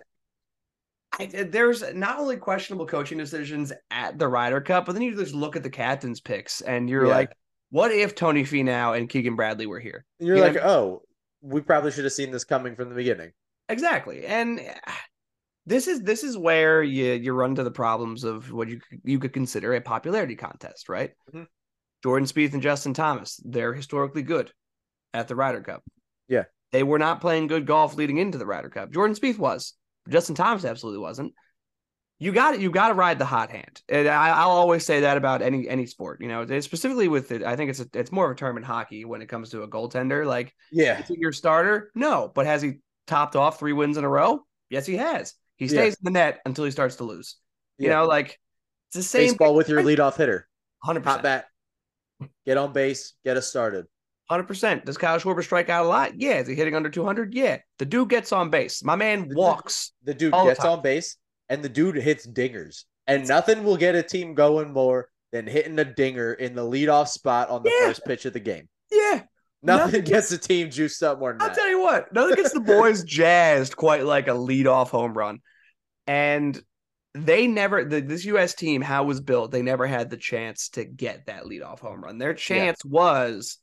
I, 1.19 1.25
there's 1.25 1.83
not 1.93 2.19
only 2.19 2.37
questionable 2.37 2.85
coaching 2.85 3.17
decisions 3.17 3.73
at 3.91 4.17
the 4.17 4.27
Ryder 4.27 4.61
Cup, 4.61 4.85
but 4.85 4.93
then 4.93 5.01
you 5.01 5.15
just 5.15 5.33
look 5.35 5.55
at 5.55 5.63
the 5.63 5.69
captain's 5.69 6.21
picks 6.21 6.61
and 6.61 6.89
you're 6.89 7.05
Yeah. 7.07 7.13
like, 7.15 7.31
what 7.69 7.91
if 7.91 8.15
Tony 8.15 8.43
Finau 8.43 8.97
and 8.97 9.09
Keegan 9.09 9.35
Bradley 9.35 9.65
were 9.65 9.79
here? 9.79 10.05
You're 10.19 10.37
You 10.37 10.41
know 10.41 10.47
like, 10.47 10.57
oh, 10.57 11.01
we 11.41 11.61
probably 11.61 11.91
should 11.91 12.03
have 12.05 12.13
seen 12.13 12.31
this 12.31 12.43
coming 12.43 12.75
from 12.75 12.89
the 12.89 12.95
beginning. 12.95 13.31
Exactly. 13.69 14.25
And 14.25 14.59
uh, 14.59 14.91
this 15.65 15.87
is 15.87 16.01
this 16.01 16.23
is 16.23 16.37
where 16.37 16.81
you 16.83 17.13
you 17.13 17.33
run 17.33 17.51
into 17.51 17.63
the 17.63 17.71
problems 17.71 18.23
of 18.23 18.51
what 18.51 18.67
you 18.69 18.79
could- 18.79 19.01
you 19.03 19.19
could 19.19 19.33
consider 19.33 19.73
a 19.73 19.81
popularity 19.81 20.35
contest, 20.35 20.89
right? 20.89 21.11
Mhm. 21.33 21.47
Jordan 22.03 22.27
Spieth 22.27 22.53
and 22.53 22.61
Justin 22.61 22.93
Thomas, 22.93 23.39
they're 23.45 23.73
historically 23.73 24.23
good 24.23 24.51
at 25.13 25.27
the 25.27 25.35
Ryder 25.35 25.61
Cup. 25.61 25.83
Yeah. 26.27 26.45
They 26.71 26.83
were 26.83 26.99
not 26.99 27.21
playing 27.21 27.47
good 27.47 27.65
golf 27.67 27.95
leading 27.95 28.17
into 28.17 28.37
the 28.37 28.45
Ryder 28.45 28.69
Cup. 28.69 28.91
Jordan 28.91 29.15
Spieth 29.15 29.37
was. 29.37 29.73
Justin 30.09 30.35
Thomas 30.35 30.65
absolutely 30.65 30.99
wasn't. 30.99 31.33
You 32.19 32.31
got 32.31 32.53
it. 32.53 32.61
You 32.61 32.69
got 32.69 32.89
to 32.89 32.93
ride 32.93 33.17
the 33.17 33.25
hot 33.25 33.49
hand. 33.49 33.81
And 33.89 34.07
I, 34.07 34.29
I'll 34.29 34.51
always 34.51 34.85
say 34.85 35.01
that 35.01 35.17
about 35.17 35.41
any 35.41 35.67
any 35.67 35.87
sport. 35.87 36.21
You 36.21 36.27
know, 36.27 36.59
specifically 36.59 37.07
with 37.07 37.31
it. 37.31 37.41
I 37.41 37.55
think 37.55 37.71
it's 37.71 37.79
a, 37.79 37.87
it's 37.93 38.11
more 38.11 38.25
of 38.25 38.31
a 38.31 38.35
term 38.35 38.57
in 38.57 38.63
hockey 38.63 39.05
when 39.05 39.21
it 39.23 39.27
comes 39.27 39.49
to 39.49 39.63
a 39.63 39.67
goaltender. 39.67 40.25
Like 40.25 40.53
Yeah, 40.71 41.03
your 41.09 41.31
starter? 41.31 41.91
No. 41.95 42.31
But 42.33 42.45
has 42.45 42.61
he 42.61 42.75
topped 43.07 43.35
off 43.35 43.57
three 43.57 43.73
wins 43.73 43.97
in 43.97 44.03
a 44.03 44.09
row? 44.09 44.45
Yes, 44.69 44.85
he 44.85 44.97
has. 44.97 45.33
He 45.55 45.65
Yeah. 45.65 45.71
stays 45.71 45.93
in 45.95 46.03
the 46.05 46.11
net 46.11 46.41
until 46.45 46.63
he 46.65 46.71
starts 46.71 46.97
to 46.97 47.05
lose. 47.05 47.37
You 47.79 47.87
Yeah. 47.89 47.95
know, 47.95 48.05
like 48.05 48.39
it's 48.89 48.97
the 48.97 49.03
same 49.03 49.29
baseball 49.29 49.55
with 49.55 49.67
your 49.67 49.81
leadoff 49.81 50.15
hitter, 50.15 50.47
hundred 50.83 51.03
hot 51.05 51.21
percent. 51.23 51.45
bat, 52.21 52.29
get 52.45 52.57
on 52.57 52.71
base, 52.71 53.13
get 53.25 53.35
us 53.35 53.47
started. 53.47 53.87
Hundred 54.31 54.47
percent. 54.47 54.85
Does 54.85 54.97
Kyle 54.97 55.19
Schwarber 55.19 55.43
strike 55.43 55.67
out 55.69 55.85
a 55.85 55.87
lot? 55.89 56.19
Yeah. 56.19 56.35
Is 56.39 56.47
he 56.47 56.55
hitting 56.55 56.73
under 56.73 56.89
two 56.89 57.03
hundred? 57.03 57.33
Yeah. 57.33 57.57
The 57.79 57.85
dude 57.85 58.07
gets 58.09 58.31
on 58.31 58.49
base. 58.49 58.81
My 58.83 58.95
man 58.95 59.27
walks. 59.33 59.91
The 60.03 60.13
dude 60.13 60.31
the 60.33 60.43
gets 60.45 60.61
time. 60.61 60.71
on 60.71 60.81
base, 60.81 61.17
and 61.49 61.61
the 61.61 61.67
dude 61.69 61.97
hits 61.97 62.25
dingers, 62.25 62.85
and 63.07 63.27
nothing 63.27 63.63
will 63.65 63.75
get 63.75 63.93
a 63.95 64.01
team 64.01 64.33
going 64.33 64.71
more 64.71 65.09
than 65.33 65.47
hitting 65.47 65.77
a 65.79 65.83
dinger 65.85 66.31
in 66.33 66.55
the 66.55 66.61
leadoff 66.61 67.09
spot 67.09 67.49
on 67.49 67.61
the 67.63 67.69
Yeah. 67.77 67.87
first 67.87 68.05
pitch 68.05 68.25
of 68.25 68.31
the 68.33 68.39
game. 68.39 68.69
Yeah. 68.89 69.23
Nothing 69.63 69.85
Nothing 69.85 70.03
gets 70.05 70.31
a 70.31 70.37
team 70.37 70.71
juiced 70.71 71.03
up 71.03 71.19
more 71.19 71.33
than 71.33 71.41
I'll 71.41 71.49
that. 71.49 71.55
tell 71.55 71.69
you 71.69 71.81
what. 71.81 72.11
Nothing 72.13 72.35
gets 72.35 72.53
the 72.53 72.59
boys 72.61 73.03
jazzed 73.03 73.75
quite 73.75 74.05
like 74.05 74.27
a 74.27 74.31
leadoff 74.31 74.89
home 74.89 75.13
run. 75.13 75.39
And 76.07 76.59
they 77.13 77.47
never 77.47 77.83
the, 77.83 78.01
this 78.01 78.25
US 78.25 78.55
team 78.55 78.81
how 78.81 79.03
it 79.03 79.07
was 79.07 79.19
built, 79.19 79.51
they 79.51 79.61
never 79.61 79.85
had 79.85 80.09
the 80.09 80.17
chance 80.17 80.69
to 80.69 80.85
get 80.85 81.25
that 81.27 81.43
leadoff 81.43 81.79
home 81.79 82.01
run. 82.03 82.17
Their 82.17 82.33
chance 82.33 82.83
was 82.85 83.57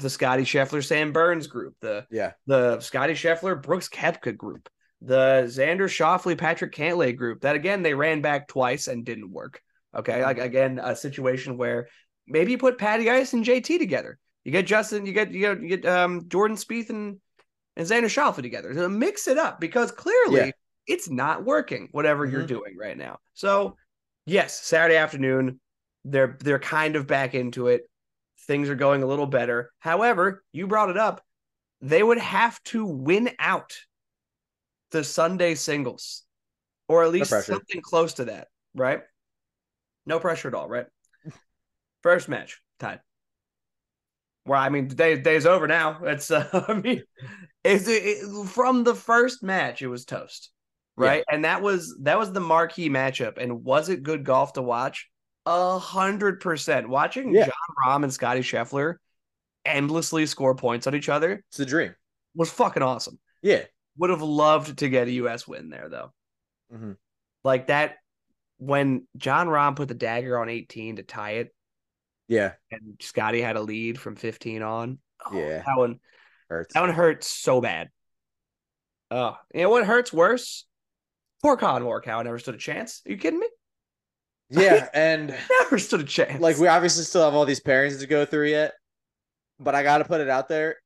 the 0.00 0.10
Scotty 0.10 0.42
Scheffler 0.44 0.84
Sam 0.84 1.12
Burns 1.12 1.46
group, 1.46 1.74
the 1.80 2.06
Yeah, 2.10 2.32
the 2.46 2.80
Scotty 2.80 3.14
Scheffler 3.14 3.60
Brooks 3.60 3.88
Koepka 3.88 4.36
group, 4.36 4.68
the 5.00 5.44
Xander 5.46 5.88
Schauffele 5.88 6.36
Patrick 6.38 6.72
Cantlay 6.74 7.16
group. 7.16 7.42
That 7.42 7.56
again 7.56 7.82
they 7.82 7.94
ran 7.94 8.20
back 8.20 8.48
twice 8.48 8.88
and 8.88 9.04
didn't 9.04 9.30
work. 9.32 9.60
Okay, 9.94 10.22
like 10.22 10.38
again 10.38 10.78
a 10.82 10.94
situation 10.94 11.56
where 11.56 11.88
maybe 12.26 12.52
you 12.52 12.58
put 12.58 12.78
Patty 12.78 13.10
Ice 13.10 13.32
and 13.32 13.44
JT 13.44 13.78
together. 13.78 14.18
You 14.44 14.52
get 14.52 14.66
Justin, 14.66 15.04
you 15.06 15.12
get 15.12 15.30
you 15.32 15.40
get, 15.40 15.60
you 15.62 15.68
get 15.76 15.86
um, 15.86 16.28
Jordan 16.28 16.56
Spieth 16.56 16.90
and 16.90 17.18
and 17.76 17.86
Xander 17.86 18.04
Schauffele 18.06 18.42
together. 18.42 18.72
So 18.74 18.88
mix 18.88 19.26
it 19.28 19.38
up 19.38 19.60
because 19.60 19.90
clearly 19.92 20.36
Yeah. 20.36 20.50
it's 20.86 21.10
not 21.10 21.44
working. 21.44 21.88
Whatever 21.92 22.24
you're 22.24 22.42
Mhm. 22.44 22.48
doing 22.48 22.76
right 22.78 22.96
now. 22.96 23.18
So 23.34 23.76
yes, 24.26 24.60
Saturday 24.60 24.96
afternoon, 24.96 25.60
they're 26.04 26.36
they're 26.40 26.58
kind 26.58 26.96
of 26.96 27.06
back 27.06 27.34
into 27.34 27.66
it. 27.66 27.89
Things 28.50 28.68
are 28.68 28.74
going 28.74 29.04
a 29.04 29.06
little 29.06 29.28
better. 29.28 29.70
However, 29.78 30.42
you 30.50 30.66
brought 30.66 30.90
it 30.90 30.96
up. 30.96 31.22
They 31.82 32.02
would 32.02 32.18
have 32.18 32.60
to 32.64 32.84
win 32.84 33.30
out 33.38 33.76
the 34.90 35.04
Sunday 35.04 35.54
singles, 35.54 36.24
or 36.88 37.04
at 37.04 37.12
least 37.12 37.30
pressure. 37.30 37.52
something 37.52 37.80
close 37.80 38.14
to 38.14 38.24
that, 38.24 38.48
right? 38.74 39.02
No 40.04 40.18
pressure 40.18 40.48
at 40.48 40.54
all, 40.54 40.68
right? 40.68 40.86
First 42.02 42.28
match 42.28 42.60
tied. 42.80 42.98
Well, 44.46 44.60
I 44.60 44.68
mean, 44.68 44.88
the 44.88 44.96
day 44.96 45.20
day's 45.20 45.46
over 45.46 45.68
now. 45.68 46.00
It's 46.02 46.32
uh, 46.32 46.48
I 46.66 46.74
mean, 46.74 47.04
it's 47.62 47.86
it, 47.86 48.48
from 48.48 48.82
the 48.82 48.96
first 48.96 49.44
match, 49.44 49.80
it 49.80 49.86
was 49.86 50.04
toast, 50.04 50.50
right? 50.96 51.22
And 51.30 51.44
that 51.44 51.62
was 51.62 51.96
that 52.02 52.18
was 52.18 52.32
the 52.32 52.40
marquee 52.40 52.90
matchup. 52.90 53.38
And 53.38 53.62
was 53.62 53.88
it 53.88 54.02
good 54.02 54.24
golf 54.24 54.54
to 54.54 54.62
watch? 54.62 55.08
A 55.46 55.78
hundred 55.78 56.40
percent. 56.40 56.88
Watching 56.88 57.34
Yeah. 57.34 57.46
Jon 57.46 57.54
Rahm 57.86 58.02
and 58.04 58.12
Scotty 58.12 58.40
Scheffler 58.40 58.96
endlessly 59.64 60.26
score 60.26 60.54
points 60.54 60.86
on 60.86 60.94
each 60.94 61.08
other 61.08 61.44
it's 61.50 61.60
a 61.60 61.66
dream. 61.66 61.94
was 62.34 62.50
fucking 62.50 62.82
awesome. 62.82 63.18
Yeah, 63.42 63.64
Would 63.98 64.10
have 64.10 64.22
loved 64.22 64.78
to 64.78 64.88
get 64.88 65.08
a 65.08 65.12
U.S. 65.12 65.46
win 65.48 65.68
there 65.70 65.88
though. 65.88 66.12
Mhm. 66.72 66.96
Like 67.44 67.66
that 67.68 67.96
when 68.58 69.06
Jon 69.16 69.48
Rahm 69.48 69.76
put 69.76 69.88
the 69.88 69.94
dagger 69.94 70.38
on 70.38 70.48
18 70.50 70.96
to 70.96 71.02
tie 71.02 71.32
it, 71.32 71.54
yeah, 72.28 72.52
and 72.70 72.96
Scotty 73.00 73.40
had 73.40 73.56
a 73.56 73.62
lead 73.62 73.98
from 73.98 74.16
15 74.16 74.62
on. 74.62 74.98
oh, 75.26 75.36
Yeah. 75.38 75.62
that 75.66 75.76
one 75.76 76.00
hurts. 76.48 76.74
that 76.74 76.80
one 76.80 76.90
hurts 76.92 77.26
so 77.28 77.60
bad. 77.60 77.88
Oh, 79.10 79.36
you 79.54 79.62
know 79.62 79.70
what 79.70 79.86
hurts 79.86 80.12
worse? 80.12 80.66
Poor 81.42 81.56
Collin 81.56 81.82
Morikawa 81.82 82.22
never 82.24 82.38
stood 82.38 82.54
a 82.54 82.58
chance. 82.58 83.00
Are 83.06 83.10
you 83.10 83.16
kidding 83.18 83.40
me? 83.40 83.48
Yeah, 84.50 84.88
and 84.94 85.34
Never 85.60 85.78
stood 85.78 86.00
a 86.00 86.04
chance. 86.04 86.40
like 86.40 86.58
we 86.58 86.66
obviously 86.66 87.04
still 87.04 87.24
have 87.24 87.34
all 87.34 87.44
these 87.44 87.60
pairings 87.60 88.00
to 88.00 88.06
go 88.06 88.24
through 88.24 88.48
yet, 88.48 88.72
but 89.58 89.74
I 89.74 89.82
got 89.82 89.98
to 89.98 90.04
put 90.04 90.20
it 90.20 90.28
out 90.28 90.48
there. 90.48 90.76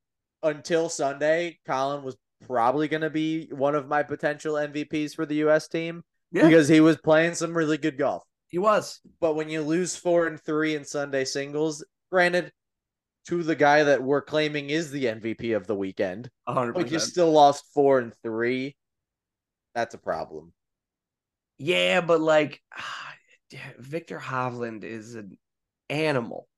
Until 0.43 0.91
Sunday, 0.91 1.59
Collin 1.67 2.05
was 2.05 2.17
probably 2.47 2.87
going 2.87 3.01
to 3.01 3.09
be 3.11 3.47
one 3.51 3.75
of 3.75 3.89
my 3.89 4.03
potential 4.03 4.55
MVPs 4.55 5.15
for 5.15 5.25
the 5.25 5.37
U.S. 5.37 5.69
team 5.69 6.03
yeah, 6.31 6.43
because 6.43 6.69
he 6.69 6.81
was 6.81 6.99
playing 6.99 7.35
some 7.35 7.57
really 7.57 7.79
good 7.79 7.97
golf. 7.97 8.23
he 8.49 8.59
was. 8.59 9.01
But 9.21 9.37
when 9.37 9.49
you 9.49 9.63
lose 9.63 9.97
four 9.97 10.27
and 10.27 10.39
three 10.39 10.75
in 10.77 10.85
Sunday 10.85 11.25
singles, 11.25 11.83
granted, 12.13 12.53
to 13.29 13.43
the 13.43 13.55
guy 13.55 13.85
that 13.85 14.03
we're 14.03 14.21
claiming 14.21 14.69
is 14.69 14.91
the 14.91 15.07
MVP 15.07 15.57
of 15.57 15.67
the 15.67 15.75
weekend, 15.75 16.29
100%. 16.47 16.75
but 16.75 16.91
you 16.91 16.99
still 16.99 17.33
lost 17.33 17.65
four 17.73 17.99
and 17.99 18.13
three. 18.23 18.77
That's 19.75 19.95
a 19.95 19.99
problem. 19.99 20.53
Yeah, 21.57 22.03
but 22.03 22.21
like 22.21 22.61
Viktor 23.79 24.19
Hovland 24.19 24.85
is 24.85 25.15
an 25.15 25.37
animal. 25.91 26.49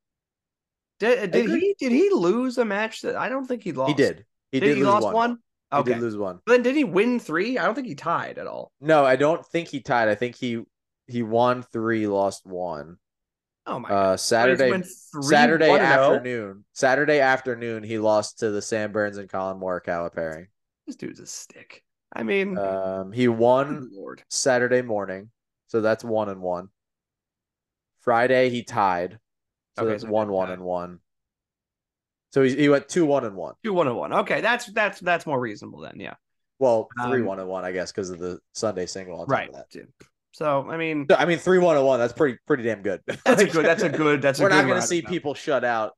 Did, 0.99 1.30
did 1.30 1.51
he 1.51 1.74
did 1.78 1.92
he 1.92 2.11
lose 2.11 2.57
a 2.59 2.64
match 2.64 3.03
that 3.03 3.16
I 3.16 3.28
don't 3.28 3.47
think 3.47 3.62
he 3.62 3.72
lost? 3.72 3.90
He 3.90 3.94
did. 3.94 4.24
He 4.51 4.61
Did, 4.61 4.66
did, 4.66 4.76
he 4.78 4.82
lose 4.84 4.92
lost 4.92 5.05
one. 5.05 5.14
one? 5.14 5.38
He 5.72 5.78
Okay. 5.78 5.92
did 5.94 6.01
lose 6.03 6.16
one. 6.16 6.38
But 6.47 6.53
then 6.53 6.62
did 6.62 6.76
he 6.76 6.84
win 6.84 7.18
three? 7.18 7.59
I 7.59 7.64
don't 7.66 7.74
think 7.74 7.88
he 7.88 7.94
tied 7.97 8.38
at 8.38 8.47
all. 8.47 8.72
No, 8.80 9.05
I 9.05 9.16
don't 9.16 9.44
think 9.44 9.68
he 9.68 9.80
tied. 9.80 10.09
I 10.09 10.14
think 10.14 10.36
he 10.36 10.62
he 11.07 11.22
won 11.22 11.62
three, 11.62 12.07
lost 12.07 12.47
one. 12.47 12.97
Oh 13.66 13.80
my 13.80 13.88
god. 13.88 13.94
Uh, 13.94 14.16
Saturday 14.16 14.70
three, 14.70 15.22
Saturday 15.22 15.68
one 15.68 15.80
oh. 15.80 15.84
afternoon. 15.84 16.64
Saturday 16.72 17.20
afternoon, 17.20 17.82
he 17.82 17.99
lost 17.99 18.38
to 18.38 18.51
the 18.51 18.62
Sam 18.62 18.92
Burns 18.92 19.18
and 19.18 19.28
Collin 19.28 19.59
Morikawa 19.61 20.14
pairing. 20.14 20.47
This 20.86 20.97
dude's 20.97 21.20
a 21.20 21.26
stick. 21.26 21.82
I 22.14 22.22
mean, 22.22 22.57
Um, 22.57 23.11
he 23.12 23.26
won 23.28 23.90
lord. 23.92 24.22
Saturday 24.30 24.82
morning, 24.82 25.30
so 25.66 25.80
that's 25.80 26.05
one 26.05 26.28
and 26.28 26.40
one. 26.40 26.68
Friday 28.07 28.48
he 28.48 28.62
tied, 28.62 29.18
so 29.76 29.82
Okay, 29.82 29.90
that's 29.90 30.04
so 30.04 30.09
one 30.11 30.30
one 30.32 30.50
and 30.50 30.62
one. 30.62 31.00
So 32.32 32.42
he 32.42 32.54
he 32.57 32.68
went 32.70 32.88
two 32.88 33.04
one 33.04 33.24
and 33.24 33.36
one. 33.36 33.54
Two 33.64 33.74
one 33.74 33.86
and 33.88 33.96
one. 33.96 34.12
Okay, 34.14 34.40
that's 34.40 34.66
that's 34.72 35.00
that's 35.00 35.26
more 35.26 35.38
reasonable 35.38 35.80
then. 35.80 36.00
Yeah. 36.00 36.14
Well, 36.59 36.88
three 37.07 37.20
Um, 37.20 37.26
one 37.26 37.38
and 37.40 37.48
one, 37.48 37.64
I 37.66 37.72
guess, 37.72 37.92
because 37.92 38.09
of 38.09 38.18
the 38.18 38.38
Sunday 38.54 38.86
single. 38.86 39.16
On 39.20 39.26
top 39.26 39.28
Right. 39.30 39.48
Of 39.50 39.57
that. 39.57 39.68
dude. 39.70 39.88
So 40.32 40.66
I 40.70 40.76
mean, 40.78 41.07
So, 41.11 41.16
I 41.16 41.24
mean, 41.26 41.38
three 41.38 41.59
one 41.59 41.76
and 41.76 41.84
one. 41.84 41.98
That's 41.98 42.12
pretty 42.14 42.38
pretty 42.46 42.62
damn 42.62 42.82
good. 42.82 43.00
that's 43.24 43.42
a 43.42 43.46
good. 43.46 43.64
That's 43.66 43.82
a 43.82 43.88
good. 43.90 44.22
That's 44.22 44.38
a 44.38 44.42
We're 44.42 44.48
good. 44.50 44.57
not 44.57 44.66
going 44.66 44.80
to 44.80 44.86
see 44.86 45.02
people 45.02 45.34
shut 45.34 45.64
out 45.64 45.92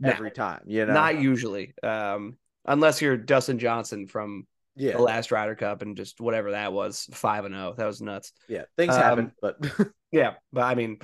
No. 0.00 0.10
every 0.10 0.30
time. 0.32 0.62
You 0.66 0.86
know, 0.86 0.94
Not 0.94 1.20
usually. 1.20 1.74
Um, 1.82 2.36
unless 2.64 3.00
you're 3.02 3.16
Dustin 3.16 3.58
Johnson 3.58 4.06
from 4.06 4.46
yeah, 4.76 4.92
the 4.92 5.02
last 5.02 5.32
Ryder 5.32 5.56
Cup 5.56 5.82
and 5.82 5.96
just 5.96 6.20
whatever 6.20 6.52
that 6.52 6.72
was, 6.72 7.08
five 7.12 7.44
and 7.44 7.54
zero. 7.54 7.74
That 7.76 7.86
was 7.86 8.00
nuts. 8.00 8.32
yeah. 8.48 8.62
Things 8.76 8.94
Um, 8.94 9.02
happen, 9.02 9.32
but 9.42 9.58
Yeah, 10.12 10.34
but 10.52 10.62
I 10.62 10.74
mean, 10.76 10.98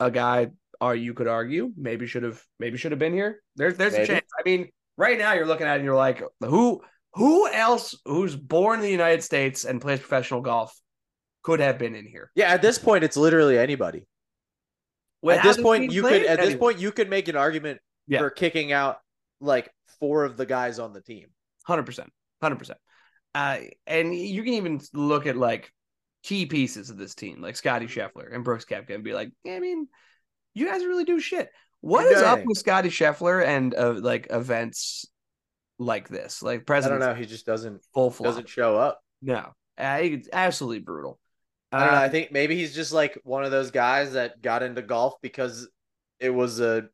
a 0.00 0.10
guy, 0.10 0.48
or 0.80 0.94
you 0.94 1.14
could 1.14 1.26
argue, 1.26 1.72
maybe 1.76 2.06
should 2.06 2.22
have, 2.22 2.42
maybe 2.58 2.76
should 2.78 2.92
have 2.92 2.98
been 2.98 3.12
here. 3.12 3.42
There's, 3.56 3.76
there's 3.76 3.94
a 3.94 4.06
chance. 4.06 4.26
I 4.38 4.42
mean, 4.44 4.68
right 4.96 5.18
now 5.18 5.32
you're 5.32 5.46
looking 5.46 5.66
at 5.66 5.74
it 5.74 5.76
and 5.76 5.84
you're 5.84 5.96
like, 5.96 6.22
who, 6.40 6.82
who 7.14 7.48
else 7.48 7.96
who's 8.04 8.36
born 8.36 8.78
in 8.78 8.84
the 8.84 8.90
United 8.90 9.22
States 9.22 9.64
and 9.64 9.80
plays 9.80 9.98
professional 9.98 10.40
golf 10.40 10.72
could 11.42 11.60
have 11.60 11.78
been 11.78 11.94
in 11.94 12.06
here? 12.06 12.30
yeah. 12.34 12.48
At 12.52 12.62
this 12.62 12.78
point, 12.78 13.02
it's 13.04 13.16
literally 13.16 13.58
anybody. 13.58 14.06
At 15.28 15.42
this 15.42 15.60
point, 15.60 15.90
you 15.92 16.02
could 16.02 16.24
at 16.24 16.38
this 16.38 16.54
point 16.54 16.78
you 16.78 16.92
could 16.92 17.10
make 17.10 17.26
an 17.28 17.34
argument 17.36 17.80
Yeah. 18.06 18.20
for 18.20 18.30
kicking 18.30 18.70
out 18.72 18.98
like 19.40 19.68
four 19.98 20.24
of 20.24 20.36
the 20.36 20.46
guys 20.46 20.78
on 20.78 20.92
the 20.92 21.00
team. 21.00 21.26
hundred 21.64 21.86
percent, 21.86 22.12
hundred 22.40 22.56
percent. 22.60 22.78
Uh, 23.34 23.58
and 23.86 24.14
you 24.14 24.42
can 24.44 24.54
even 24.54 24.80
look 24.92 25.26
at 25.26 25.36
like 25.36 25.72
key 26.22 26.46
pieces 26.46 26.90
of 26.90 26.96
this 26.96 27.14
team, 27.14 27.40
like 27.40 27.56
Scotty 27.56 27.86
Scheffler 27.86 28.32
and 28.34 28.44
Brooks 28.44 28.64
Koepka, 28.64 28.94
and 28.94 29.04
be 29.04 29.14
like, 29.14 29.30
yeah, 29.44 29.54
I 29.54 29.60
mean, 29.60 29.88
you 30.54 30.66
guys 30.66 30.84
really 30.84 31.04
do 31.04 31.20
shit. 31.20 31.50
What 31.80 32.06
is 32.06 32.20
up 32.22 32.40
with 32.44 32.58
Scotty 32.58 32.88
Scheffler 32.88 33.44
and 33.44 33.74
uh, 33.74 33.94
like 33.94 34.26
events 34.30 35.06
like 35.78 36.08
this, 36.08 36.42
like 36.42 36.66
president, 36.66 37.02
I 37.02 37.06
don't 37.06 37.14
know. 37.14 37.20
He 37.20 37.26
just 37.26 37.46
doesn't 37.46 37.82
full 37.94 38.10
flop? 38.10 38.28
doesn't 38.30 38.48
show 38.48 38.76
up. 38.76 39.00
No, 39.22 39.52
uh, 39.78 39.98
it's 40.02 40.28
absolutely 40.32 40.80
brutal. 40.80 41.18
I 41.70 41.80
don't 41.80 41.92
know. 41.92 41.98
Uh, 41.98 42.02
I 42.02 42.08
think 42.08 42.32
maybe 42.32 42.56
he's 42.56 42.74
just 42.74 42.92
like 42.92 43.18
one 43.24 43.44
of 43.44 43.50
those 43.50 43.70
guys 43.70 44.14
that 44.14 44.42
got 44.42 44.62
into 44.62 44.82
golf 44.82 45.14
because 45.22 45.68
it 46.18 46.30
was 46.30 46.60
a 46.60 46.88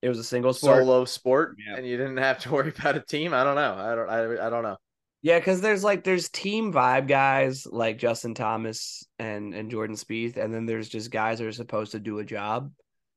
it 0.00 0.08
was 0.08 0.18
a 0.18 0.24
single 0.24 0.52
sport. 0.52 0.78
solo 0.78 1.04
sport 1.04 1.56
Yeah. 1.66 1.76
and 1.76 1.86
you 1.86 1.96
didn't 1.96 2.18
have 2.18 2.38
to 2.40 2.52
worry 2.52 2.72
about 2.78 2.96
a 2.96 3.00
team. 3.00 3.34
I 3.34 3.44
don't 3.44 3.56
know. 3.56 3.74
I 3.74 3.94
don't. 3.94 4.08
I, 4.08 4.46
I 4.46 4.50
don't 4.50 4.62
know. 4.62 4.76
Yeah, 5.24 5.38
because 5.38 5.62
there's 5.62 5.82
like 5.82 6.04
there's 6.04 6.28
team 6.28 6.70
vibe 6.70 7.08
guys 7.08 7.66
like 7.66 7.96
Justin 7.96 8.34
Thomas 8.34 9.04
and 9.18 9.54
and 9.54 9.70
Jordan 9.70 9.96
Spieth, 9.96 10.36
and 10.36 10.52
then 10.52 10.66
there's 10.66 10.86
just 10.86 11.10
guys 11.10 11.38
that 11.38 11.46
are 11.46 11.52
supposed 11.52 11.92
to 11.92 11.98
do 11.98 12.18
a 12.18 12.24
job. 12.24 12.70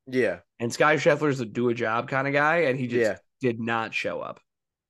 Yeah. 0.08 0.38
And 0.58 0.72
Sky 0.72 0.96
Scheffler's 0.96 1.42
a 1.42 1.46
do 1.46 1.68
a 1.68 1.74
job 1.74 2.08
kind 2.08 2.26
of 2.26 2.32
guy, 2.32 2.60
and 2.60 2.80
he 2.80 2.88
just 2.88 3.02
Yeah. 3.12 3.18
did 3.42 3.60
not 3.60 3.94
show 3.94 4.22
up 4.22 4.40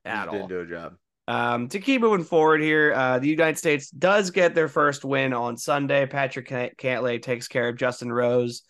at 0.06 0.26
just 0.26 0.28
all. 0.28 0.34
didn't 0.34 0.50
do 0.50 0.60
a 0.60 0.66
job. 0.68 0.94
Um, 1.28 1.70
to 1.70 1.80
keep 1.80 2.02
moving 2.02 2.24
forward 2.24 2.62
here, 2.62 2.94
uh, 2.94 3.18
the 3.18 3.28
United 3.30 3.58
States 3.58 3.90
does 3.90 4.30
get 4.30 4.54
their 4.54 4.68
first 4.68 5.04
win 5.04 5.34
on 5.34 5.58
Sunday. 5.58 6.06
Patrick 6.06 6.48
Can- 6.48 6.70
Cantlay 6.78 7.20
takes 7.20 7.48
care 7.48 7.68
of 7.68 7.78
Justin 7.78 8.14
Rose 8.14 8.62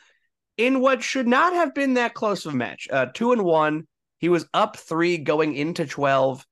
in 0.55 0.79
what 0.79 1.03
should 1.03 1.27
not 1.27 1.51
have 1.51 1.75
been 1.75 1.95
that 1.95 2.13
close 2.13 2.45
of 2.45 2.53
a 2.53 2.57
match. 2.57 2.87
Uh, 2.89 3.07
two 3.13 3.33
and 3.33 3.43
one. 3.43 3.87
He 4.19 4.29
was 4.29 4.47
up 4.53 4.77
three 4.77 5.17
going 5.17 5.53
into 5.53 5.85
12 5.85 6.45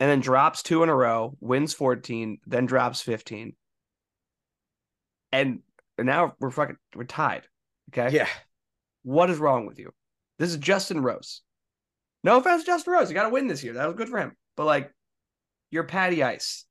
and 0.00 0.10
then 0.10 0.20
drops 0.20 0.62
two 0.62 0.82
in 0.82 0.88
a 0.88 0.94
row, 0.94 1.36
wins 1.40 1.74
14, 1.74 2.38
then 2.46 2.66
drops 2.66 3.00
15. 3.00 3.54
And 5.32 5.60
now 5.98 6.34
we're 6.38 6.50
fucking, 6.50 6.76
we're 6.94 7.04
tied. 7.04 7.46
Okay. 7.90 8.14
Yeah. 8.14 8.28
What 9.02 9.30
is 9.30 9.38
wrong 9.38 9.66
with 9.66 9.78
you? 9.78 9.92
This 10.38 10.50
is 10.50 10.56
Justin 10.56 11.02
Rose. 11.02 11.42
No 12.24 12.38
offense, 12.38 12.64
Justin 12.64 12.92
Rose. 12.92 13.08
You 13.08 13.14
got 13.14 13.24
to 13.24 13.30
win 13.30 13.46
this 13.46 13.64
year. 13.64 13.74
That 13.74 13.86
was 13.86 13.96
good 13.96 14.08
for 14.08 14.18
him. 14.18 14.36
But 14.56 14.66
like, 14.66 14.92
you're 15.70 15.84
Patty 15.84 16.22
Ice. 16.22 16.64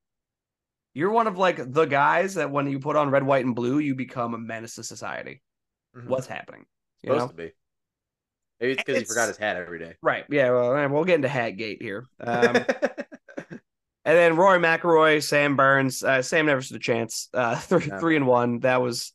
You're 0.93 1.11
one 1.11 1.27
of 1.27 1.37
like 1.37 1.71
the 1.73 1.85
guys 1.85 2.35
that 2.35 2.49
when 2.51 2.69
you 2.69 2.79
put 2.79 2.95
on 2.95 3.11
red, 3.11 3.23
white, 3.23 3.45
and 3.45 3.55
blue, 3.55 3.79
you 3.79 3.93
become 3.93 4.33
a 4.33 4.39
menace 4.39 4.75
to 4.75 4.83
society. 4.83 5.41
Mhm. 5.95 6.07
What's 6.07 6.27
happening? 6.27 6.65
You 7.03 7.09
supposed 7.11 7.23
know? 7.23 7.27
to 7.27 7.33
be? 7.35 7.51
Maybe 8.59 8.73
it's 8.73 8.83
because 8.83 8.99
he 8.99 9.05
forgot 9.05 9.27
his 9.27 9.37
hat 9.37 9.57
every 9.57 9.77
day. 9.77 9.93
Right. 10.01 10.25
Yeah. 10.29 10.49
Well, 10.49 10.89
we'll 10.89 11.03
get 11.03 11.15
into 11.15 11.27
Hatgate 11.27 11.81
here. 11.81 12.05
Um, 12.19 12.55
and 14.07 14.17
then 14.17 14.35
Rory 14.35 14.57
McIlroy, 14.57 15.21
Sam 15.21 15.55
Burns. 15.55 16.01
Uh, 16.03 16.21
Sam 16.21 16.45
never 16.47 16.61
stood 16.61 16.77
a 16.77 16.79
chance. 16.79 17.29
Uh, 17.33 17.55
three, 17.59 17.85
No. 17.87 17.99
three 17.99 18.15
and 18.15 18.25
one. 18.25 18.59
That 18.61 18.81
was 18.81 19.13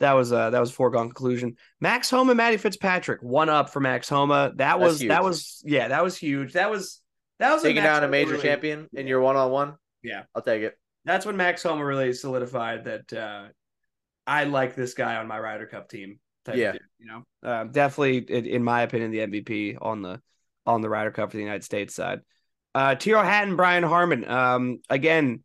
that 0.00 0.14
was 0.14 0.32
uh, 0.32 0.50
that 0.50 0.58
was 0.60 0.70
a 0.70 0.72
foregone 0.72 1.08
conclusion. 1.08 1.56
Max 1.80 2.08
Homa, 2.10 2.34
Matty 2.34 2.56
Fitzpatrick, 2.56 3.22
one 3.22 3.48
up 3.50 3.70
for 3.70 3.80
Max 3.80 4.08
Homa. 4.08 4.52
That 4.56 4.80
was 4.80 5.00
that 5.00 5.22
was 5.22 5.62
yeah, 5.64 5.88
that 5.88 6.02
was 6.02 6.16
huge. 6.16 6.54
That 6.54 6.70
was 6.70 7.00
that 7.38 7.52
was 7.52 7.62
Taking 7.62 7.82
down 7.82 8.02
a 8.02 8.08
major 8.08 8.32
really- 8.32 8.42
champion 8.42 8.88
in 8.94 9.06
your 9.06 9.20
one 9.20 9.36
on 9.36 9.50
one. 9.50 9.76
Yeah. 10.02 10.22
I'll 10.34 10.42
take 10.42 10.62
it. 10.62 10.76
That's 11.04 11.24
when 11.26 11.36
Max 11.36 11.62
Homa 11.62 11.84
really 11.84 12.12
solidified 12.12 12.84
that 12.84 13.12
uh, 13.12 13.44
I 14.26 14.44
like 14.44 14.74
this 14.74 14.94
guy 14.94 15.16
on 15.16 15.26
my 15.28 15.38
Ryder 15.38 15.66
Cup 15.66 15.88
team. 15.88 16.18
type 16.44 16.54
of 16.54 16.60
Yeah. 16.60 16.72
dude, 16.72 16.80
you 16.98 17.06
know, 17.06 17.24
um, 17.42 17.70
definitely 17.72 18.18
in, 18.18 18.46
in 18.46 18.64
my 18.64 18.82
opinion 18.82 19.10
the 19.10 19.18
MVP 19.20 19.76
on 19.80 20.02
the 20.02 20.20
on 20.66 20.80
the 20.82 20.88
Ryder 20.90 21.10
Cup 21.10 21.30
for 21.30 21.36
the 21.36 21.42
United 21.42 21.64
States 21.64 21.94
side. 21.94 22.20
Uh, 22.74 22.94
Tyrrell 22.94 23.24
Hatton, 23.24 23.56
Brian 23.56 23.82
Harman. 23.82 24.28
Um, 24.28 24.80
again, 24.88 25.42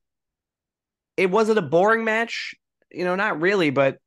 it 1.18 1.32
wasn't 1.32 1.60
a 1.60 1.64
boring 1.64 2.04
match, 2.04 2.56
you 2.92 3.04
know, 3.04 3.16
not 3.16 3.42
really, 3.42 3.70
but 3.70 3.98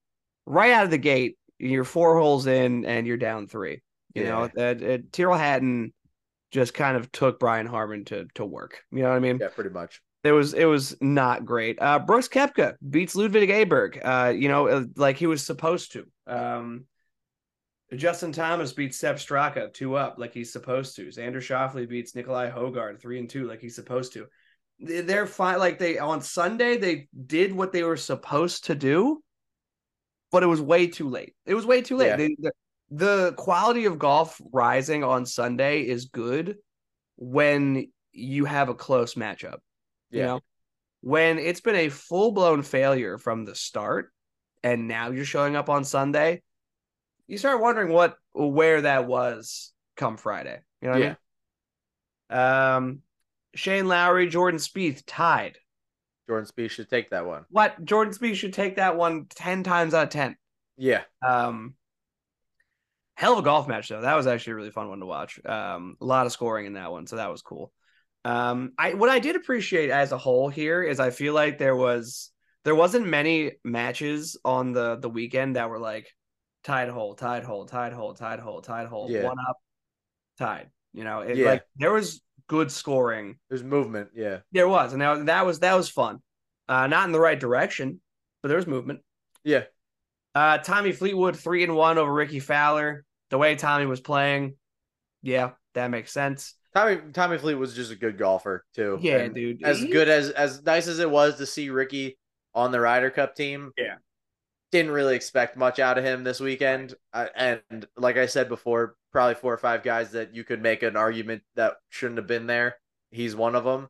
right 0.46 0.72
out 0.72 0.84
of 0.84 0.90
the 0.90 0.98
gate, 0.98 1.36
you're 1.58 1.84
four 1.84 2.18
holes 2.18 2.46
in 2.46 2.84
and 2.84 3.06
you're 3.06 3.16
down 3.16 3.46
three. 3.46 3.82
You 4.14 4.24
know, 4.24 4.48
that 4.54 4.82
uh, 4.82 4.98
Tyrrell 5.12 5.38
Hatton 5.38 5.92
just 6.50 6.74
kind 6.74 6.96
of 6.96 7.12
took 7.12 7.38
Brian 7.38 7.66
Harman 7.66 8.04
to 8.06 8.26
to 8.34 8.44
work. 8.44 8.82
You 8.90 9.02
know 9.02 9.10
what 9.10 9.16
I 9.16 9.20
mean? 9.20 9.38
Yeah, 9.40 9.48
pretty 9.48 9.70
much. 9.70 10.00
It 10.24 10.32
was 10.32 10.54
it 10.54 10.64
was 10.64 10.96
not 11.00 11.44
great. 11.44 11.80
Uh, 11.80 12.00
Brooks 12.00 12.28
Koepka 12.28 12.74
beats 12.88 13.14
Ludvig 13.14 13.48
Åberg. 13.48 14.00
Uh, 14.02 14.30
you 14.30 14.48
know, 14.48 14.66
uh, 14.66 14.84
like 14.96 15.16
he 15.16 15.26
was 15.26 15.44
supposed 15.44 15.92
to. 15.92 16.06
Um, 16.26 16.86
Justin 17.96 18.32
Thomas 18.32 18.72
beats 18.72 18.98
Sepp 18.98 19.16
Straka 19.16 19.72
two 19.72 19.94
up 19.94 20.16
like 20.18 20.34
he's 20.34 20.52
supposed 20.52 20.96
to. 20.96 21.06
Xander 21.06 21.36
Schauffele 21.36 21.88
beats 21.88 22.14
Nicolai 22.14 22.50
Højgaard 22.50 23.00
three 23.00 23.18
and 23.18 23.28
two 23.30 23.46
like 23.46 23.60
he's 23.60 23.74
supposed 23.74 24.12
to. 24.12 24.26
They- 24.80 25.00
They're 25.00 25.26
fine. 25.26 25.58
Like 25.58 25.78
they 25.78 25.98
on 25.98 26.20
Sunday 26.20 26.76
they 26.76 27.08
did 27.26 27.52
what 27.52 27.72
they 27.72 27.82
were 27.82 27.96
supposed 27.96 28.66
to 28.66 28.74
do, 28.74 29.22
but 30.30 30.42
it 30.42 30.46
was 30.46 30.60
way 30.60 30.86
too 30.86 31.08
late. 31.08 31.34
It 31.46 31.54
was 31.54 31.64
way 31.66 31.80
too 31.80 31.96
late. 31.96 32.08
Yeah. 32.08 32.16
They- 32.16 32.36
the, 32.38 32.52
the 32.90 33.34
quality 33.36 33.86
of 33.86 33.98
golf 33.98 34.40
rising 34.52 35.02
on 35.04 35.24
Sunday 35.26 35.82
is 35.82 36.06
good 36.06 36.56
when 37.16 37.90
you 38.12 38.44
have 38.44 38.68
a 38.68 38.74
close 38.74 39.14
matchup. 39.14 39.58
You 40.10 40.20
Yeah. 40.20 40.26
know, 40.26 40.40
when 41.00 41.38
it's 41.38 41.60
been 41.60 41.76
a 41.76 41.88
full 41.88 42.32
blown 42.32 42.62
failure 42.62 43.18
from 43.18 43.44
the 43.44 43.54
start, 43.54 44.12
and 44.62 44.88
now 44.88 45.10
you're 45.10 45.24
showing 45.24 45.54
up 45.56 45.68
on 45.68 45.84
Sunday, 45.84 46.42
you 47.28 47.38
start 47.38 47.60
wondering 47.60 47.92
what 47.92 48.16
where 48.32 48.82
that 48.82 49.06
was 49.06 49.72
come 49.96 50.16
Friday. 50.16 50.60
You 50.80 50.88
know 50.88 50.94
what 50.94 51.02
I 51.02 51.06
mean? 51.06 51.16
Um, 52.30 53.02
Shane 53.54 53.86
Lowry, 53.86 54.28
Jordan 54.28 54.58
Spieth 54.58 55.02
tied. 55.06 55.58
Jordan 56.26 56.48
Spieth 56.50 56.70
should 56.70 56.90
take 56.90 57.10
that 57.10 57.26
one. 57.26 57.44
What 57.50 57.82
Jordan 57.84 58.12
Spieth 58.12 58.36
should 58.36 58.52
take 58.52 58.76
that 58.76 58.96
one 58.96 59.26
10 59.34 59.62
times 59.62 59.94
out 59.94 60.04
of 60.04 60.10
10. 60.10 60.36
Yeah. 60.76 61.02
Um, 61.26 61.74
hell 63.16 63.32
of 63.34 63.38
a 63.40 63.42
golf 63.42 63.66
match 63.68 63.88
though. 63.88 64.00
That 64.00 64.14
was 64.14 64.26
actually 64.26 64.52
a 64.52 64.56
really 64.56 64.70
fun 64.70 64.88
one 64.88 65.00
to 65.00 65.06
watch. 65.06 65.40
Um, 65.44 65.96
a 66.00 66.04
lot 66.04 66.26
of 66.26 66.32
scoring 66.32 66.66
in 66.66 66.74
that 66.74 66.92
one, 66.92 67.06
so 67.06 67.16
that 67.16 67.30
was 67.30 67.42
cool. 67.42 67.72
Um, 68.24 68.72
I 68.78 68.94
what 68.94 69.08
I 69.08 69.20
did 69.20 69.36
appreciate 69.36 69.90
as 69.90 70.12
a 70.12 70.18
whole 70.18 70.48
here 70.48 70.82
is 70.82 71.00
I 71.00 71.10
feel 71.10 71.34
like 71.34 71.58
there 71.58 71.76
was 71.76 72.30
there 72.64 72.74
wasn't 72.74 73.06
many 73.06 73.52
matches 73.64 74.36
on 74.44 74.72
the 74.72 74.96
the 74.96 75.08
weekend 75.08 75.56
that 75.56 75.70
were 75.70 75.78
like 75.78 76.08
tied 76.68 76.90
hole, 76.90 77.14
tied 77.14 77.44
hole, 77.44 77.64
tied 77.64 77.94
hole, 77.94 78.12
tied 78.12 78.40
hole, 78.40 78.60
tied 78.60 78.86
hole, 78.88 79.10
Yeah. 79.10 79.22
one 79.24 79.38
up, 79.48 79.56
tied. 80.38 80.70
You 80.92 81.02
know, 81.04 81.20
it, 81.20 81.38
Yeah. 81.38 81.46
like 81.46 81.62
there 81.76 81.92
was 81.92 82.22
good 82.46 82.70
scoring. 82.70 83.38
There's 83.48 83.64
movement. 83.64 84.10
Yeah. 84.14 84.40
There 84.52 84.68
was, 84.68 84.92
and 84.92 85.00
that, 85.00 85.26
that 85.26 85.46
was 85.46 85.60
that 85.60 85.74
was 85.74 85.88
fun. 85.88 86.20
Uh, 86.68 86.86
not 86.86 87.06
in 87.06 87.12
the 87.12 87.20
right 87.20 87.40
direction, 87.40 88.00
but 88.42 88.48
there 88.48 88.58
was 88.58 88.66
movement. 88.66 89.00
Yeah. 89.44 89.64
Uh, 90.34 90.58
Tommy 90.58 90.92
Fleetwood 90.92 91.36
three 91.38 91.64
and 91.64 91.74
one 91.74 91.96
over 91.96 92.12
Rickie 92.12 92.38
Fowler. 92.40 93.04
The 93.30 93.38
way 93.38 93.56
Tommy 93.56 93.86
was 93.86 94.00
playing, 94.00 94.56
Yeah, 95.22 95.52
that 95.74 95.88
makes 95.88 96.12
sense. 96.12 96.54
Tommy 96.74 96.98
Tommy 97.14 97.38
Fleet 97.38 97.54
was 97.54 97.74
just 97.74 97.90
a 97.90 97.96
good 97.96 98.18
golfer 98.18 98.64
too. 98.74 98.98
Yeah, 99.00 99.18
And 99.18 99.34
dude. 99.34 99.62
As 99.64 99.82
good 99.82 100.08
as 100.08 100.28
as 100.30 100.62
nice 100.62 100.86
as 100.86 100.98
it 100.98 101.10
was 101.10 101.36
to 101.38 101.46
see 101.46 101.70
Rickie 101.70 102.18
on 102.54 102.72
the 102.72 102.80
Ryder 102.80 103.10
Cup 103.10 103.34
team. 103.34 103.72
Yeah. 103.78 103.96
Didn't 104.70 104.90
really 104.90 105.16
expect 105.16 105.56
much 105.56 105.78
out 105.78 105.98
of 105.98 106.04
him 106.04 106.24
this 106.24 106.40
weekend. 106.40 106.94
Uh, 107.12 107.26
and 107.34 107.86
like 107.96 108.16
I 108.16 108.26
said 108.26 108.48
before, 108.48 108.96
probably 109.12 109.34
four 109.34 109.52
or 109.52 109.58
five 109.58 109.82
guys 109.82 110.12
that 110.12 110.34
you 110.34 110.44
could 110.44 110.62
make 110.62 110.82
an 110.82 110.96
argument 110.96 111.42
that 111.56 111.76
shouldn't 111.88 112.18
have 112.18 112.26
been 112.26 112.46
there. 112.46 112.76
He's 113.10 113.34
one 113.34 113.54
of 113.54 113.64
them. 113.64 113.88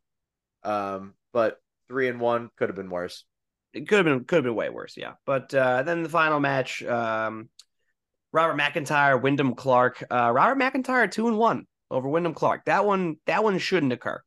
Um, 0.63 1.15
but 1.33 1.61
three 1.89 2.09
and 2.09 2.21
one 2.21 2.51
could 2.57 2.69
have 2.69 2.77
been 2.77 2.91
worse. 2.91 3.25
It 3.73 3.89
could 3.89 3.99
have 3.99 4.05
been 4.05 4.25
could 4.25 4.37
have 4.37 4.45
been 4.45 4.55
way 4.55 4.71
worse, 4.71 4.97
yeah. 4.97 5.15
But 5.27 5.53
uh, 5.53 5.83
then 5.83 6.03
the 6.03 6.09
final 6.09 6.41
match, 6.41 6.83
um, 6.85 7.49
Robert 8.33 8.55
MacIntyre, 8.55 9.19
Wyndham 9.19 9.55
Clark. 9.55 10.05
Uh, 10.11 10.31
Robert 10.33 10.57
MacIntyre 10.57 11.09
two 11.09 11.29
and 11.29 11.39
one 11.39 11.67
over 11.91 12.09
Wyndham 12.09 12.35
Clark. 12.35 12.65
That 12.67 12.85
one 12.85 13.17
that 13.27 13.45
one 13.45 13.59
shouldn't 13.59 13.93
occur. 13.93 14.23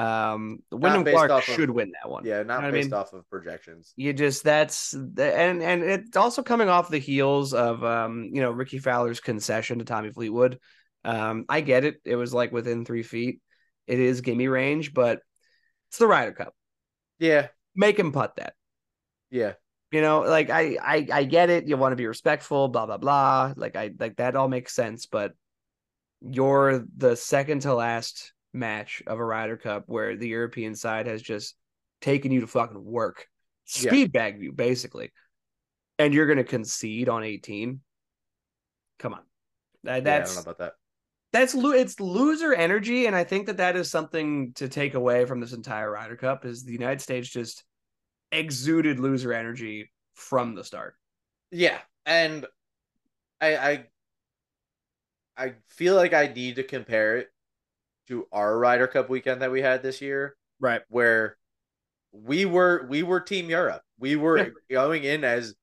Um, 0.00 0.58
Wyndham 0.70 1.04
based 1.04 1.16
Clark 1.16 1.30
off 1.30 1.48
of- 1.48 1.54
should 1.54 1.70
win 1.70 1.92
that 2.00 2.10
one. 2.10 2.24
Yeah, 2.24 2.42
not 2.42 2.42
You 2.42 2.46
know 2.48 2.54
what 2.56 2.64
I 2.64 2.70
based 2.70 2.90
mean? 2.90 2.94
off 2.94 3.12
of 3.12 3.28
projections. 3.28 3.92
you 3.96 4.12
just 4.12 4.42
that's 4.44 4.94
and 4.94 5.18
and 5.62 5.82
it's 5.82 6.16
also 6.16 6.42
coming 6.42 6.68
off 6.68 6.88
the 6.88 6.98
heels 6.98 7.52
of 7.54 7.82
um 7.84 8.30
you 8.32 8.40
know 8.40 8.50
Rickie 8.50 8.78
Fowler's 8.78 9.20
concession 9.20 9.78
to 9.80 9.84
Tommy 9.84 10.10
Fleetwood. 10.10 10.58
Um, 11.04 11.44
I 11.48 11.60
get 11.60 11.84
it; 11.84 11.96
it 12.04 12.16
was 12.16 12.32
like 12.32 12.52
within 12.52 12.84
three 12.84 13.02
feet. 13.02 13.40
It 13.86 13.98
is 13.98 14.20
gimme 14.20 14.48
range, 14.48 14.94
but 14.94 15.20
it's 15.88 15.98
the 15.98 16.06
Ryder 16.06 16.32
Cup. 16.32 16.54
Yeah, 17.18 17.48
Make 17.74 17.98
him 17.98 18.12
putt 18.12 18.36
that. 18.36 18.54
yeah. 19.30 19.54
You 19.92 20.02
know, 20.02 20.20
like 20.20 20.50
I 20.50 20.76
I 20.80 21.06
I 21.12 21.24
get 21.24 21.50
it. 21.50 21.66
You 21.66 21.76
want 21.76 21.92
to 21.92 21.96
be 21.96 22.06
respectful, 22.06 22.68
blah 22.68 22.86
blah 22.86 22.96
blah. 22.98 23.54
Like 23.56 23.74
I 23.76 23.90
like 23.98 24.16
that 24.18 24.36
all 24.36 24.46
makes 24.48 24.72
sense, 24.74 25.06
but 25.06 25.32
you're 26.20 26.84
the 26.96 27.16
second 27.16 27.62
to 27.62 27.74
last 27.74 28.32
match 28.52 29.02
of 29.06 29.18
a 29.18 29.24
Ryder 29.24 29.56
Cup 29.56 29.84
where 29.86 30.16
the 30.16 30.28
European 30.28 30.74
side 30.74 31.06
has 31.06 31.22
just 31.22 31.56
taken 32.00 32.32
you 32.32 32.40
to 32.40 32.46
fucking 32.46 32.82
work, 32.84 33.26
Yeah. 33.76 33.90
speed 33.90 34.12
bag 34.12 34.42
you 34.42 34.52
basically, 34.52 35.12
and 35.98 36.12
you're 36.14 36.26
gonna 36.26 36.44
concede 36.44 37.08
on 37.08 37.22
18. 37.24 37.80
Come 38.98 39.14
on, 39.14 39.22
That- 39.84 39.90
yeah, 39.92 39.96
I 39.96 40.00
that's 40.00 40.34
don't 40.34 40.44
know 40.44 40.50
about 40.50 40.58
that. 40.58 40.74
that's 41.32 41.54
lo- 41.54 41.70
it's 41.72 42.00
loser 42.00 42.52
energy, 42.54 43.06
and 43.06 43.14
I 43.14 43.24
think 43.24 43.46
that 43.46 43.58
that 43.58 43.76
is 43.76 43.90
something 43.90 44.52
to 44.54 44.68
take 44.68 44.94
away 44.94 45.24
from 45.26 45.40
this 45.40 45.52
entire 45.52 45.90
Ryder 45.90 46.16
Cup 46.16 46.44
is 46.44 46.64
the 46.64 46.72
United 46.72 47.00
States 47.00 47.28
just 47.28 47.64
exuded 48.32 48.98
loser 49.00 49.32
energy 49.32 49.90
from 50.14 50.54
the 50.54 50.64
start. 50.64 50.96
Yeah, 51.50 51.80
and 52.06 52.46
I 53.40 53.56
I 53.56 53.86
I 55.36 55.54
feel 55.70 55.94
like 55.94 56.12
I 56.12 56.26
need 56.26 56.56
to 56.56 56.62
compare 56.64 57.16
it 57.18 57.30
to 58.10 58.26
our 58.32 58.58
Ryder 58.58 58.88
Cup 58.88 59.08
weekend 59.08 59.40
that 59.42 59.50
we 59.52 59.62
had 59.62 59.82
this 59.82 60.00
year, 60.02 60.36
Right. 60.58 60.82
where 60.88 61.36
we 62.12 62.44
were 62.44 62.86
we 62.88 63.02
were 63.02 63.20
Team 63.20 63.48
Europe. 63.48 63.82
We 63.98 64.16
were 64.16 64.38
Yeah. 64.38 64.50
going 64.70 65.04
in 65.04 65.24
as 65.24 65.54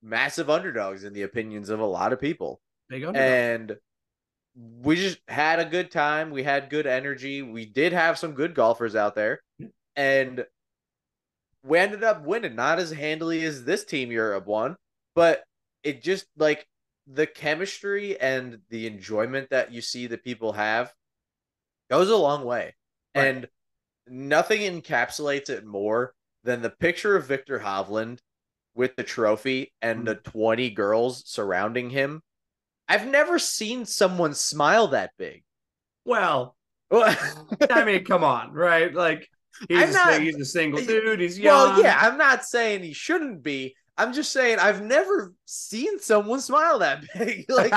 massive 0.00 0.48
underdogs 0.48 1.02
in 1.04 1.12
the 1.12 1.22
opinions 1.22 1.68
of 1.68 1.80
a 1.80 1.84
lot 1.84 2.12
of 2.12 2.20
people. 2.20 2.60
And 2.90 3.76
we 4.54 4.96
just 4.96 5.18
had 5.28 5.58
a 5.58 5.64
good 5.64 5.90
time. 5.90 6.30
We 6.30 6.44
had 6.44 6.70
good 6.70 6.86
energy. 6.86 7.42
We 7.42 7.66
did 7.66 7.92
have 7.92 8.16
some 8.16 8.32
good 8.32 8.54
golfers 8.54 8.94
out 8.96 9.14
there. 9.14 9.40
Yeah. 9.58 9.68
And 9.96 10.46
we 11.64 11.78
ended 11.78 12.04
up 12.04 12.22
winning, 12.24 12.54
not 12.54 12.78
as 12.78 12.92
handily 12.92 13.44
as 13.44 13.64
this 13.64 13.84
team 13.84 14.12
Europe 14.12 14.46
won, 14.46 14.76
but 15.14 15.42
it 15.82 16.02
just 16.02 16.26
like 16.36 16.66
the 17.08 17.26
chemistry 17.26 18.18
and 18.20 18.60
the 18.70 18.86
enjoyment 18.86 19.50
that 19.50 19.72
you 19.72 19.80
see 19.80 20.06
that 20.06 20.22
people 20.22 20.52
have 20.52 20.94
goes 21.90 22.10
a 22.10 22.16
long 22.16 22.44
way. 22.44 22.74
Right. 23.14 23.26
And 23.26 23.48
nothing 24.06 24.60
encapsulates 24.60 25.50
it 25.50 25.64
more 25.64 26.14
than 26.44 26.62
the 26.62 26.70
picture 26.70 27.16
of 27.16 27.26
Viktor 27.26 27.58
Hovland 27.58 28.18
with 28.74 28.96
the 28.96 29.02
trophy 29.02 29.72
and 29.82 30.06
the 30.06 30.16
mm. 30.16 30.24
20 30.24 30.70
girls 30.70 31.24
surrounding 31.26 31.90
him. 31.90 32.22
I've 32.88 33.06
never 33.06 33.38
seen 33.38 33.84
someone 33.84 34.34
smile 34.34 34.88
that 34.88 35.10
big. 35.18 35.42
well, 36.04 36.56
well, 36.90 37.14
I 37.70 37.84
mean, 37.84 38.04
come 38.04 38.24
on, 38.24 38.52
right? 38.52 38.94
Like 38.94 39.28
he's, 39.68 39.90
a, 39.90 39.92
not- 39.92 40.22
he's 40.22 40.36
a 40.36 40.44
single 40.44 40.80
dude. 40.80 41.20
He's 41.20 41.38
young. 41.38 41.70
well, 41.70 41.82
yeah, 41.82 41.98
I'm 42.00 42.16
not 42.16 42.44
saying 42.44 42.82
he 42.82 42.92
shouldn't 42.92 43.42
be. 43.42 43.74
I'm 43.98 44.12
just 44.14 44.32
saying 44.32 44.58
I've 44.60 44.82
never 44.82 45.34
seen 45.44 45.98
someone 45.98 46.40
smile 46.40 46.78
that 46.78 47.04
big. 47.18 47.46
Like 47.50 47.72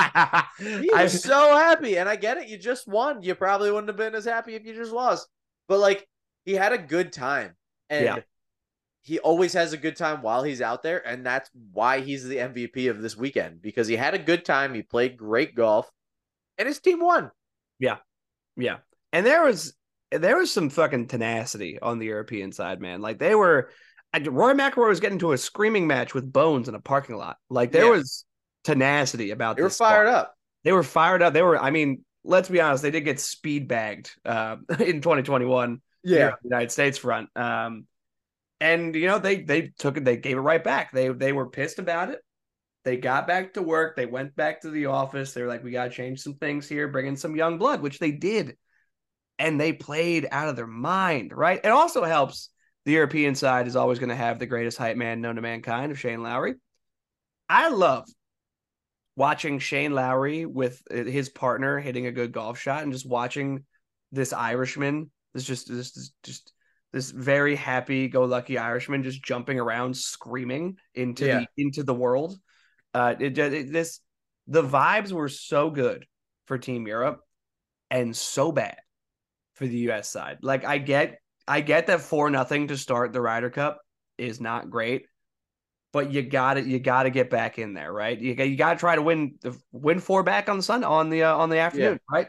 he 0.58 0.90
I- 0.94 1.02
was 1.02 1.22
so 1.22 1.56
happy, 1.56 1.98
and 1.98 2.08
I 2.08 2.16
get 2.16 2.38
it. 2.38 2.48
You 2.48 2.56
just 2.58 2.86
won. 2.88 3.22
You 3.22 3.34
probably 3.34 3.70
wouldn't 3.70 3.88
have 3.88 3.96
been 3.96 4.14
as 4.14 4.24
happy 4.24 4.54
if 4.54 4.64
you 4.64 4.74
just 4.74 4.92
lost. 4.92 5.28
But 5.68 5.80
like, 5.80 6.08
he 6.44 6.52
had 6.54 6.72
a 6.72 6.78
good 6.78 7.12
time, 7.12 7.56
and 7.90 8.04
Yeah. 8.04 8.18
he 9.02 9.18
always 9.18 9.52
has 9.54 9.72
a 9.72 9.76
good 9.76 9.96
time 9.96 10.22
while 10.22 10.42
he's 10.42 10.60
out 10.62 10.82
there, 10.82 11.06
and 11.06 11.26
that's 11.26 11.50
why 11.72 12.00
he's 12.00 12.24
the 12.24 12.36
MVP 12.38 12.88
of 12.88 13.02
this 13.02 13.16
weekend 13.16 13.60
because 13.60 13.88
he 13.88 13.96
had 13.96 14.14
a 14.14 14.18
good 14.18 14.44
time. 14.44 14.74
He 14.74 14.82
played 14.82 15.16
great 15.16 15.54
golf, 15.54 15.90
and 16.58 16.68
his 16.68 16.78
team 16.80 17.00
won. 17.00 17.30
Yeah, 17.78 17.96
yeah. 18.56 18.78
And 19.12 19.26
there 19.26 19.42
was 19.44 19.74
there 20.12 20.36
was 20.36 20.52
some 20.52 20.68
fucking 20.70 21.08
tenacity 21.08 21.80
on 21.80 21.98
the 21.98 22.06
European 22.06 22.52
side, 22.52 22.80
man. 22.80 23.00
Like 23.00 23.18
they 23.18 23.34
were 23.34 23.70
I- 24.12 24.18
Rory 24.20 24.54
McIlroy 24.54 24.88
was 24.88 25.00
getting 25.00 25.18
to 25.20 25.32
a 25.32 25.38
screaming 25.38 25.86
match 25.86 26.14
with 26.14 26.30
Bones 26.32 26.68
in 26.68 26.74
a 26.74 26.80
parking 26.80 27.16
lot. 27.16 27.38
Like 27.48 27.72
there 27.72 27.86
Yeah. 27.86 27.90
was 27.92 28.24
tenacity 28.64 29.30
about 29.30 29.56
this. 29.56 29.62
They 29.62 29.64
were 29.64 29.70
fired 29.70 30.08
spot. 30.08 30.14
up. 30.14 30.34
They 30.64 30.72
were 30.72 30.82
fired 30.82 31.22
up. 31.22 31.32
They 31.32 31.42
were 31.42 31.58
I 31.58 31.70
mean, 31.70 32.04
let's 32.24 32.48
be 32.48 32.60
honest, 32.60 32.82
they 32.82 32.90
did 32.90 33.02
get 33.02 33.20
speed 33.20 33.68
bagged 33.68 34.12
uh, 34.24 34.56
in 34.78 35.00
2021 35.00 35.80
here 36.04 36.26
on 36.30 36.32
the 36.42 36.48
United 36.48 36.70
States 36.70 36.98
front. 36.98 37.28
Um 37.36 37.86
and 38.60 38.94
you 38.94 39.06
know, 39.08 39.18
they 39.18 39.42
they 39.42 39.72
took 39.78 39.96
it, 39.96 40.04
they 40.04 40.16
gave 40.16 40.36
it 40.36 40.40
right 40.40 40.62
back. 40.62 40.92
They 40.92 41.08
they 41.08 41.32
were 41.32 41.48
pissed 41.48 41.78
about 41.78 42.10
it. 42.10 42.20
They 42.84 42.96
got 42.96 43.26
back 43.28 43.54
to 43.54 43.62
work. 43.62 43.96
They 43.96 44.06
went 44.06 44.34
back 44.36 44.62
to 44.62 44.70
the 44.70 44.86
office. 44.86 45.32
They 45.32 45.42
were 45.42 45.48
like, 45.48 45.62
we 45.64 45.70
got 45.70 45.84
to 45.84 45.90
change 45.90 46.20
some 46.20 46.34
things 46.34 46.68
here, 46.68 46.88
bring 46.88 47.06
in 47.06 47.16
some 47.16 47.36
young 47.36 47.56
blood, 47.58 47.80
which 47.80 47.98
they 48.00 48.10
did. 48.10 48.56
And 49.38 49.60
they 49.60 49.72
played 49.72 50.26
out 50.30 50.48
of 50.48 50.56
their 50.56 50.66
mind, 50.66 51.32
right? 51.32 51.60
It 51.62 51.68
also 51.68 52.02
helps 52.04 52.50
the 52.84 52.92
European 52.92 53.34
side 53.34 53.66
is 53.66 53.76
always 53.76 53.98
going 53.98 54.08
to 54.08 54.14
have 54.16 54.38
the 54.38 54.46
greatest 54.46 54.78
hype 54.78 54.96
man 54.96 55.20
known 55.20 55.36
to 55.36 55.42
mankind 55.42 55.92
of 55.92 55.98
Shane 56.00 56.22
Lowry. 56.22 56.54
I 57.48 57.68
love 57.68 58.06
watching 59.16 59.58
Shane 59.58 59.92
Lowry 59.92 60.46
with 60.46 60.82
uh, 60.90 61.04
his 61.04 61.28
partner 61.28 61.78
hitting 61.78 62.06
a 62.06 62.12
good 62.12 62.32
golf 62.32 62.58
shot 62.58 62.82
and 62.82 62.92
just 62.92 63.06
watching 63.08 63.64
this 64.10 64.32
Irishman, 64.32 65.10
this 65.34 65.44
just 65.44 65.68
this, 65.68 65.92
this 65.92 66.12
just 66.22 66.52
this 66.92 67.10
very 67.10 67.56
happy 67.56 68.08
go 68.08 68.24
lucky 68.24 68.58
Irishman 68.58 69.02
just 69.02 69.22
jumping 69.24 69.58
around 69.58 69.96
screaming 69.96 70.76
into 70.94 71.26
Yeah. 71.26 71.40
the 71.40 71.46
into 71.56 71.82
the 71.82 71.94
world. 71.94 72.36
Uh 72.94 73.14
it, 73.18 73.38
it 73.38 73.72
this 73.72 74.00
the 74.46 74.62
vibes 74.62 75.12
were 75.12 75.28
so 75.28 75.70
good 75.70 76.04
for 76.46 76.58
Team 76.58 76.86
Europe 76.86 77.20
and 77.90 78.14
so 78.16 78.52
bad 78.52 78.76
for 79.54 79.66
the 79.66 79.78
US 79.90 80.10
side. 80.10 80.38
Like 80.42 80.64
I 80.64 80.78
get 80.78 81.18
I 81.46 81.60
get 81.60 81.86
that 81.88 82.00
4 82.00 82.30
nothing 82.30 82.68
to 82.68 82.76
start 82.76 83.12
the 83.12 83.20
Ryder 83.20 83.50
Cup 83.50 83.80
is 84.18 84.40
not 84.40 84.70
great, 84.70 85.06
but 85.92 86.12
you 86.12 86.22
got 86.22 86.54
to 86.54 86.62
you 86.62 86.78
got 86.78 87.04
to 87.04 87.10
get 87.10 87.30
back 87.30 87.58
in 87.58 87.74
there, 87.74 87.92
right? 87.92 88.18
You 88.18 88.34
got 88.34 88.48
you 88.48 88.56
got 88.56 88.74
to 88.74 88.78
try 88.78 88.94
to 88.96 89.02
win 89.02 89.36
the 89.42 89.58
win 89.72 90.00
four 90.00 90.22
back 90.22 90.48
on 90.48 90.56
the 90.56 90.62
sun 90.62 90.84
on 90.84 91.10
the 91.10 91.24
uh, 91.24 91.36
on 91.36 91.50
the 91.50 91.58
afternoon, 91.58 92.00
right? 92.10 92.28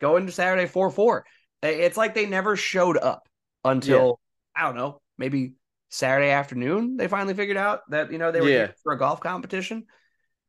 Go 0.00 0.16
into 0.16 0.32
Saturday 0.32 0.66
4-4. 0.68 1.22
It's 1.62 1.96
like 1.96 2.14
they 2.14 2.26
never 2.26 2.56
showed 2.56 2.96
up 2.96 3.28
until 3.64 4.20
I 4.54 4.62
don't 4.62 4.76
know, 4.76 5.00
maybe 5.18 5.54
Saturday 5.90 6.30
afternoon 6.30 6.96
they 6.96 7.08
finally 7.08 7.34
figured 7.34 7.56
out 7.56 7.80
that 7.90 8.12
you 8.12 8.18
know 8.18 8.32
they 8.32 8.40
were 8.40 8.48
Yeah. 8.50 8.68
for 8.82 8.92
a 8.92 8.98
golf 8.98 9.20
competition. 9.20 9.84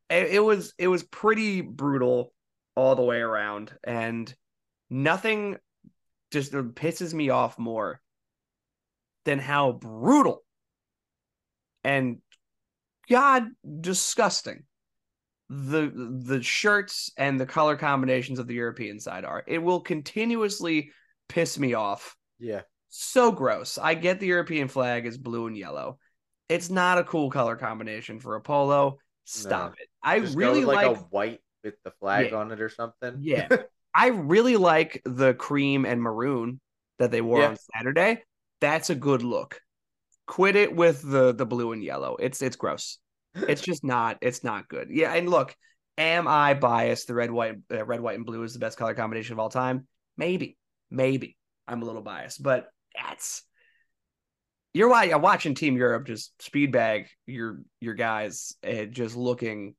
It, 0.09 0.35
it 0.35 0.39
was 0.39 0.73
it 0.77 0.87
was 0.87 1.03
pretty 1.03 1.61
brutal 1.61 2.33
all 2.75 2.95
the 2.95 3.03
way 3.03 3.17
around 3.19 3.73
and 3.83 4.33
nothing 4.89 5.57
just 6.31 6.51
pisses 6.51 7.13
me 7.13 7.29
off 7.29 7.57
more 7.57 8.01
than 9.25 9.39
how 9.39 9.71
brutal 9.73 10.43
and 11.83 12.17
god 13.09 13.43
disgusting 13.81 14.63
the 15.49 15.91
the 16.25 16.41
shirts 16.43 17.11
and 17.17 17.39
the 17.39 17.45
color 17.45 17.77
combinations 17.77 18.37
of 18.39 18.47
the 18.47 18.53
European 18.55 18.99
side 18.99 19.23
are. 19.23 19.43
It 19.47 19.59
will 19.59 19.79
continuously 19.79 20.91
piss 21.29 21.57
me 21.57 21.73
off. 21.73 22.17
Yeah. 22.37 22.61
So 22.89 23.31
gross. 23.31 23.77
I 23.77 23.93
get 23.93 24.19
the 24.19 24.27
European 24.27 24.67
flag 24.67 25.05
is 25.05 25.17
blue 25.17 25.47
and 25.47 25.57
yellow. 25.57 25.99
It's 26.49 26.69
not 26.69 26.97
a 26.97 27.03
cool 27.05 27.29
color 27.31 27.55
combination 27.55 28.19
for 28.19 28.35
a 28.35 28.41
polo. 28.41 28.99
Stop 29.23 29.75
it. 29.79 29.87
I 30.03 30.19
Just 30.19 30.35
really 30.35 30.65
like, 30.65 30.85
like 30.87 30.97
a 30.97 30.99
white 30.99 31.39
with 31.63 31.75
the 31.85 31.91
flag 31.91 32.31
Yeah. 32.31 32.37
on 32.39 32.51
it 32.51 32.59
or 32.59 32.69
something. 32.69 33.17
yeah. 33.21 33.47
I 33.93 34.07
really 34.07 34.57
like 34.57 35.01
the 35.05 35.33
cream 35.33 35.85
and 35.85 36.01
maroon 36.01 36.59
that 36.99 37.11
they 37.11 37.21
wore 37.21 37.39
Yeah. 37.41 37.49
on 37.49 37.57
Saturday. 37.75 38.23
That's 38.61 38.89
a 38.89 38.95
good 38.95 39.23
look. 39.23 39.59
Quit 40.27 40.55
it 40.55 40.75
with 40.75 41.01
the 41.01 41.33
the 41.33 41.45
blue 41.45 41.71
and 41.71 41.83
yellow. 41.83 42.15
It's 42.19 42.41
it's 42.41 42.55
gross. 42.55 42.97
It's 43.35 43.61
just 43.61 43.83
not 43.83 44.17
it's 44.21 44.43
not 44.43 44.67
good. 44.67 44.89
Yeah, 44.89 45.13
and 45.13 45.29
look, 45.29 45.55
Am 45.99 46.27
I 46.27 46.53
biased? 46.53 47.07
The 47.07 47.15
red, 47.15 47.31
white, 47.31 47.55
uh, 47.71 47.83
red, 47.83 48.01
white, 48.01 48.15
and 48.17 48.25
blue 48.25 48.43
is 48.43 48.53
the 48.53 48.59
best 48.59 48.77
color 48.77 48.93
combination 48.93 49.33
of 49.33 49.39
all 49.39 49.49
time. 49.49 49.87
Maybe, 50.15 50.55
maybe 50.91 51.35
I'm 51.67 51.81
a 51.81 51.85
little 51.85 52.03
biased, 52.03 52.41
but 52.43 52.69
that's 52.95 53.41
you're 54.73 54.89
why 54.89 55.05
I'm 55.05 55.23
watching 55.23 55.55
Team 55.55 55.75
Europe 55.75 56.05
just 56.05 56.39
speed 56.41 56.71
bag 56.71 57.07
your 57.25 57.61
your 57.79 57.95
guys 57.95 58.53
and 58.61 58.91
just 58.91 59.15
looking 59.15 59.73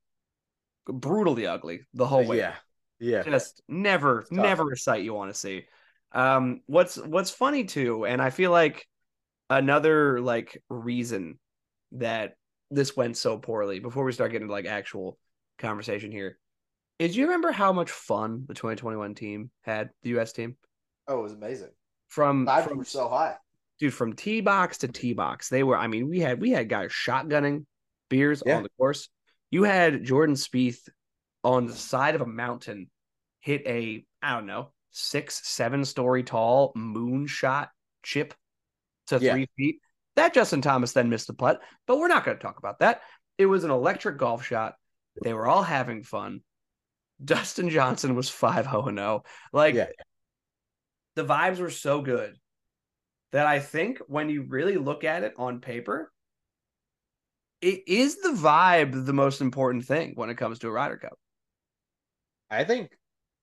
brutally 0.87 1.47
ugly 1.47 1.83
the 1.95 2.07
whole 2.07 2.25
way. 2.25 2.39
Yeah. 2.39 2.55
Yeah. 3.01 3.23
Just 3.23 3.63
never, 3.69 4.25
never 4.31 4.73
a 4.73 4.77
sight 4.77 5.05
you 5.05 5.15
want 5.15 5.33
to 5.33 5.39
see. 5.39 5.65
Um, 6.13 6.63
what's 6.67 6.97
what's 6.97 7.31
funny 7.31 7.65
too, 7.65 8.07
and 8.07 8.21
I 8.23 8.31
feel 8.31 8.51
like 8.51 8.87
another 9.51 10.21
like 10.21 10.63
reason 10.69 11.39
that 11.93 12.35
this 12.71 12.97
went 12.97 13.17
so 13.17 13.39
poorly 13.39 13.79
before 13.81 14.05
we 14.05 14.13
start 14.13 14.33
getting 14.33 14.49
to 14.49 14.53
like 14.53 14.67
actual 14.67 15.19
conversation 15.59 16.11
here 16.11 16.39
is 16.99 17.17
you 17.17 17.25
remember 17.27 17.51
how 17.53 17.73
much 17.73 17.91
fun 17.91 18.45
the 18.49 18.55
2021 18.55 19.15
team 19.15 19.51
had, 19.63 19.91
the 20.03 20.19
US 20.19 20.33
team? 20.33 20.57
Oh, 21.07 21.21
it 21.21 21.23
was 21.23 21.33
amazing. 21.33 21.71
From, 22.09 22.47
from 22.47 22.79
were 22.79 22.85
so 22.85 23.09
high. 23.09 23.37
dude 23.79 23.95
from 23.95 24.15
T 24.15 24.41
box 24.41 24.79
to 24.79 24.89
T 24.89 25.13
box. 25.13 25.49
they 25.49 25.63
were 25.63 25.77
i 25.77 25.87
mean 25.87 26.09
we 26.09 26.21
had 26.21 26.41
we 26.41 26.51
had 26.51 26.69
guys 26.69 26.91
shotgunning 26.91 27.65
beers 28.09 28.43
Yeah. 28.45 28.57
on 28.57 28.63
the 28.63 28.71
course 28.79 29.09
you 29.51 29.63
had 29.65 30.05
jordan 30.05 30.35
Spieth 30.35 30.89
on 31.45 31.67
the 31.67 31.75
side 31.75 32.15
of 32.15 32.21
a 32.21 32.27
mountain 32.27 32.89
hit 33.41 33.63
a 33.67 34.05
i 34.23 34.35
don't 34.35 34.47
know 34.47 34.73
six 34.91 35.41
seven 35.47 35.85
story 35.85 36.23
tall 36.23 36.73
moonshot 36.77 37.69
chip 38.03 38.35
to 39.07 39.19
Yeah. 39.21 39.33
three 39.35 39.49
feet 39.57 39.81
that 40.17 40.35
justin 40.35 40.61
thomas 40.63 40.93
then 40.93 41.09
missed 41.11 41.27
the 41.29 41.35
putt 41.35 41.61
but 41.87 41.99
we're 41.99 42.09
not 42.09 42.25
going 42.25 42.37
to 42.37 42.43
talk 42.43 42.59
about 42.59 42.81
that 42.81 43.03
it 43.39 43.47
was 43.47 43.65
an 43.65 43.71
electric 43.71 44.19
golf 44.19 44.45
shot 44.45 44.75
they 45.23 45.33
were 45.35 45.47
all 45.47 45.63
having 45.63 46.03
fun 46.03 46.41
dustin 47.25 47.71
johnson 47.71 48.15
was 48.15 48.29
5-0-0 48.31 49.25
like 49.53 49.75
Yeah. 49.75 49.87
the 51.15 51.25
vibes 51.25 51.59
were 51.59 51.71
so 51.71 52.01
good 52.03 52.37
that 53.33 53.47
I 53.47 53.61
think 53.61 53.99
when 54.07 54.31
you 54.31 54.43
really 54.49 54.79
look 54.79 55.05
at 55.05 55.23
it 55.23 55.35
on 55.37 55.61
paper, 55.61 56.11
it 57.61 57.83
is 57.87 58.17
the 58.23 58.31
vibe 58.31 59.05
the 59.05 59.13
most 59.13 59.43
important 59.43 59.85
thing 59.85 60.13
when 60.15 60.31
it 60.31 60.37
comes 60.39 60.61
to 60.61 60.69
a 60.69 60.71
Ryder 60.71 60.97
Cup. 60.97 61.19
I 62.51 62.65
think, 62.65 62.97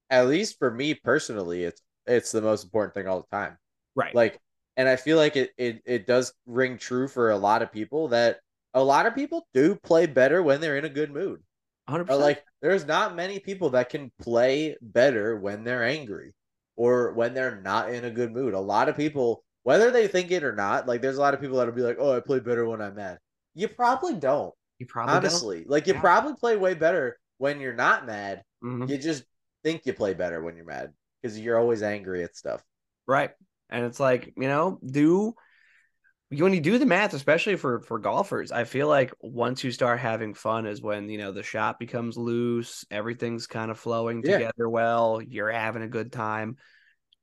at 0.09 0.27
least 0.27 0.59
for 0.59 0.71
me 0.71 0.93
personally, 0.95 1.63
it's 1.63 1.81
it's 2.07 2.31
the 2.31 2.41
most 2.41 2.63
important 2.63 2.93
thing 2.93 3.07
all 3.07 3.21
the 3.21 3.37
time. 3.37 3.57
Right. 3.95 4.15
Like, 4.15 4.39
and 4.77 4.87
I 4.89 4.95
feel 4.95 5.17
like 5.17 5.35
it 5.35 5.51
it 5.57 5.81
it 5.85 6.07
does 6.07 6.33
ring 6.45 6.77
true 6.77 7.07
for 7.07 7.31
a 7.31 7.37
lot 7.37 7.61
of 7.61 7.71
people 7.71 8.09
that 8.09 8.39
a 8.73 8.83
lot 8.83 9.05
of 9.05 9.15
people 9.15 9.47
do 9.53 9.75
play 9.75 10.05
better 10.05 10.43
when 10.43 10.61
they're 10.61 10.77
in 10.77 10.85
a 10.85 10.89
good 10.89 11.11
mood. 11.11 11.41
100%. 11.85 12.19
Or 12.19 12.21
like, 12.21 12.43
there's 12.61 12.85
not 12.85 13.15
many 13.15 13.39
people 13.39 13.71
that 13.71 13.89
can 13.89 14.11
play 14.19 14.75
better 14.81 15.37
when 15.37 15.63
they're 15.63 15.83
angry 15.83 16.33
or 16.75 17.11
when 17.13 17.33
they're 17.33 17.61
not 17.61 17.93
in 17.93 18.05
a 18.05 18.11
good 18.11 18.31
mood. 18.33 18.53
A 18.53 18.59
lot 18.59 18.89
of 18.89 18.97
people, 18.97 19.43
whether 19.63 19.91
they 19.91 20.07
think 20.07 20.31
it 20.31 20.43
or 20.43 20.53
not, 20.53 20.87
like 20.87 21.01
there's 21.01 21.17
a 21.17 21.21
lot 21.21 21.33
of 21.33 21.41
people 21.41 21.57
that'll 21.57 21.73
be 21.73 21.81
like, 21.81 21.97
"Oh, 21.99 22.15
I 22.15 22.19
play 22.19 22.39
better 22.39 22.65
when 22.67 22.81
I'm 22.81 22.95
mad." 22.95 23.19
You 23.53 23.67
probably 23.69 24.15
don't. 24.15 24.53
you 24.79 24.85
probably 24.85 25.19
don't. 25.19 25.19
honestly, 25.19 25.65
like 25.67 25.87
you 25.87 25.93
Yeah. 25.93 25.99
probably 25.99 26.33
play 26.35 26.55
way 26.57 26.73
better 26.73 27.17
when 27.37 27.59
you're 27.59 27.73
not 27.73 28.05
mad. 28.05 28.43
Mhm. 28.63 28.89
You 28.89 28.97
just 28.97 29.23
think 29.63 29.85
you 29.85 29.93
play 29.93 30.13
better 30.13 30.41
when 30.41 30.55
you're 30.55 30.65
mad 30.65 30.93
because 31.21 31.39
you're 31.39 31.59
always 31.59 31.83
angry 31.83 32.23
at 32.23 32.35
stuff. 32.35 32.63
Right. 33.07 33.31
And 33.69 33.85
it's 33.85 33.99
like, 33.99 34.33
you 34.37 34.47
know, 34.47 34.79
do 34.85 35.35
when 36.29 36.53
you 36.53 36.59
do 36.59 36.77
the 36.79 36.85
math, 36.85 37.13
especially 37.13 37.55
for 37.55 37.81
for 37.81 37.99
golfers, 37.99 38.51
I 38.51 38.63
feel 38.63 38.87
like 38.87 39.13
once 39.21 39.63
you 39.63 39.71
start 39.71 39.99
having 39.99 40.33
fun 40.33 40.65
is 40.65 40.81
when, 40.81 41.07
you 41.09 41.17
know, 41.17 41.31
the 41.31 41.43
shot 41.43 41.79
becomes 41.79 42.17
loose, 42.17 42.83
everything's 42.89 43.47
kind 43.47 43.71
of 43.71 43.79
flowing 43.79 44.21
Yeah. 44.23 44.37
together 44.37 44.67
well, 44.69 45.21
you're 45.21 45.51
having 45.51 45.83
a 45.83 45.87
good 45.87 46.11
time. 46.11 46.57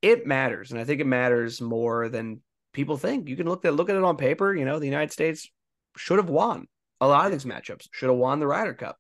It 0.01 0.27
matters. 0.27 0.71
And 0.71 0.81
I 0.81 0.85
think 0.85 1.01
it 1.01 1.07
matters 1.07 1.61
more 1.61 2.09
than 2.09 2.43
people 2.73 2.97
think. 2.97 3.29
You 3.29 3.37
can 3.37 3.47
look 3.49 3.65
at 3.65 3.75
look 3.75 3.91
at 3.91 3.97
it 3.97 4.05
on 4.05 4.17
paper, 4.17 4.55
you 4.55 4.65
know, 4.65 4.79
the 4.79 4.87
United 4.87 5.13
States 5.13 5.51
should 5.97 6.19
have 6.19 6.31
won 6.31 6.67
a 7.01 7.07
lot 7.07 7.27
of 7.27 7.33
these 7.33 7.45
matchups, 7.45 7.89
should 7.93 8.09
have 8.09 8.19
won 8.19 8.41
the 8.41 8.47
Ryder 8.47 8.75
Cup. 8.75 8.97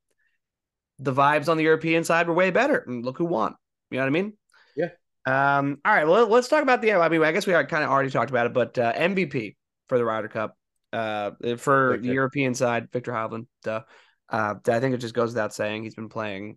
The 0.98 1.12
vibes 1.12 1.48
on 1.48 1.56
the 1.56 1.64
European 1.64 2.04
side 2.04 2.28
were 2.28 2.34
way 2.34 2.50
better. 2.50 2.84
And 2.86 3.04
look 3.04 3.18
who 3.18 3.24
won. 3.24 3.54
You 3.90 3.98
know 3.98 4.04
what 4.04 4.08
I 4.08 4.10
mean? 4.10 4.32
Yeah. 4.76 4.88
Um, 5.26 5.78
all 5.84 5.94
right, 5.94 6.06
well, 6.06 6.26
let's 6.26 6.48
talk 6.48 6.62
about 6.62 6.82
the. 6.82 6.92
I 6.92 7.08
mean, 7.08 7.22
I 7.22 7.32
guess 7.32 7.46
we 7.46 7.52
kind 7.52 7.84
of 7.84 7.90
already 7.90 8.10
talked 8.10 8.30
about 8.30 8.46
it, 8.46 8.52
but 8.52 8.78
uh, 8.78 8.92
MVP 8.92 9.56
for 9.88 9.98
the 9.98 10.04
Ryder 10.04 10.28
Cup, 10.28 10.56
uh, 10.92 11.32
for 11.58 11.98
the 12.00 12.08
European 12.08 12.54
side, 12.54 12.88
Viktor 12.92 13.12
Hovland. 13.12 13.46
Duh. 13.62 13.82
Uh, 14.28 14.54
I 14.66 14.80
think 14.80 14.94
it 14.94 14.98
just 14.98 15.14
goes 15.14 15.30
without 15.30 15.52
saying 15.54 15.82
he's 15.84 15.94
been 15.94 16.08
playing 16.08 16.56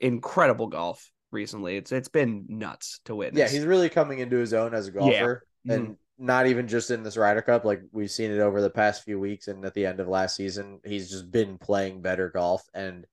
incredible 0.00 0.68
golf 0.68 1.10
recently. 1.32 1.76
It's 1.76 1.92
it's 1.92 2.08
been 2.08 2.46
nuts 2.48 3.00
to 3.06 3.14
witness. 3.14 3.40
Yeah, 3.40 3.58
he's 3.58 3.66
really 3.66 3.88
coming 3.88 4.20
into 4.20 4.36
his 4.36 4.54
own 4.54 4.72
as 4.74 4.86
a 4.86 4.92
golfer, 4.92 5.42
Mhm. 5.66 5.74
and 5.74 5.96
not 6.16 6.46
even 6.46 6.68
just 6.68 6.90
in 6.90 7.02
this 7.02 7.16
Ryder 7.16 7.42
Cup. 7.42 7.64
Like 7.64 7.82
we've 7.92 8.10
seen 8.10 8.30
it 8.30 8.38
over 8.38 8.60
the 8.62 8.70
past 8.70 9.04
few 9.04 9.18
weeks, 9.18 9.48
and 9.48 9.64
at 9.64 9.74
the 9.74 9.84
end 9.84 10.00
of 10.00 10.08
last 10.08 10.36
season, 10.36 10.80
he's 10.84 11.10
just 11.10 11.30
been 11.30 11.58
playing 11.58 12.00
better 12.00 12.30
golf 12.30 12.62
and 12.72 13.04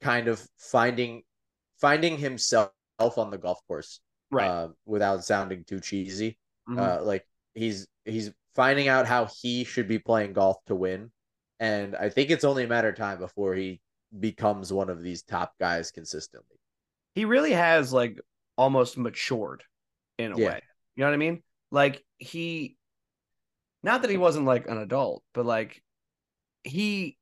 kind 0.00 0.28
of 0.28 0.42
finding 0.58 1.22
finding 1.80 2.18
himself 2.18 2.70
on 2.98 3.30
the 3.30 3.38
golf 3.38 3.60
course. 3.66 4.00
right. 4.30 4.48
uh, 4.48 4.68
without 4.86 5.24
sounding 5.24 5.64
too 5.64 5.80
cheesy. 5.80 6.38
Mhm. 6.68 6.78
Uh, 6.78 7.02
like 7.04 7.26
he's 7.54 7.86
he's 8.04 8.30
finding 8.54 8.88
out 8.88 9.06
how 9.06 9.26
he 9.40 9.64
should 9.64 9.88
be 9.88 9.98
playing 9.98 10.32
golf 10.34 10.58
to 10.66 10.74
win, 10.74 11.10
and 11.58 11.96
I 11.96 12.08
think 12.10 12.30
it's 12.30 12.44
only 12.44 12.64
a 12.64 12.68
matter 12.68 12.88
of 12.90 12.96
time 12.96 13.18
before 13.18 13.54
he 13.54 13.80
becomes 14.18 14.72
one 14.72 14.90
of 14.90 15.02
these 15.02 15.22
top 15.22 15.54
guys 15.60 15.90
consistently. 15.90 16.58
he 17.14 17.24
really 17.24 17.52
has 17.52 17.92
like 17.92 18.18
almost 18.56 18.96
matured 18.98 19.64
in 20.18 20.32
a 20.32 20.38
Yeah. 20.38 20.46
way. 20.48 20.60
You 20.96 21.02
know 21.02 21.08
what 21.10 21.14
I 21.14 21.18
mean? 21.18 21.42
Like 21.72 22.04
he 22.18 22.76
not 23.82 24.02
that 24.02 24.10
he 24.10 24.16
wasn't 24.16 24.46
like 24.46 24.68
an 24.68 24.78
adult, 24.78 25.24
but 25.32 25.46
like 25.46 25.82
he 26.62 27.16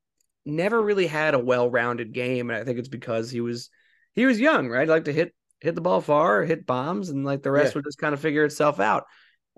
never 0.48 0.80
really 0.82 1.06
had 1.06 1.34
a 1.34 1.38
well-rounded 1.38 2.12
game 2.12 2.50
and 2.50 2.58
I 2.58 2.64
think 2.64 2.78
it's 2.78 2.88
because 2.88 3.30
he 3.30 3.40
was 3.40 3.70
he 4.14 4.26
was 4.26 4.40
young, 4.40 4.68
right? 4.68 4.88
Like 4.88 5.04
to 5.04 5.12
hit 5.12 5.34
hit 5.60 5.74
the 5.74 5.80
ball 5.80 6.00
far, 6.00 6.44
hit 6.44 6.66
bombs 6.66 7.08
and 7.10 7.24
like 7.24 7.42
the 7.42 7.50
rest 7.50 7.72
Yeah. 7.74 7.78
would 7.78 7.84
just 7.84 7.98
kind 7.98 8.14
of 8.14 8.20
figure 8.20 8.44
itself 8.44 8.80
out. 8.80 9.04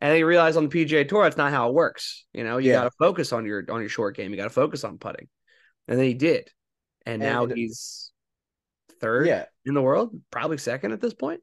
And 0.03 0.17
he 0.17 0.23
realized 0.23 0.57
on 0.57 0.69
the 0.69 0.85
PGA 0.87 1.07
Tour 1.09 1.25
that's 1.25 1.37
not 1.37 1.53
how 1.53 1.69
it 1.69 1.75
works. 1.75 2.25
You 2.33 2.43
know, 2.45 2.57
you 2.59 2.71
Yeah. 2.71 2.77
got 2.81 2.85
to 2.85 2.91
focus 2.99 3.33
on 3.33 3.45
your 3.47 3.65
on 3.71 3.81
your 3.81 3.89
short 3.91 4.17
game. 4.17 4.31
You 4.31 4.37
got 4.37 4.45
to 4.45 4.51
focus 4.51 4.83
on 4.85 4.99
putting. 4.99 5.29
And 5.89 5.99
then 5.99 6.07
he 6.07 6.15
did. 6.15 6.49
And 7.07 7.21
now 7.23 7.45
And- 7.45 7.57
he's 7.57 8.13
third 9.01 9.27
Yeah, 9.27 9.47
in 9.65 9.75
the 9.75 9.83
world, 9.83 10.11
probably 10.31 10.59
second 10.59 10.93
at 10.93 11.01
this 11.01 11.15
point. 11.15 11.43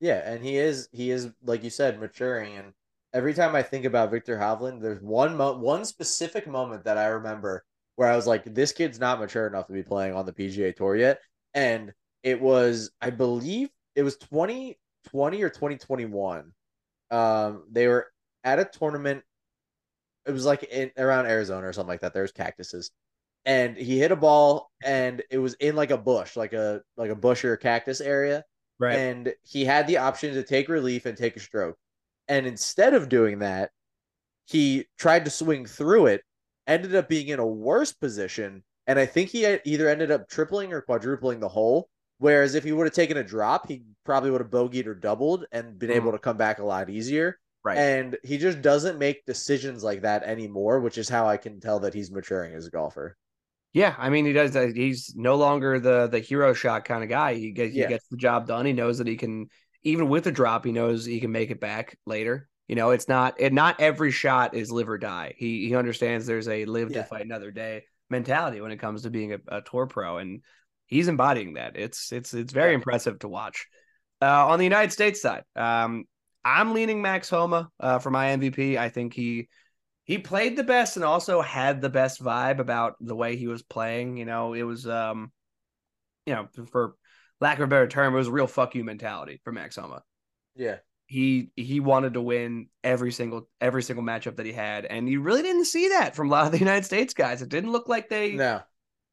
yeah, 0.00 0.20
and 0.30 0.44
he 0.44 0.56
is 0.58 0.88
he 0.92 1.10
is 1.10 1.30
like 1.42 1.64
you 1.64 1.70
said 1.70 1.98
maturing. 2.00 2.56
And 2.56 2.72
every 3.12 3.34
time 3.34 3.54
I 3.56 3.62
think 3.62 3.84
about 3.84 4.10
Viktor 4.10 4.38
Hovland, 4.38 4.80
there's 4.80 5.00
one 5.02 5.36
mo- 5.36 5.58
one 5.58 5.84
specific 5.84 6.46
moment 6.46 6.84
that 6.84 6.98
I 6.98 7.06
remember 7.06 7.64
where 7.96 8.10
I 8.10 8.16
was 8.16 8.26
like, 8.26 8.44
this 8.44 8.72
kid's 8.72 8.98
not 8.98 9.20
mature 9.20 9.46
enough 9.46 9.66
to 9.68 9.72
be 9.72 9.82
playing 9.82 10.14
on 10.14 10.26
the 10.26 10.32
PGA 10.32 10.74
Tour 10.74 10.96
yet, 10.96 11.20
and 11.54 11.92
it 12.22 12.40
was 12.40 12.90
I 13.00 13.10
believe 13.10 13.68
it 13.94 14.02
was 14.02 14.16
2020 14.16 15.42
or 15.42 15.50
2021. 15.50 16.52
Um, 17.10 17.64
they 17.70 17.86
were 17.88 18.06
at 18.42 18.58
a 18.58 18.64
tournament. 18.64 19.22
It 20.26 20.32
was 20.32 20.46
like 20.46 20.62
in 20.64 20.90
around 20.96 21.26
Arizona 21.26 21.66
or 21.68 21.72
something 21.72 21.88
like 21.88 22.00
that. 22.00 22.14
There's 22.14 22.32
cactuses, 22.32 22.90
and 23.44 23.76
he 23.76 23.98
hit 23.98 24.10
a 24.10 24.16
ball, 24.16 24.70
and 24.82 25.22
it 25.30 25.38
was 25.38 25.54
in 25.54 25.76
like 25.76 25.90
a 25.90 25.98
bush, 25.98 26.36
like 26.36 26.52
a 26.54 26.80
like 26.96 27.10
a 27.10 27.14
bush 27.16 27.44
or 27.44 27.52
a 27.52 27.58
cactus 27.58 28.00
area, 28.00 28.42
Right. 28.80 28.96
and 28.98 29.34
he 29.42 29.64
had 29.64 29.86
the 29.86 29.98
option 29.98 30.34
to 30.34 30.42
take 30.42 30.68
relief 30.68 31.06
and 31.06 31.16
take 31.16 31.36
a 31.36 31.40
stroke, 31.40 31.76
and 32.26 32.46
instead 32.46 32.94
of 32.94 33.08
doing 33.10 33.40
that, 33.40 33.70
he 34.46 34.86
tried 34.98 35.26
to 35.26 35.30
swing 35.30 35.66
through 35.66 36.06
it, 36.06 36.22
ended 36.66 36.94
up 36.94 37.08
being 37.08 37.28
in 37.28 37.38
a 37.38 37.46
worse 37.46 37.92
position, 37.92 38.62
and 38.86 38.98
I 38.98 39.06
think 39.06 39.30
he 39.30 39.46
either 39.64 39.88
ended 39.88 40.10
up 40.10 40.28
tripling 40.28 40.72
or 40.72 40.80
quadrupling 40.80 41.40
the 41.40 41.48
hole. 41.48 41.88
Whereas 42.18 42.54
if 42.54 42.64
he 42.64 42.72
would 42.72 42.86
have 42.86 42.94
taken 42.94 43.16
a 43.16 43.24
drop, 43.24 43.68
he 43.68 43.82
probably 44.04 44.30
would 44.30 44.40
have 44.40 44.50
bogeyed 44.50 44.86
or 44.86 44.94
doubled 44.94 45.46
and 45.52 45.78
been 45.78 45.90
mm-hmm. 45.90 45.96
able 45.96 46.12
to 46.12 46.18
come 46.18 46.36
back 46.36 46.58
a 46.58 46.64
lot 46.64 46.88
easier. 46.88 47.38
right. 47.64 47.76
And 47.76 48.16
he 48.22 48.38
just 48.38 48.62
doesn't 48.62 48.98
make 48.98 49.26
decisions 49.26 49.82
like 49.82 50.02
that 50.02 50.22
anymore, 50.22 50.80
which 50.80 50.96
is 50.96 51.08
how 51.08 51.26
I 51.26 51.36
can 51.36 51.60
tell 51.60 51.80
that 51.80 51.92
he's 51.92 52.10
maturing 52.10 52.54
as 52.54 52.66
a 52.66 52.70
golfer. 52.70 53.16
Yeah, 53.72 53.94
I 53.98 54.08
mean 54.08 54.24
he 54.24 54.32
does. 54.32 54.52
that. 54.52 54.76
He's 54.76 55.14
no 55.16 55.34
longer 55.34 55.80
the 55.80 56.06
the 56.06 56.20
hero 56.20 56.54
shot 56.54 56.84
kind 56.84 57.02
of 57.02 57.08
guy. 57.08 57.34
He 57.34 57.50
gets 57.50 57.74
Yeah. 57.74 57.86
he 57.86 57.88
gets 57.88 58.06
the 58.08 58.16
job 58.16 58.46
done. 58.46 58.64
He 58.64 58.72
knows 58.72 58.98
that 58.98 59.08
he 59.08 59.16
can 59.16 59.48
even 59.82 60.08
with 60.08 60.26
a 60.28 60.32
drop. 60.32 60.64
He 60.64 60.70
knows 60.70 61.04
he 61.04 61.20
can 61.20 61.32
make 61.32 61.50
it 61.50 61.60
back 61.60 61.98
later. 62.06 62.48
You 62.68 62.76
know, 62.76 62.90
it's 62.90 63.08
not 63.08 63.40
and 63.40 63.54
Not 63.54 63.80
every 63.80 64.10
shot 64.10 64.54
is 64.54 64.70
live 64.72 64.88
or 64.88 64.98
die. 64.98 65.34
He 65.36 65.68
he 65.68 65.76
understands 65.76 66.26
there's 66.26 66.48
a 66.48 66.64
live 66.64 66.90
Yeah. 66.90 67.02
to 67.02 67.08
fight 67.08 67.24
another 67.24 67.50
day 67.50 67.84
mentality 68.10 68.60
when 68.60 68.70
it 68.72 68.78
comes 68.78 69.02
to 69.02 69.10
being 69.10 69.32
a, 69.34 69.38
a 69.48 69.60
tour 69.62 69.86
pro, 69.86 70.18
and 70.18 70.42
he's 70.86 71.08
embodying 71.08 71.54
that. 71.54 71.76
It's 71.76 72.12
it's 72.12 72.32
it's 72.34 72.52
very 72.52 72.70
Yeah. 72.70 72.76
impressive 72.76 73.18
to 73.20 73.28
watch. 73.28 73.66
Uh, 74.22 74.46
on 74.48 74.58
the 74.58 74.64
United 74.64 74.92
States 74.92 75.20
side, 75.20 75.44
um, 75.56 76.04
I'm 76.44 76.72
leaning 76.72 77.02
Max 77.02 77.28
Homa 77.28 77.70
uh, 77.80 77.98
for 77.98 78.10
my 78.10 78.28
MVP. 78.30 78.78
I 78.78 78.88
think 78.88 79.12
he 79.14 79.48
he 80.04 80.18
played 80.18 80.56
the 80.56 80.64
best 80.64 80.96
and 80.96 81.04
also 81.04 81.40
had 81.42 81.80
the 81.80 81.88
best 81.90 82.22
vibe 82.22 82.58
about 82.60 82.94
the 83.00 83.16
way 83.16 83.36
he 83.36 83.46
was 83.46 83.62
playing. 83.62 84.16
You 84.16 84.24
know, 84.24 84.54
it 84.54 84.62
was 84.62 84.86
um 84.86 85.32
you 86.26 86.34
know, 86.34 86.48
for 86.70 86.94
lack 87.40 87.58
of 87.58 87.64
a 87.64 87.66
better 87.66 87.88
term, 87.88 88.14
it 88.14 88.18
was 88.18 88.28
a 88.28 88.32
real 88.32 88.46
fuck 88.46 88.74
you 88.74 88.84
mentality 88.84 89.40
for 89.44 89.52
Max 89.52 89.76
Homa. 89.76 90.02
Yeah. 90.54 90.78
He 91.06 91.50
he 91.56 91.80
wanted 91.80 92.14
to 92.14 92.20
win 92.22 92.68
every 92.82 93.12
single 93.12 93.48
every 93.60 93.82
single 93.82 94.04
matchup 94.04 94.36
that 94.36 94.46
he 94.46 94.52
had, 94.52 94.84
and 94.86 95.08
you 95.08 95.20
really 95.20 95.42
didn't 95.42 95.66
see 95.66 95.88
that 95.90 96.14
from 96.16 96.28
a 96.28 96.30
lot 96.30 96.46
of 96.46 96.52
the 96.52 96.58
United 96.68 96.84
States 96.84 97.12
guys. 97.14 97.42
It 97.42 97.48
didn't 97.50 97.72
look 97.72 97.88
like 97.88 98.08
they, 98.08 98.32
No. 98.32 98.62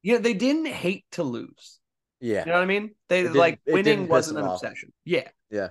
you 0.02 0.14
know, 0.14 0.18
they 0.20 0.34
didn't 0.34 0.66
hate 0.66 1.04
to 1.12 1.22
lose. 1.22 1.78
Yeah. 2.20 2.40
You 2.40 2.46
know 2.46 2.52
what 2.54 2.62
I 2.62 2.66
mean? 2.66 2.94
They 3.08 3.28
like 3.28 3.60
winning 3.66 4.08
wasn't 4.08 4.38
an 4.38 4.44
off. 4.46 4.62
obsession. 4.62 4.92
Yeah. 5.04 5.28
Yeah. 5.50 5.68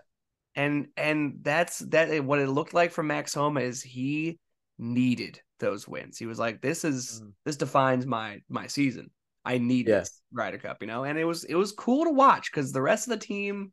And 0.56 0.88
and 0.98 1.40
that's 1.42 1.80
that 1.80 2.24
what 2.24 2.40
it 2.40 2.50
looked 2.50 2.74
like 2.74 2.92
for 2.92 3.04
Max 3.04 3.34
Homa 3.34 3.62
is 3.62 3.82
he 3.82 4.38
needed 4.78 5.42
those 5.60 5.88
wins. 5.88 6.18
He 6.18 6.26
was 6.26 6.38
like, 6.40 6.62
This 6.62 6.84
is 6.84 7.22
Mhm. 7.24 7.34
this 7.46 7.56
defines 7.56 8.06
my 8.06 8.42
my 8.50 8.68
season. 8.68 9.10
I 9.46 9.58
need 9.58 9.88
Yeah. 9.88 10.00
this 10.00 10.22
Ryder 10.34 10.58
Cup, 10.60 10.78
you 10.82 10.88
know? 10.88 11.04
And 11.04 11.18
it 11.18 11.26
was 11.26 11.46
it 11.46 11.56
was 11.56 11.72
cool 11.72 12.04
to 12.06 12.12
watch 12.12 12.52
because 12.52 12.72
the 12.72 12.82
rest 12.82 13.08
of 13.08 13.18
the 13.20 13.26
team 13.26 13.72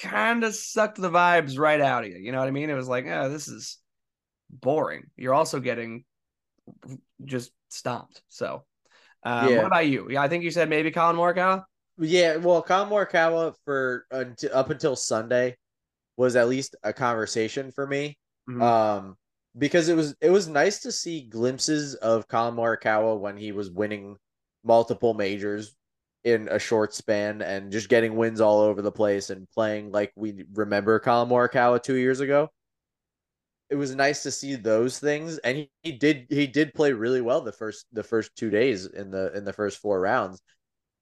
kind 0.00 0.44
of 0.44 0.54
sucked 0.54 1.00
the 1.00 1.10
vibes 1.10 1.58
right 1.58 1.80
out 1.80 2.04
of 2.04 2.10
you. 2.10 2.18
You 2.18 2.32
know 2.32 2.38
what 2.38 2.48
I 2.48 2.52
mean? 2.52 2.70
It 2.70 2.74
was 2.74 2.88
like, 2.88 3.06
oh, 3.06 3.28
this 3.28 3.48
is 3.48 3.78
boring. 4.50 5.04
You're 5.16 5.34
also 5.34 5.60
getting 5.60 6.04
just 7.24 7.50
stomped. 7.68 8.22
So 8.28 8.64
um, 9.22 9.48
Yeah. 9.48 9.56
what 9.58 9.66
about 9.66 9.86
you? 9.86 10.08
Yeah, 10.10 10.22
I 10.22 10.28
think 10.28 10.44
you 10.44 10.50
said 10.50 10.68
maybe 10.68 10.90
Collin 10.90 11.16
Morikawa. 11.16 11.64
Yeah, 11.98 12.36
well, 12.36 12.62
Collin 12.62 12.90
Morikawa 12.90 13.54
for 13.64 14.06
until, 14.10 14.50
up 14.54 14.70
until 14.70 14.94
Sunday 14.94 15.56
was 16.16 16.36
at 16.36 16.48
least 16.48 16.76
a 16.82 16.92
conversation 16.92 17.72
for 17.72 17.86
me. 17.86 18.18
Mhm. 18.48 18.62
Um, 18.62 19.16
because 19.56 19.88
it 19.88 19.96
was 19.96 20.14
it 20.20 20.30
was 20.30 20.46
nice 20.46 20.80
to 20.80 20.92
see 20.92 21.22
glimpses 21.22 21.94
of 21.96 22.28
Collin 22.28 22.54
Morikawa 22.54 23.18
when 23.18 23.36
he 23.36 23.50
was 23.50 23.70
winning 23.70 24.16
multiple 24.64 25.14
majors 25.14 25.74
in 26.30 26.48
a 26.48 26.58
short 26.58 26.94
span 26.94 27.42
and 27.42 27.72
just 27.72 27.88
getting 27.88 28.16
wins 28.16 28.40
all 28.40 28.60
over 28.60 28.82
the 28.82 28.92
place 28.92 29.30
and 29.30 29.48
playing 29.50 29.90
like 29.92 30.12
we 30.16 30.44
remember 30.54 30.98
Collin 30.98 31.28
Morikawa 31.28 31.82
two 31.82 31.96
years 31.96 32.20
ago. 32.20 32.50
It 33.70 33.76
was 33.76 33.94
nice 33.94 34.22
to 34.22 34.30
see 34.30 34.54
those 34.54 34.98
things, 34.98 35.38
and 35.38 35.58
he, 35.58 35.70
he 35.82 35.92
did 35.92 36.26
he 36.30 36.46
did 36.46 36.72
play 36.72 36.92
really 36.92 37.20
well 37.20 37.42
the 37.42 37.52
first 37.52 37.86
the 37.92 38.02
first 38.02 38.34
two 38.34 38.48
days 38.50 38.86
in 38.86 39.10
the 39.10 39.30
in 39.36 39.44
the 39.44 39.52
first 39.52 39.78
four 39.78 40.00
rounds, 40.00 40.40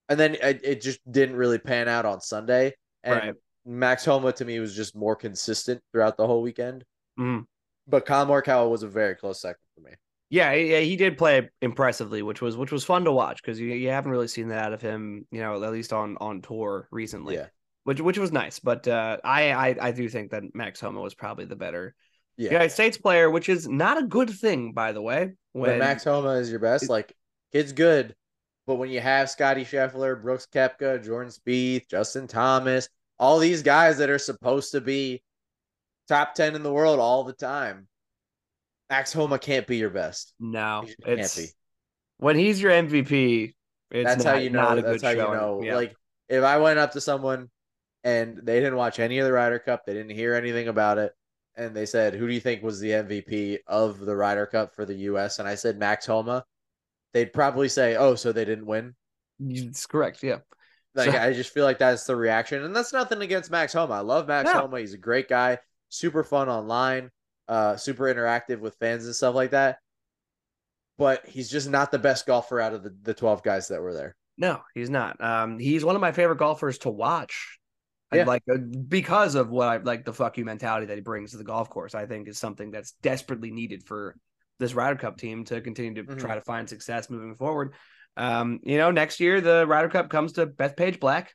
and 0.08 0.18
then 0.18 0.34
it, 0.34 0.60
it 0.64 0.80
just 0.80 1.00
didn't 1.10 1.36
really 1.36 1.58
pan 1.58 1.88
out 1.88 2.04
on 2.04 2.20
Sunday. 2.20 2.74
And 3.04 3.20
Right. 3.20 3.34
Max 3.64 4.04
Homa 4.04 4.32
to 4.32 4.44
me 4.44 4.58
was 4.58 4.74
just 4.74 4.96
more 4.96 5.14
consistent 5.14 5.80
throughout 5.92 6.16
the 6.16 6.26
whole 6.26 6.42
weekend. 6.42 6.84
Mhm. 7.18 7.44
But 7.86 8.04
Collin 8.04 8.28
Morikawa 8.28 8.68
was 8.68 8.82
a 8.82 8.88
very 8.88 9.14
close 9.14 9.40
second 9.40 9.62
for 9.74 9.82
me. 9.82 9.92
Yeah, 10.28 10.52
yeah, 10.52 10.80
he 10.80 10.96
did 10.96 11.16
play 11.16 11.48
impressively, 11.62 12.22
which 12.22 12.40
was 12.40 12.56
which 12.56 12.72
was 12.72 12.84
fun 12.84 13.04
to 13.04 13.12
watch 13.12 13.40
because 13.42 13.60
you, 13.60 13.68
you 13.68 13.90
haven't 13.90 14.10
really 14.10 14.26
seen 14.28 14.48
that 14.48 14.64
out 14.66 14.72
of 14.72 14.82
him, 14.82 15.26
you 15.30 15.40
know, 15.40 15.62
at 15.62 15.72
least 15.72 15.92
on 15.92 16.16
on 16.20 16.42
tour 16.42 16.88
recently. 16.90 17.34
Yeah. 17.36 17.46
Which 17.84 18.00
which 18.00 18.18
was 18.18 18.32
nice, 18.32 18.58
but 18.58 18.88
uh, 18.88 19.18
I, 19.22 19.52
I 19.52 19.76
I 19.80 19.90
do 19.92 20.08
think 20.08 20.32
that 20.32 20.42
Max 20.54 20.80
Homa 20.80 21.00
was 21.00 21.14
probably 21.14 21.44
the 21.44 21.54
better 21.54 21.94
Yeah. 22.36 22.50
United 22.50 22.70
States 22.70 22.98
player, 22.98 23.30
which 23.30 23.48
is 23.48 23.68
not 23.68 23.98
a 23.98 24.02
good 24.02 24.28
thing, 24.30 24.72
by 24.72 24.90
the 24.90 25.00
way. 25.02 25.34
When 25.52 25.70
When 25.70 25.78
Max 25.78 26.02
Homa 26.02 26.30
is 26.30 26.50
your 26.50 26.58
best, 26.58 26.90
like 26.90 27.14
kid's 27.52 27.72
good. 27.72 28.16
But 28.66 28.74
when 28.76 28.90
you 28.90 29.00
have 29.00 29.30
Scotty 29.30 29.64
Scheffler, 29.64 30.20
Brooks 30.20 30.48
Koepka, 30.52 31.04
Jordan 31.04 31.30
Spieth, 31.30 31.88
Justin 31.88 32.26
Thomas, 32.26 32.88
all 33.16 33.38
these 33.38 33.62
guys 33.62 33.98
that 33.98 34.10
are 34.10 34.18
supposed 34.18 34.72
to 34.72 34.80
be 34.80 35.22
top 36.08 36.34
10 36.34 36.56
in 36.56 36.64
the 36.64 36.72
world 36.72 36.98
all 36.98 37.22
the 37.22 37.32
time, 37.32 37.86
Max 38.90 39.12
Homa 39.12 39.38
can't 39.38 39.66
be 39.66 39.76
your 39.76 39.90
best. 39.90 40.32
no, 40.38 40.84
just 40.86 40.98
can't 41.02 41.36
be. 41.36 41.52
when 42.18 42.36
he's 42.36 42.60
your 42.60 42.72
MVP. 42.72 43.54
It's 43.90 44.04
that's 44.08 44.24
not, 44.24 44.34
how 44.34 44.40
you 44.40 44.50
know. 44.50 44.74
Not 44.74 44.82
That's 44.82 45.02
how 45.02 45.10
you 45.10 45.16
know. 45.18 45.60
Yeah. 45.62 45.76
Like 45.76 45.94
if 46.28 46.42
I 46.42 46.58
went 46.58 46.78
up 46.78 46.92
to 46.92 47.00
someone 47.00 47.50
and 48.02 48.38
they 48.42 48.58
didn't 48.58 48.76
watch 48.76 48.98
any 48.98 49.18
of 49.18 49.26
the 49.26 49.32
Ryder 49.32 49.58
Cup, 49.60 49.86
they 49.86 49.94
didn't 49.94 50.10
hear 50.10 50.34
anything 50.34 50.66
about 50.68 50.98
it, 50.98 51.12
and 51.56 51.74
they 51.74 51.86
said, 51.86 52.14
"Who 52.14 52.26
do 52.26 52.34
you 52.34 52.40
think 52.40 52.62
was 52.62 52.80
the 52.80 52.90
MVP 52.90 53.58
of 53.66 54.00
the 54.00 54.16
Ryder 54.16 54.46
Cup 54.46 54.74
for 54.74 54.84
the 54.84 54.94
U.S.?" 54.94 55.38
and 55.38 55.46
I 55.48 55.54
said 55.54 55.78
Max 55.78 56.04
Homa, 56.06 56.44
they'd 57.12 57.32
probably 57.32 57.68
say, 57.68 57.96
"Oh, 57.96 58.14
so 58.16 58.32
they 58.32 58.44
didn't 58.44 58.66
win." 58.66 58.94
it's 59.38 59.86
correct. 59.86 60.22
Yeah. 60.22 60.38
Like 60.94 61.12
So- 61.12 61.18
I 61.18 61.32
just 61.32 61.52
feel 61.52 61.64
like 61.64 61.78
that's 61.78 62.04
the 62.04 62.16
reaction, 62.16 62.64
and 62.64 62.74
that's 62.74 62.92
nothing 62.92 63.20
against 63.22 63.50
Max 63.50 63.72
Homa. 63.72 63.94
I 63.94 64.00
love 64.00 64.26
Max 64.26 64.52
No. 64.52 64.62
Homa. 64.62 64.80
He's 64.80 64.94
a 64.94 64.98
great 64.98 65.28
guy, 65.28 65.58
super 65.90 66.24
fun 66.24 66.48
online, 66.48 67.10
uh, 67.48 67.76
super 67.76 68.04
interactive 68.04 68.58
with 68.60 68.76
fans 68.76 69.04
and 69.06 69.14
stuff 69.14 69.34
like 69.34 69.50
that. 69.52 69.78
But 70.98 71.26
he's 71.26 71.50
just 71.50 71.68
not 71.68 71.90
the 71.90 71.98
best 71.98 72.26
golfer 72.26 72.60
out 72.60 72.72
of 72.72 72.82
the, 72.82 72.94
the 73.02 73.14
twelve 73.14 73.42
guys 73.42 73.68
that 73.68 73.82
were 73.82 73.92
there. 73.92 74.16
No, 74.38 74.60
he's 74.74 74.90
not. 74.90 75.20
Um, 75.22 75.58
he's 75.58 75.84
one 75.84 75.94
of 75.94 76.00
my 76.00 76.12
favorite 76.12 76.38
golfers 76.38 76.78
to 76.78 76.90
watch. 76.90 77.58
Yeah. 78.12 78.24
like 78.24 78.42
uh, 78.50 78.58
because 78.88 79.34
of 79.34 79.50
what 79.50 79.68
I 79.68 79.76
like 79.78 80.04
the 80.04 80.12
fuck 80.12 80.38
you 80.38 80.44
mentality 80.44 80.86
that 80.86 80.94
he 80.94 81.00
brings 81.00 81.32
to 81.32 81.38
the 81.38 81.44
golf 81.44 81.68
course, 81.68 81.94
I 81.94 82.06
think 82.06 82.28
is 82.28 82.38
something 82.38 82.70
that's 82.70 82.92
desperately 83.02 83.50
needed 83.50 83.82
for 83.84 84.16
this 84.58 84.74
Ryder 84.74 84.96
Cup 84.98 85.18
team 85.18 85.44
to 85.46 85.60
continue 85.60 86.02
to 86.02 86.14
Mhm. 86.14 86.18
try 86.18 86.36
to 86.36 86.40
find 86.40 86.68
success 86.68 87.10
moving 87.10 87.34
forward. 87.34 87.74
Um, 88.16 88.60
you 88.62 88.78
know, 88.78 88.90
next 88.90 89.18
year 89.20 89.40
the 89.40 89.66
Ryder 89.66 89.88
Cup 89.88 90.08
comes 90.08 90.34
to 90.34 90.46
Bethpage 90.46 91.00
Black, 91.00 91.34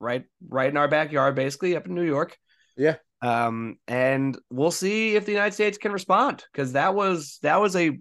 right, 0.00 0.24
right 0.48 0.70
in 0.70 0.76
our 0.76 0.88
backyard, 0.88 1.34
basically 1.36 1.76
up 1.76 1.86
in 1.86 1.94
New 1.94 2.02
York. 2.02 2.36
Yeah. 2.76 2.96
Um, 3.22 3.78
and 3.88 4.36
we'll 4.50 4.70
see 4.70 5.16
if 5.16 5.24
the 5.24 5.32
United 5.32 5.54
States 5.54 5.78
can 5.78 5.92
respond 5.92 6.44
because 6.52 6.72
that 6.72 6.94
was 6.94 7.38
that 7.42 7.60
was 7.60 7.74
a 7.74 7.98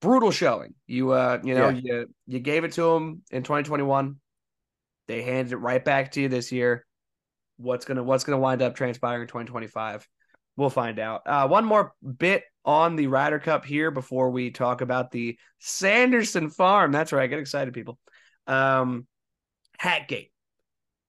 brutal 0.00 0.30
showing. 0.30 0.74
You 0.86 1.12
uh, 1.12 1.40
you 1.44 1.54
know, 1.54 1.68
you 1.68 2.06
you 2.26 2.40
gave 2.40 2.64
it 2.64 2.72
to 2.72 2.82
them 2.82 3.22
in 3.30 3.42
2021. 3.42 4.16
They 5.08 5.22
handed 5.22 5.52
it 5.52 5.58
right 5.58 5.84
back 5.84 6.12
to 6.12 6.20
you 6.20 6.28
this 6.28 6.52
year. 6.52 6.86
What's 7.58 7.84
gonna 7.84 8.02
what's 8.02 8.24
gonna 8.24 8.38
wind 8.38 8.62
up 8.62 8.74
transpiring 8.74 9.22
in 9.22 9.28
2025? 9.28 10.08
We'll 10.56 10.70
find 10.70 10.98
out. 10.98 11.22
Uh, 11.26 11.48
one 11.48 11.66
more 11.66 11.92
bit 12.18 12.44
on 12.64 12.96
the 12.96 13.08
Ryder 13.08 13.38
Cup 13.38 13.64
here 13.64 13.90
before 13.90 14.30
we 14.30 14.50
talk 14.50 14.80
about 14.80 15.10
the 15.10 15.38
Sanderson 15.58 16.48
Farm. 16.48 16.92
That's 16.92 17.12
right. 17.12 17.24
I 17.24 17.26
get 17.26 17.38
excited, 17.38 17.74
people. 17.74 17.98
Um, 18.46 19.06
Hatgate. 19.80 20.30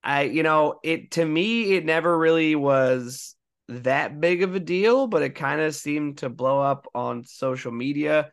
I, 0.03 0.23
you 0.23 0.43
know, 0.43 0.79
it 0.83 1.11
to 1.11 1.25
me, 1.25 1.75
it 1.75 1.85
never 1.85 2.17
really 2.17 2.55
was 2.55 3.35
that 3.69 4.19
big 4.19 4.43
of 4.43 4.55
a 4.55 4.59
deal, 4.59 5.07
but 5.07 5.21
it 5.21 5.35
kind 5.35 5.61
of 5.61 5.75
seemed 5.75 6.19
to 6.19 6.29
blow 6.29 6.61
up 6.61 6.87
on 6.95 7.25
social 7.25 7.71
media. 7.71 8.31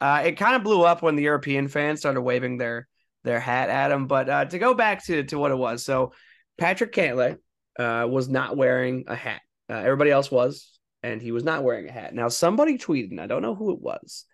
Uh, 0.00 0.22
it 0.26 0.32
kind 0.32 0.56
of 0.56 0.62
blew 0.62 0.82
up 0.82 1.02
when 1.02 1.16
the 1.16 1.22
European 1.22 1.68
fans 1.68 2.00
started 2.00 2.20
waving 2.20 2.58
their 2.58 2.88
their 3.22 3.40
hat 3.40 3.70
at 3.70 3.90
him. 3.90 4.06
But 4.06 4.28
uh, 4.28 4.44
to 4.46 4.58
go 4.58 4.74
back 4.74 5.04
to 5.06 5.24
to 5.24 5.38
what 5.38 5.50
it 5.50 5.58
was, 5.58 5.84
so 5.84 6.12
Patrick 6.58 6.92
Cantlay 6.92 7.38
uh, 7.78 8.06
was 8.08 8.28
not 8.28 8.56
wearing 8.56 9.04
a 9.06 9.14
hat. 9.14 9.40
Uh, 9.70 9.74
everybody 9.74 10.10
else 10.10 10.30
was, 10.30 10.78
and 11.02 11.22
he 11.22 11.32
was 11.32 11.44
not 11.44 11.64
wearing 11.64 11.88
a 11.88 11.92
hat. 11.92 12.14
Now 12.14 12.28
somebody 12.28 12.76
tweeted, 12.76 13.10
and 13.10 13.20
I 13.20 13.26
don't 13.26 13.42
know 13.42 13.54
who 13.54 13.72
it 13.72 13.80
was, 13.80 14.26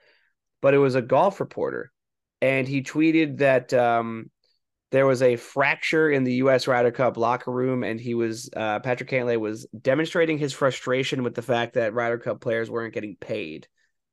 but 0.60 0.74
it 0.74 0.78
was 0.78 0.96
a 0.96 1.02
golf 1.02 1.38
reporter, 1.38 1.92
and 2.42 2.66
he 2.66 2.82
tweeted 2.82 3.38
that 3.38 3.72
um, 3.72 4.30
there 4.90 5.06
was 5.06 5.22
a 5.22 5.36
fracture 5.36 6.10
in 6.10 6.24
the 6.24 6.34
U.S. 6.34 6.66
Ryder 6.66 6.90
Cup 6.90 7.16
locker 7.16 7.52
room, 7.52 7.84
and 7.84 8.00
he 8.00 8.14
was 8.14 8.50
uh, 8.56 8.80
Patrick 8.80 9.10
Cantlay 9.10 9.38
was 9.38 9.66
demonstrating 9.80 10.38
his 10.38 10.52
frustration 10.52 11.22
with 11.22 11.34
the 11.34 11.42
fact 11.42 11.74
that 11.74 11.94
Ryder 11.94 12.18
Cup 12.18 12.40
players 12.40 12.70
weren't 12.70 12.94
getting 12.94 13.16
paid 13.16 13.68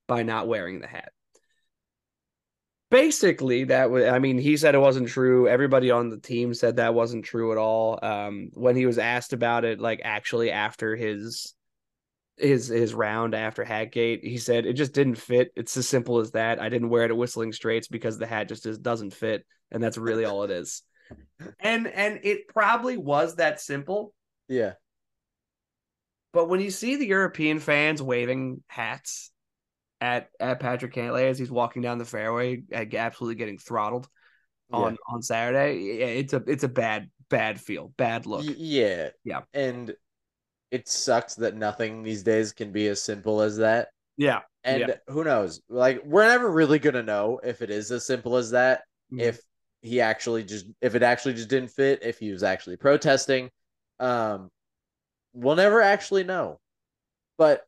by 0.08 0.24
not 0.24 0.48
wearing 0.48 0.80
the 0.80 0.88
hat. 0.88 1.12
Basically, 2.90 3.66
that 3.66 3.90
was. 3.90 4.06
I 4.06 4.20
mean, 4.20 4.38
he 4.38 4.56
said 4.56 4.76
it 4.76 4.80
wasn't 4.80 5.10
true. 5.10 5.48
Everybody 5.48 5.92
on 5.92 6.10
the 6.10 6.20
team 6.20 6.54
said 6.54 6.78
that 6.78 6.94
wasn't 6.94 7.26
true 7.26 7.52
at 7.52 7.58
all. 7.58 8.00
Um, 8.02 8.50
when 8.54 8.76
he 8.76 8.86
was 8.86 8.98
asked 8.98 9.34
about 9.34 9.66
it, 9.66 9.82
like 9.82 10.02
actually 10.04 10.52
after 10.52 10.96
his 10.96 11.54
his 12.38 12.68
his 12.68 12.94
round 12.94 13.34
after 13.34 13.66
Hatgate, 13.66 14.24
he 14.24 14.38
said 14.38 14.66
it 14.66 14.74
just 14.74 14.94
didn't 14.94 15.16
fit. 15.16 15.52
It's 15.56 15.76
as 15.76 15.90
simple 15.90 16.20
as 16.20 16.32
that. 16.32 16.62
I 16.62 16.70
didn't 16.70 16.90
wear 16.90 17.04
it 17.04 17.12
at 17.12 17.18
Whistling 17.18 17.52
Straits 17.52 17.88
because 17.88 18.18
the 18.18 18.28
hat 18.28 18.48
just 18.48 18.66
is, 18.66 18.78
doesn't 18.78 19.14
fit, 19.14 19.46
and 19.72 19.82
that's 19.82 19.97
really 19.97 20.26
all 20.26 20.43
it 20.43 20.51
is. 20.51 20.84
And 21.59 21.88
and 21.88 22.20
it 22.24 22.49
probably 22.49 22.97
was 22.97 23.36
that 23.36 23.61
simple. 23.61 24.13
Yeah. 24.49 24.74
But 26.34 26.49
when 26.49 26.59
you 26.59 26.70
see 26.70 26.97
the 26.97 27.07
European 27.07 27.59
fans 27.59 28.01
waving 28.01 28.63
hats 28.68 29.32
at 30.01 30.30
at 30.39 30.59
Patrick 30.59 30.93
Cantlay 30.93 31.30
as 31.30 31.39
he's 31.39 31.49
walking 31.51 31.82
down 31.82 31.97
the 31.97 32.05
fairway, 32.05 32.63
absolutely 32.72 33.36
getting 33.36 33.57
throttled 33.57 34.07
on 34.72 34.97
on 35.07 35.22
Saturday, 35.22 35.80
yeah, 35.80 36.05
it's 36.07 36.34
a 36.34 36.43
it's 36.45 36.63
a 36.63 36.70
bad 36.70 37.09
bad 37.30 37.59
feel, 37.59 37.93
bad 37.97 38.26
look. 38.26 38.43
Yeah. 38.45 39.09
Yeah. 39.24 39.41
And 39.53 39.95
it 40.72 40.88
sucks 40.89 41.36
that 41.36 41.55
nothing 41.55 42.03
these 42.03 42.24
days 42.24 42.51
can 42.51 42.72
be 42.72 42.88
as 42.88 43.01
simple 43.01 43.41
as 43.41 43.57
that. 43.57 43.89
Yeah, 44.18 44.41
And 44.63 44.82
Yeah. 44.82 44.95
who 45.07 45.24
knows? 45.24 45.61
Like 45.70 46.01
we're 46.03 46.26
never 46.26 46.49
really 46.51 46.80
gonna 46.80 47.03
know 47.03 47.39
if 47.43 47.61
it 47.61 47.70
is 47.70 47.91
as 47.91 48.05
simple 48.05 48.36
as 48.36 48.51
that. 48.51 48.84
Mhm. 49.13 49.22
If 49.22 49.39
he 49.82 50.02
actually 50.02 50.44
just 50.44 50.66
if 50.82 50.96
it 50.96 51.04
actually 51.04 51.34
just 51.34 51.50
didn't 51.50 51.70
fit, 51.70 52.00
if 52.04 52.20
he 52.20 52.32
was 52.32 52.44
actually 52.44 52.78
protesting. 52.78 53.50
Um 54.00 54.50
we'll 55.34 55.56
never 55.56 55.82
actually 55.82 56.24
know. 56.24 56.60
But 57.38 57.66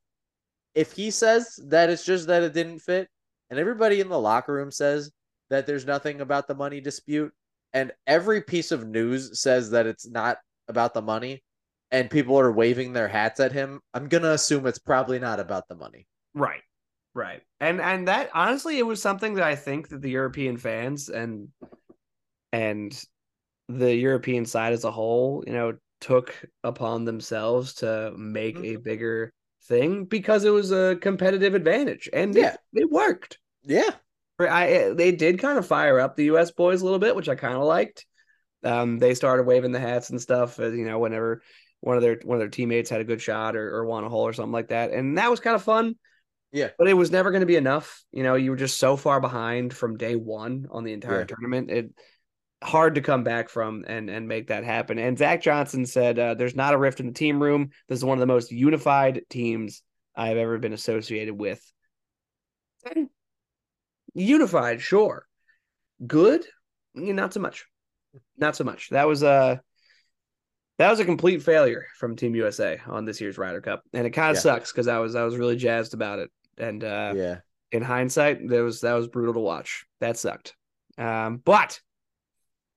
if 0.75 0.91
he 0.91 1.11
says 1.11 1.59
that 1.67 1.89
it's 1.89 2.05
just 2.05 2.27
that 2.27 2.43
it 2.43 2.53
didn't 2.53 2.79
fit, 2.79 3.07
and 3.49 3.59
everybody 3.59 3.99
in 3.99 4.09
the 4.09 4.19
locker 4.19 4.53
room 4.53 4.71
says 4.71 5.11
that 5.49 5.65
there's 5.65 5.85
nothing 5.85 6.21
about 6.21 6.47
the 6.47 6.55
money 6.55 6.81
dispute, 6.81 7.31
and 7.73 7.91
every 8.07 8.41
piece 8.41 8.71
of 8.71 8.87
news 8.87 9.39
says 9.41 9.71
that 9.71 9.87
it's 9.87 10.07
not 10.07 10.37
about 10.67 10.93
the 10.93 11.01
money, 11.01 11.43
and 11.91 12.09
people 12.09 12.39
are 12.39 12.51
waving 12.51 12.93
their 12.93 13.07
hats 13.07 13.39
at 13.39 13.51
him, 13.51 13.81
I'm 13.93 14.07
gonna 14.07 14.31
assume 14.31 14.67
it's 14.67 14.79
probably 14.79 15.19
not 15.19 15.39
about 15.39 15.67
the 15.67 15.75
money. 15.75 16.07
Right. 16.33 16.61
Right. 17.15 17.41
And 17.59 17.81
and 17.81 18.07
that 18.07 18.29
honestly 18.33 18.77
it 18.77 18.85
was 18.85 19.01
something 19.01 19.33
that 19.35 19.43
I 19.43 19.55
think 19.55 19.89
that 19.89 20.01
the 20.01 20.11
European 20.11 20.57
fans 20.57 21.09
and 21.09 21.49
and 22.51 22.97
the 23.69 23.95
European 23.95 24.45
side 24.45 24.73
as 24.73 24.83
a 24.85 24.91
whole, 24.91 25.43
you 25.47 25.53
know, 25.53 25.77
took 26.01 26.35
upon 26.63 27.05
themselves 27.05 27.75
to 27.75 28.13
make 28.17 28.59
a 28.63 28.75
Mm-hmm. 28.75 28.81
bigger 28.83 29.33
thing 29.65 30.05
because 30.05 30.45
it 30.45 30.51
was 30.51 30.71
a 30.71 30.97
competitive 31.01 31.55
advantage 31.55 32.09
and 32.13 32.37
Yeah. 32.37 32.55
it, 32.55 32.57
it 32.73 32.89
worked. 32.91 33.39
Yeah, 33.63 33.91
I 34.39 34.93
they 34.95 35.11
did 35.11 35.39
kind 35.39 35.57
of 35.57 35.67
fire 35.67 35.99
up 35.99 36.15
the 36.15 36.25
US 36.25 36.51
boys 36.51 36.81
a 36.81 36.85
little 36.85 36.99
bit, 36.99 37.15
which 37.15 37.29
I 37.29 37.35
kind 37.35 37.55
of 37.55 37.63
liked. 37.63 38.05
Um 38.63 38.99
they 38.99 39.15
started 39.15 39.45
waving 39.45 39.71
the 39.71 39.79
hats 39.79 40.09
and 40.09 40.21
stuff, 40.21 40.59
uh, 40.59 40.71
you 40.71 40.85
know, 40.85 40.99
whenever 40.99 41.41
one 41.81 41.97
of 41.97 42.03
their 42.03 42.19
one 42.23 42.37
of 42.37 42.41
their 42.41 42.49
teammates 42.49 42.89
had 42.89 43.01
a 43.01 43.05
good 43.05 43.21
shot 43.21 43.55
or, 43.55 43.75
or 43.75 43.85
won 43.85 44.03
a 44.05 44.09
hole 44.09 44.27
or 44.27 44.33
something 44.33 44.53
like 44.53 44.69
that. 44.69 44.91
And 44.91 45.17
that 45.17 45.31
was 45.31 45.39
kind 45.41 45.55
of 45.55 45.63
fun. 45.63 45.95
Yeah. 46.51 46.69
But 46.77 46.87
it 46.89 46.93
was 46.95 47.11
never 47.11 47.31
going 47.31 47.41
to 47.41 47.47
be 47.47 47.57
enough. 47.57 48.03
You 48.11 48.23
know, 48.23 48.35
you 48.35 48.51
were 48.51 48.57
just 48.57 48.79
so 48.79 48.97
far 48.97 49.21
behind 49.21 49.73
from 49.73 49.97
day 49.97 50.15
one 50.15 50.67
on 50.71 50.83
the 50.85 50.93
entire 50.93 51.25
Yeah. 51.25 51.25
tournament. 51.25 51.71
It 51.71 51.91
hard 52.63 52.95
to 52.95 53.01
come 53.01 53.23
back 53.23 53.49
from 53.49 53.85
and 53.87 54.09
and 54.09 54.27
make 54.27 54.47
that 54.47 54.63
happen. 54.63 54.99
And 54.99 55.17
Zach 55.17 55.41
Johnson 55.41 55.85
said, 55.85 56.19
uh, 56.19 56.33
"There's 56.33 56.55
not 56.55 56.73
a 56.73 56.77
rift 56.77 56.99
in 56.99 57.07
the 57.07 57.13
team 57.13 57.41
room. 57.41 57.69
This 57.87 57.99
is 57.99 58.05
one 58.05 58.17
of 58.17 58.19
the 58.19 58.25
most 58.33 58.51
unified 58.51 59.21
teams 59.29 59.81
I 60.15 60.27
have 60.29 60.37
ever 60.37 60.57
been 60.57 60.73
associated 60.73 61.37
with." 61.37 61.63
Unified, 64.13 64.81
sure. 64.81 65.25
Good, 66.05 66.45
not 66.93 67.33
so 67.33 67.39
much. 67.39 67.65
Not 68.37 68.55
so 68.55 68.63
much. 68.63 68.89
That 68.89 69.07
was 69.07 69.23
a 69.23 69.61
that 70.77 70.89
was 70.89 70.99
a 70.99 71.05
complete 71.05 71.43
failure 71.43 71.85
from 71.97 72.15
Team 72.15 72.35
USA 72.35 72.79
on 72.87 73.05
this 73.05 73.19
year's 73.21 73.37
Ryder 73.37 73.61
Cup, 73.61 73.83
and 73.93 74.07
it 74.07 74.11
kind 74.11 74.31
of 74.31 74.37
Yeah. 74.37 74.41
sucks 74.41 74.71
because 74.71 74.87
I 74.87 74.99
was 74.99 75.15
I 75.15 75.23
was 75.23 75.37
really 75.37 75.57
jazzed 75.57 75.93
about 75.93 76.19
it. 76.19 76.31
And 76.57 76.83
uh, 76.83 77.13
yeah. 77.15 77.39
in 77.71 77.81
hindsight, 77.83 78.47
that 78.49 78.61
was 78.63 78.81
that 78.81 78.93
was 78.93 79.07
brutal 79.07 79.33
to 79.35 79.39
watch. 79.39 79.85
That 79.99 80.17
sucked. 80.17 80.55
Um, 80.97 81.37
but 81.37 81.79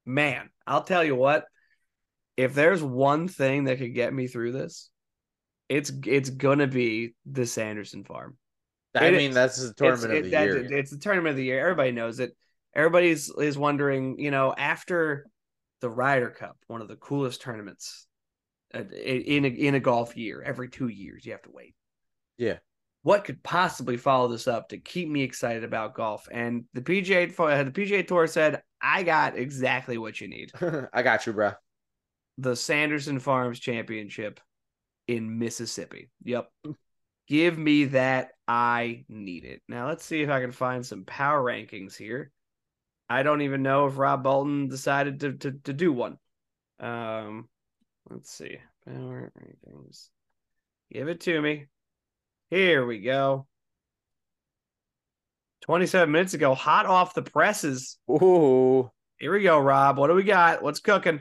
man, 0.04 0.50
I'll 0.66 0.84
tell 0.84 1.04
you 1.04 1.16
what. 1.16 1.44
If 2.36 2.54
there's 2.54 2.82
one 2.82 3.28
thing 3.28 3.64
that 3.64 3.78
could 3.78 3.94
get 3.94 4.12
me 4.12 4.26
through 4.26 4.52
this, 4.52 4.90
it's 5.68 5.92
it's 6.06 6.30
gonna 6.30 6.66
be 6.66 7.14
the 7.26 7.46
Sanderson 7.46 8.04
farm. 8.04 8.36
I 8.94 9.06
It 9.06 9.12
mean, 9.12 9.30
is. 9.30 9.34
that's 9.34 9.56
the 9.68 9.74
tournament 9.74 10.14
of 10.14 10.24
the 10.24 10.30
year. 10.30 10.56
it's 10.78 10.90
the 10.90 10.98
tournament 10.98 11.30
of 11.30 11.36
the 11.36 11.44
year. 11.44 11.60
Everybody 11.60 11.92
knows 11.92 12.20
it. 12.20 12.36
Everybody's 12.74 13.30
is 13.30 13.58
wondering, 13.58 14.18
you 14.18 14.30
know, 14.30 14.54
after 14.56 15.26
the 15.80 15.90
Ryder 15.90 16.30
Cup, 16.30 16.56
one 16.68 16.80
of 16.80 16.88
the 16.88 16.96
coolest 16.96 17.42
tournaments 17.42 18.06
uh, 18.74 18.80
in 18.80 19.44
a, 19.44 19.48
in 19.48 19.74
a 19.74 19.80
golf 19.80 20.16
year. 20.16 20.42
Every 20.42 20.68
two 20.68 20.88
years, 20.88 21.24
you 21.24 21.32
have 21.32 21.42
to 21.42 21.50
wait. 21.52 21.74
Yeah. 22.38 22.58
What 23.02 23.24
could 23.24 23.42
possibly 23.42 23.96
follow 23.96 24.28
this 24.28 24.46
up 24.46 24.68
to 24.68 24.78
keep 24.78 25.08
me 25.08 25.22
excited 25.22 25.64
about 25.64 25.94
golf? 25.94 26.28
And 26.30 26.64
the 26.72 26.80
PGA 26.82 27.28
uh, 27.38 27.64
the 27.64 27.70
PGA 27.72 28.06
Tour 28.06 28.26
said, 28.28 28.62
"I 28.80 29.02
got 29.02 29.36
exactly 29.36 29.98
what 29.98 30.20
you 30.20 30.28
need: 30.28 30.52
I 30.92 31.02
got 31.02 31.26
you, 31.26 31.32
bro. 31.32 31.52
the 32.38 32.54
Sanderson 32.54 33.18
Farms 33.18 33.58
Championship 33.58 34.40
in 35.08 35.38
Mississippi." 35.38 36.10
Yep. 36.22 36.48
Give 37.26 37.58
me 37.58 37.86
that. 37.86 38.30
I 38.46 39.04
need 39.08 39.44
it. 39.44 39.62
Now 39.68 39.88
let's 39.88 40.04
see 40.04 40.22
if 40.22 40.30
I 40.30 40.40
can 40.40 40.52
find 40.52 40.84
some 40.84 41.04
power 41.04 41.42
rankings 41.42 41.96
here. 41.96 42.30
I 43.08 43.22
don't 43.22 43.42
even 43.42 43.62
know 43.62 43.86
if 43.86 43.98
Rob 43.98 44.22
Bolton 44.22 44.68
decided 44.68 45.20
to 45.20 45.32
to, 45.38 45.52
to 45.64 45.72
do 45.72 45.92
one. 45.92 46.18
Um, 46.78 47.48
let's 48.08 48.30
see. 48.30 48.58
Power 48.86 49.32
rankings. 49.40 50.08
Give 50.92 51.08
it 51.08 51.20
to 51.22 51.40
me. 51.42 51.66
Here 52.52 52.84
we 52.84 53.00
go. 53.00 53.46
27 55.62 56.12
minutes 56.12 56.34
ago, 56.34 56.54
hot 56.54 56.84
off 56.84 57.14
the 57.14 57.22
presses. 57.22 57.96
Ooh, 58.10 58.90
Here 59.16 59.32
we 59.32 59.42
go, 59.42 59.58
Rob. 59.58 59.96
What 59.96 60.08
do 60.08 60.14
we 60.14 60.22
got? 60.22 60.62
What's 60.62 60.80
cooking? 60.80 61.20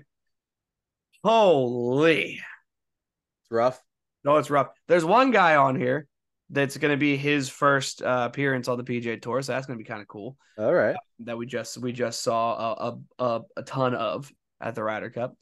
Holy. 1.23 2.33
it's 2.33 3.49
rough. 3.49 3.81
No, 4.25 4.35
it's 4.35 4.49
rough. 4.49 4.71
There's 4.89 5.05
one 5.05 5.31
guy 5.31 5.55
on 5.55 5.77
here 5.77 6.05
that's 6.49 6.75
going 6.75 6.91
to 6.91 6.97
be 6.97 7.15
his 7.15 7.47
first 7.47 8.01
uh, 8.01 8.27
appearance 8.29 8.67
on 8.67 8.77
the 8.77 8.83
PGA 8.83 9.21
Tour, 9.21 9.41
so 9.41 9.53
that's 9.53 9.65
going 9.65 9.79
to 9.79 9.81
be 9.81 9.87
kind 9.87 10.01
of 10.01 10.09
cool. 10.09 10.35
All 10.57 10.73
right. 10.73 10.97
That 11.19 11.37
we 11.37 11.45
just 11.45 11.77
we 11.77 11.93
just 11.93 12.21
saw 12.23 12.75
a 12.75 12.97
a, 13.19 13.25
a, 13.25 13.41
a 13.55 13.63
ton 13.63 13.95
of 13.95 14.29
at 14.59 14.75
the 14.75 14.83
Ryder 14.83 15.11
Cup. 15.11 15.33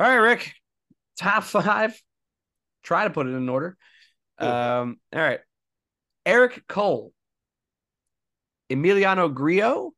All 0.00 0.08
right, 0.08 0.14
Rick, 0.16 0.54
top 1.18 1.44
five. 1.44 2.00
Try 2.82 3.04
to 3.04 3.10
put 3.10 3.26
it 3.26 3.34
in 3.34 3.46
order. 3.50 3.76
Um, 4.42 4.98
all 5.14 5.20
right, 5.20 5.40
Eric 6.26 6.66
Cole, 6.68 7.12
Emiliano 8.70 9.32
Grillo, 9.32 9.92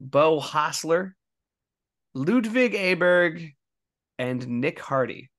Beau 0.00 0.40
Hossler, 0.40 1.12
Ludvig 2.14 2.72
Åberg, 2.72 3.54
and 4.18 4.46
Nick 4.48 4.80
Hardy. 4.80 5.30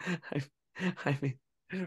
I, 0.00 0.42
I 1.04 1.18
mean, 1.20 1.34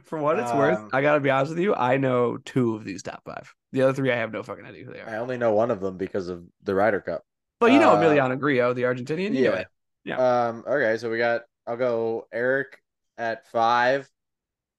for 0.03 0.19
what 0.19 0.39
it's 0.39 0.53
worth, 0.53 0.77
Um, 0.77 0.89
I 0.93 1.01
gotta 1.01 1.19
be 1.19 1.29
honest 1.29 1.51
with 1.51 1.59
you. 1.59 1.75
I 1.75 1.97
know 1.97 2.37
two 2.37 2.75
of 2.75 2.83
these 2.83 3.03
top 3.03 3.23
five. 3.25 3.53
The 3.71 3.81
other 3.81 3.93
three, 3.93 4.11
I 4.11 4.15
have 4.15 4.31
no 4.31 4.43
fucking 4.43 4.65
idea 4.65 4.85
who 4.85 4.93
they 4.93 5.01
are. 5.01 5.09
I 5.09 5.17
only 5.17 5.37
know 5.37 5.53
one 5.53 5.71
of 5.71 5.79
them 5.79 5.97
because 5.97 6.29
of 6.29 6.43
the 6.61 6.75
Ryder 6.75 7.01
Cup. 7.01 7.23
But 7.59 7.71
you 7.71 7.79
know 7.79 7.91
uh, 7.91 8.01
Emiliano 8.01 8.39
Grillo, 8.39 8.73
the 8.73 8.83
Argentinian. 8.83 9.33
You 9.33 9.45
know 9.45 9.53
it. 9.53 9.67
Yeah. 10.05 10.47
Um. 10.47 10.63
Okay. 10.67 10.97
So 10.97 11.09
we 11.09 11.17
got. 11.17 11.41
I'll 11.65 11.77
go 11.77 12.27
Eric 12.33 12.82
at 13.17 13.47
five. 13.47 14.09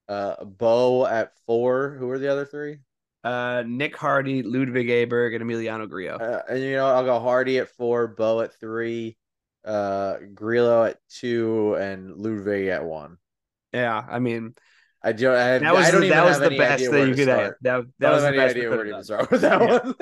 Uh, 0.08 0.44
Beau 0.44 1.06
at 1.06 1.32
four. 1.46 1.96
Who 1.98 2.10
are 2.10 2.18
the 2.18 2.30
other 2.30 2.44
three? 2.44 2.78
Uh, 3.22 3.62
Nick 3.66 3.96
Hardy, 3.96 4.42
Ludvig 4.42 4.88
Åberg, 4.88 5.34
and 5.34 5.42
Emiliano 5.42 5.88
Grillo. 5.88 6.16
Uh, 6.16 6.42
and 6.48 6.62
you 6.62 6.72
know, 6.74 6.86
I'll 6.86 7.04
go 7.04 7.18
Hardy 7.20 7.58
at 7.58 7.70
four, 7.70 8.06
Beau 8.06 8.40
at 8.42 8.52
three, 8.60 9.16
uh, 9.64 10.16
Grillo 10.34 10.84
at 10.84 10.98
two, 11.08 11.74
and 11.76 12.16
Ludvig 12.16 12.68
at 12.68 12.84
one. 12.84 13.16
yeah, 13.72 14.04
I 14.06 14.18
mean 14.18 14.54
I 15.02 15.12
don't. 15.12 15.34
I, 15.36 15.44
have, 15.44 15.60
that 15.62 15.74
was 15.74 15.86
I 15.86 15.90
don't 15.90 16.00
the, 16.02 16.08
that 16.10 16.24
was 16.24 16.38
the 16.40 16.56
best 16.56 16.90
that 16.90 17.08
you 17.08 17.14
could 17.14 17.28
have. 17.28 17.52
That, 17.60 17.84
that 17.98 18.10
was 18.10 18.22
the 18.24 18.32
best. 18.32 18.56
idea 18.56 18.70
where 18.70 18.84
to 18.84 19.04
start 19.04 19.30
with 19.30 19.42
that 19.42 19.60
Yeah. 19.60 19.78
one. 19.78 19.94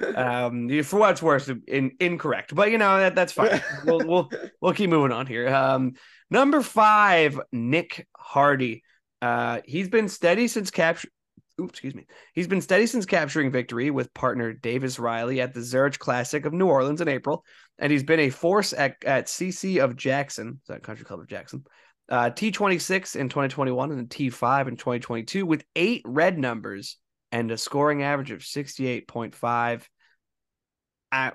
yeah. 0.00 0.46
Um, 0.46 0.70
you- 0.70 0.82
for 0.82 0.98
what's 0.98 1.22
worse, 1.22 1.50
in, 1.66 1.92
incorrect, 2.00 2.54
but 2.54 2.70
you 2.70 2.78
know 2.78 2.98
that 2.98 3.14
that's 3.14 3.32
fine. 3.32 3.62
we'll 3.84 4.00
we'll 4.06 4.30
we'll 4.60 4.72
keep 4.72 4.88
moving 4.90 5.12
on 5.12 5.26
here. 5.26 5.48
Um, 5.54 5.94
number 6.30 6.60
five, 6.60 7.40
Nick 7.52 8.06
Hardy. 8.16 8.82
Uh, 9.20 9.60
he's 9.64 9.88
been 9.88 10.08
steady 10.08 10.48
since 10.48 10.70
capture. 10.70 11.08
Oops, 11.60 11.70
excuse 11.70 11.94
me. 11.94 12.06
He's 12.34 12.46
been 12.46 12.60
steady 12.60 12.86
since 12.86 13.04
capturing 13.04 13.50
victory 13.50 13.90
with 13.90 14.14
partner 14.14 14.52
Davis 14.52 14.98
Riley 14.98 15.40
at 15.40 15.54
the 15.54 15.62
Zurich 15.62 15.98
Classic 15.98 16.44
of 16.44 16.52
New 16.52 16.68
Orleans 16.68 17.00
in 17.00 17.08
April, 17.08 17.44
and 17.78 17.90
he's 17.90 18.04
been 18.04 18.20
a 18.20 18.30
force 18.30 18.72
at, 18.72 18.96
at 19.04 19.26
CC 19.26 19.82
of 19.82 19.96
Jackson, 19.96 20.60
that 20.68 20.84
Country 20.84 21.04
Club 21.04 21.18
of 21.18 21.26
Jackson, 21.26 21.64
uh, 22.08 22.30
T26 22.30 23.16
in 23.16 23.28
2021 23.28 23.92
and 23.92 24.08
T5 24.08 24.68
in 24.68 24.76
2022 24.76 25.44
with 25.44 25.64
eight 25.76 26.02
red 26.04 26.38
numbers 26.38 26.96
and 27.32 27.50
a 27.50 27.58
scoring 27.58 28.02
average 28.02 28.30
of 28.30 28.40
68.5. 28.40 29.82
I, 31.10 31.32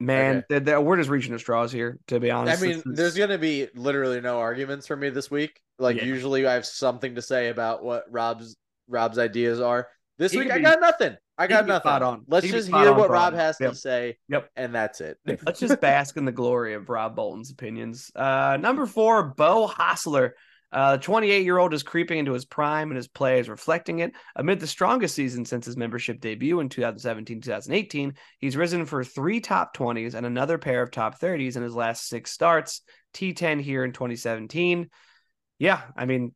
man, 0.00 0.38
Okay. 0.38 0.46
the, 0.64 0.72
the, 0.72 0.80
we're 0.80 0.96
just 0.96 1.10
reaching 1.10 1.32
the 1.32 1.38
straws 1.38 1.72
here, 1.72 1.98
to 2.08 2.20
be 2.20 2.30
honest. 2.30 2.62
I 2.62 2.66
mean, 2.66 2.82
there's 2.86 3.16
gonna 3.16 3.38
be 3.38 3.68
literally 3.74 4.20
no 4.20 4.38
arguments 4.38 4.86
for 4.86 4.96
me 4.96 5.10
this 5.10 5.30
week. 5.30 5.60
Like 5.78 5.96
Yeah. 5.96 6.04
usually, 6.04 6.46
I 6.46 6.54
have 6.54 6.66
something 6.66 7.14
to 7.16 7.22
say 7.22 7.48
about 7.48 7.82
what 7.84 8.04
Rob's 8.10 8.56
Rob's 8.88 9.18
ideas 9.18 9.60
are. 9.60 9.88
This 10.18 10.32
He 10.32 10.38
week, 10.38 10.48
could 10.48 10.54
I 10.54 10.58
be- 10.58 10.64
got 10.64 10.80
nothing. 10.80 11.16
I 11.40 11.46
got 11.46 11.66
nothing. 11.68 11.92
on. 11.92 12.24
Let's 12.26 12.46
He 12.46 12.50
just 12.50 12.68
hear 12.68 12.92
what 12.92 13.10
Rob 13.10 13.32
has 13.34 13.58
Yep. 13.60 13.70
to 13.70 13.76
say. 13.76 14.18
Yep. 14.28 14.50
and 14.56 14.74
that's 14.74 15.00
it. 15.00 15.18
Let's 15.24 15.60
just 15.60 15.80
bask 15.80 16.16
in 16.16 16.24
the 16.24 16.32
glory 16.32 16.74
of 16.74 16.88
Rob 16.88 17.14
Bolton's 17.14 17.50
opinions. 17.52 18.10
Uh, 18.16 18.56
number 18.60 18.86
four, 18.86 19.22
Beau 19.36 19.68
Hossler. 19.68 20.32
Uh, 20.70 20.96
the 20.96 21.02
28 21.02 21.44
year 21.44 21.56
old 21.58 21.72
is 21.72 21.82
creeping 21.82 22.18
into 22.18 22.32
his 22.32 22.44
prime 22.44 22.90
and 22.90 22.96
his 22.96 23.08
play 23.08 23.40
is 23.40 23.48
reflecting 23.48 24.00
it. 24.00 24.12
Amid 24.36 24.60
the 24.60 24.66
strongest 24.66 25.14
season 25.14 25.44
since 25.46 25.64
his 25.64 25.76
membership 25.78 26.20
debut 26.20 26.60
in 26.60 26.68
2017 26.68 27.40
2018, 27.40 28.14
he's 28.38 28.56
risen 28.56 28.84
for 28.84 29.02
three 29.02 29.40
top 29.40 29.74
20s 29.76 30.14
and 30.14 30.26
another 30.26 30.58
pair 30.58 30.82
of 30.82 30.90
top 30.90 31.18
30s 31.18 31.56
in 31.56 31.62
his 31.62 31.74
last 31.74 32.06
six 32.06 32.30
starts. 32.32 32.82
T10 33.14 33.60
here 33.62 33.82
in 33.84 33.92
2017. 33.92 34.90
Yeah, 35.58 35.80
I 35.96 36.04
mean, 36.04 36.34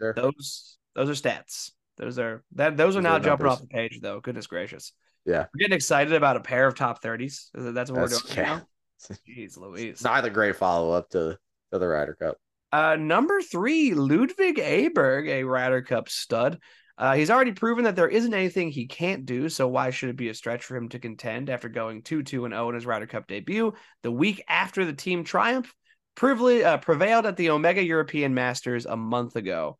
Sure. 0.00 0.12
those 0.12 0.76
those 0.94 1.08
are 1.08 1.14
stats. 1.28 1.70
Those 1.96 2.18
are 2.18 2.44
that 2.56 2.76
those 2.76 2.96
are 2.96 2.98
Those 2.98 3.02
now 3.04 3.10
are 3.16 3.20
jumping 3.20 3.46
numbers. 3.46 3.52
off 3.52 3.60
the 3.62 3.66
page 3.68 4.00
though. 4.02 4.20
Goodness 4.20 4.46
gracious. 4.46 4.92
Yeah. 5.24 5.46
We're 5.54 5.60
getting 5.60 5.74
excited 5.76 6.12
about 6.12 6.36
a 6.36 6.40
pair 6.40 6.66
of 6.66 6.74
top 6.74 7.02
30s. 7.02 7.48
That's 7.54 7.90
what 7.90 8.10
That's- 8.10 8.22
we're 8.24 8.34
doing 8.34 8.36
yeah. 8.36 8.42
now. 8.58 9.16
Jeez 9.26 9.56
Louise. 9.56 9.92
It's 9.94 10.04
not 10.04 10.24
a 10.24 10.30
great 10.30 10.56
follow 10.56 10.92
up 10.92 11.08
to, 11.10 11.38
to 11.72 11.78
the 11.78 11.86
Ryder 11.88 12.14
Cup. 12.14 12.36
Uh, 12.74 12.96
number 12.96 13.40
three, 13.40 13.94
Ludvig 13.94 14.56
Åberg, 14.56 15.28
a 15.28 15.44
Ryder 15.44 15.82
Cup 15.82 16.08
stud. 16.08 16.58
Uh, 16.98 17.14
he's 17.14 17.30
already 17.30 17.52
proven 17.52 17.84
that 17.84 17.94
there 17.94 18.08
isn't 18.08 18.34
anything 18.34 18.68
he 18.68 18.88
can't 18.88 19.24
do, 19.24 19.48
so 19.48 19.68
why 19.68 19.90
should 19.90 20.08
it 20.08 20.16
be 20.16 20.28
a 20.28 20.34
stretch 20.34 20.64
for 20.64 20.76
him 20.76 20.88
to 20.88 20.98
contend 20.98 21.50
after 21.50 21.68
going 21.68 22.02
2 22.02 22.24
2 22.24 22.48
0 22.48 22.68
in 22.68 22.74
his 22.74 22.84
Ryder 22.84 23.06
Cup 23.06 23.28
debut 23.28 23.74
the 24.02 24.10
week 24.10 24.42
after 24.48 24.84
the 24.84 24.92
team 24.92 25.22
triumph? 25.22 25.72
Privilege, 26.16 26.64
uh, 26.64 26.78
prevailed 26.78 27.26
at 27.26 27.36
the 27.36 27.50
Omega 27.50 27.80
European 27.80 28.34
Masters 28.34 28.86
a 28.86 28.96
month 28.96 29.36
ago. 29.36 29.78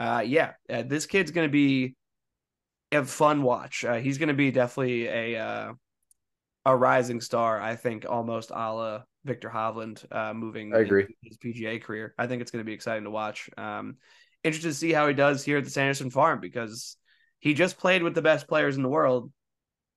Uh, 0.00 0.24
yeah, 0.26 0.54
uh, 0.68 0.82
this 0.82 1.06
kid's 1.06 1.30
going 1.30 1.46
to 1.46 1.52
be 1.52 1.94
a 2.90 3.04
fun 3.04 3.44
watch. 3.44 3.84
Uh, 3.84 4.00
he's 4.00 4.18
going 4.18 4.30
to 4.30 4.34
be 4.34 4.50
definitely 4.50 5.06
a 5.06 5.38
uh, 5.40 5.72
a 6.66 6.76
rising 6.76 7.20
star, 7.20 7.60
I 7.60 7.76
think, 7.76 8.04
almost 8.04 8.50
a 8.50 8.74
la 8.74 9.02
Viktor 9.24 9.48
Hovland 9.48 10.04
uh, 10.10 10.34
moving 10.34 10.74
I 10.74 10.78
agree. 10.78 11.06
his 11.22 11.36
PGA 11.38 11.82
career. 11.82 12.14
I 12.18 12.26
think 12.26 12.42
it's 12.42 12.50
going 12.50 12.64
to 12.64 12.66
be 12.66 12.72
exciting 12.72 13.04
to 13.04 13.10
watch. 13.10 13.48
Um, 13.56 13.96
interested 14.42 14.68
to 14.68 14.74
see 14.74 14.92
how 14.92 15.06
he 15.06 15.14
does 15.14 15.44
here 15.44 15.58
at 15.58 15.64
the 15.64 15.70
Sanderson 15.70 16.10
Farm 16.10 16.40
because 16.40 16.96
he 17.38 17.54
just 17.54 17.78
played 17.78 18.02
with 18.02 18.14
the 18.14 18.22
best 18.22 18.48
players 18.48 18.76
in 18.76 18.82
the 18.82 18.88
world. 18.88 19.30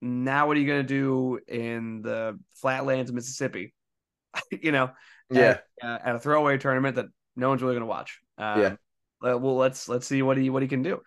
Now, 0.01 0.47
what 0.47 0.57
are 0.57 0.59
you 0.59 0.67
going 0.67 0.85
to 0.85 0.87
do 0.87 1.39
in 1.47 2.01
the 2.01 2.39
flatlands 2.53 3.09
of 3.09 3.15
Mississippi? 3.15 3.73
you 4.51 4.71
know, 4.71 4.91
Yeah. 5.31 5.57
at, 5.81 5.87
uh, 5.87 5.99
at 6.03 6.15
a 6.15 6.19
throwaway 6.19 6.57
tournament 6.57 6.97
that 6.97 7.07
no 7.35 7.49
one's 7.49 7.61
really 7.61 7.73
going 7.75 7.81
to 7.81 7.87
watch. 7.87 8.19
Um, 8.37 8.61
Yeah. 8.61 8.75
uh, 9.23 9.37
Well, 9.37 9.55
let's 9.55 9.89
let's 9.89 10.05
see 10.05 10.21
what 10.21 10.37
he 10.37 10.49
what 10.49 10.61
he 10.61 10.67
can 10.67 10.83
do. 10.83 11.01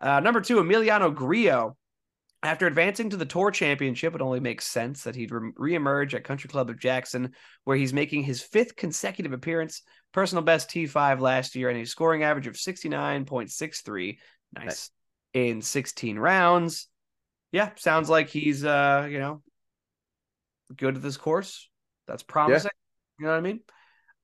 Uh, 0.00 0.20
number 0.20 0.40
two, 0.40 0.56
Emiliano 0.56 1.12
Grillo. 1.14 1.76
After 2.44 2.66
advancing 2.66 3.08
to 3.08 3.16
the 3.16 3.24
Tour 3.24 3.50
Championship, 3.50 4.14
it 4.14 4.20
only 4.20 4.38
makes 4.38 4.66
sense 4.66 5.04
that 5.04 5.16
he'd 5.16 5.32
re- 5.32 5.52
reemerge 5.58 6.12
at 6.12 6.24
Country 6.24 6.48
Club 6.48 6.68
of 6.68 6.78
Jackson, 6.78 7.32
where 7.64 7.76
he's 7.76 7.94
making 7.94 8.22
his 8.22 8.42
fifth 8.42 8.76
consecutive 8.76 9.32
appearance. 9.32 9.80
Personal 10.12 10.44
best 10.44 10.68
T5 10.68 11.20
last 11.20 11.56
year 11.56 11.70
and 11.70 11.80
a 11.80 11.86
scoring 11.86 12.22
average 12.22 12.46
of 12.46 12.54
69.63. 12.54 14.18
Nice. 14.52 14.64
Nice. 14.64 14.90
In 15.32 15.62
16 15.62 16.18
rounds. 16.18 16.88
Yeah, 17.50 17.70
sounds 17.76 18.10
like 18.10 18.28
he's 18.28 18.64
uh, 18.64 19.08
you 19.10 19.18
know, 19.18 19.42
good 20.76 20.96
at 20.96 21.02
this 21.02 21.16
course. 21.16 21.68
That's 22.06 22.22
promising. 22.22 22.70
You 23.18 23.26
know 23.26 23.32
what 23.32 23.38
I 23.38 23.40
mean? 23.40 23.60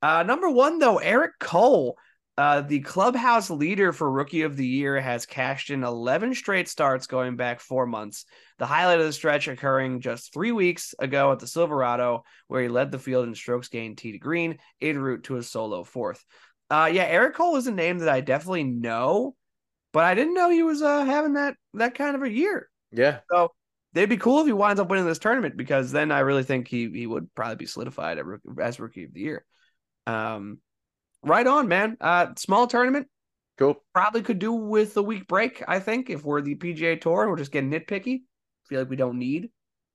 Uh, 0.03 0.23
number 0.25 0.51
one, 0.51 0.79
though, 0.79 0.99
Eric 0.99 1.33
Cole, 1.41 1.97
uh, 2.41 2.62
the 2.62 2.80
clubhouse 2.80 3.51
leader 3.51 3.93
for 3.93 4.11
rookie 4.11 4.41
of 4.41 4.57
the 4.57 4.66
year, 4.66 4.99
has 4.99 5.26
cashed 5.26 5.68
in 5.68 5.84
11 5.84 6.34
straight 6.34 6.70
starts 6.70 7.07
going 7.07 7.36
back 7.36 7.61
four 7.61 7.84
months. 7.84 8.24
The 8.57 8.64
highlight 8.64 8.99
of 8.99 9.05
the 9.05 9.12
stretch 9.12 9.47
occurring 9.47 10.01
just 10.01 10.32
three 10.32 10.51
weeks 10.51 10.95
ago 10.99 11.30
at 11.32 11.38
the 11.38 11.47
Silverado, 11.47 12.24
where 12.49 12.62
he 12.62 12.68
led 12.68 12.93
the 12.93 12.99
field 12.99 13.28
in 13.28 13.34
strokes 13.34 13.68
gained 13.68 13.99
tee 13.99 14.12
to 14.12 14.18
green 14.18 14.57
en 14.80 14.99
route 14.99 15.24
to 15.24 15.36
a 15.36 15.43
solo 15.43 15.84
fourth. 15.84 16.24
Uh, 16.70 16.88
yeah, 16.91 17.03
Eric 17.03 17.34
Cole 17.34 17.57
is 17.57 17.66
a 17.66 17.72
name 17.72 17.99
that 17.99 18.09
I 18.09 18.22
definitely 18.22 18.64
know, 18.64 19.34
but 19.93 20.05
I 20.05 20.14
didn't 20.14 20.32
know 20.32 20.49
he 20.49 20.62
was 20.62 20.80
uh, 20.80 21.05
having 21.05 21.34
that 21.34 21.57
that 21.74 21.95
kind 21.95 22.16
of 22.16 22.22
a 22.22 22.30
year. 22.30 22.70
Yeah. 22.91 23.18
So 23.30 23.53
they'd 23.93 24.07
be 24.07 24.16
cool 24.16 24.41
if 24.41 24.47
he 24.47 24.55
winds 24.55 24.80
up 24.80 24.88
winning 24.88 25.05
this 25.05 25.18
tournament 25.18 25.59
because 25.59 25.93
then 25.93 26.11
I 26.11 26.20
really 26.20 26.45
think 26.45 26.68
he 26.68 26.88
he 26.88 27.07
would 27.07 27.34
probably 27.34 27.57
be 27.57 27.66
solidified 27.66 28.16
at 28.16 28.24
as 28.59 28.80
rookie 28.80 29.05
of 29.05 29.12
the 29.12 29.20
year. 29.20 29.45
Um, 30.07 30.61
right 31.23 31.47
on, 31.47 31.68
man. 31.68 31.97
Uh, 32.01 32.29
small 32.37 32.66
tournament 32.66 33.09
Cool. 33.59 33.77
probably 33.93 34.23
could 34.23 34.39
do 34.39 34.53
with 34.53 34.97
a 34.97 35.03
week 35.03 35.27
break. 35.29 35.62
I 35.68 35.81
think 35.81 36.09
if 36.11 36.25
we're 36.25 36.41
the 36.41 36.55
PGA 36.57 37.01
Tour 37.01 37.23
and 37.23 37.31
we're 37.31 37.37
just 37.37 37.53
getting 37.53 37.71
nitpicky, 37.71 38.23
feel 38.68 38.81
like 38.81 38.91
we 38.91 38.97
don't 38.97 39.18
need 39.18 39.51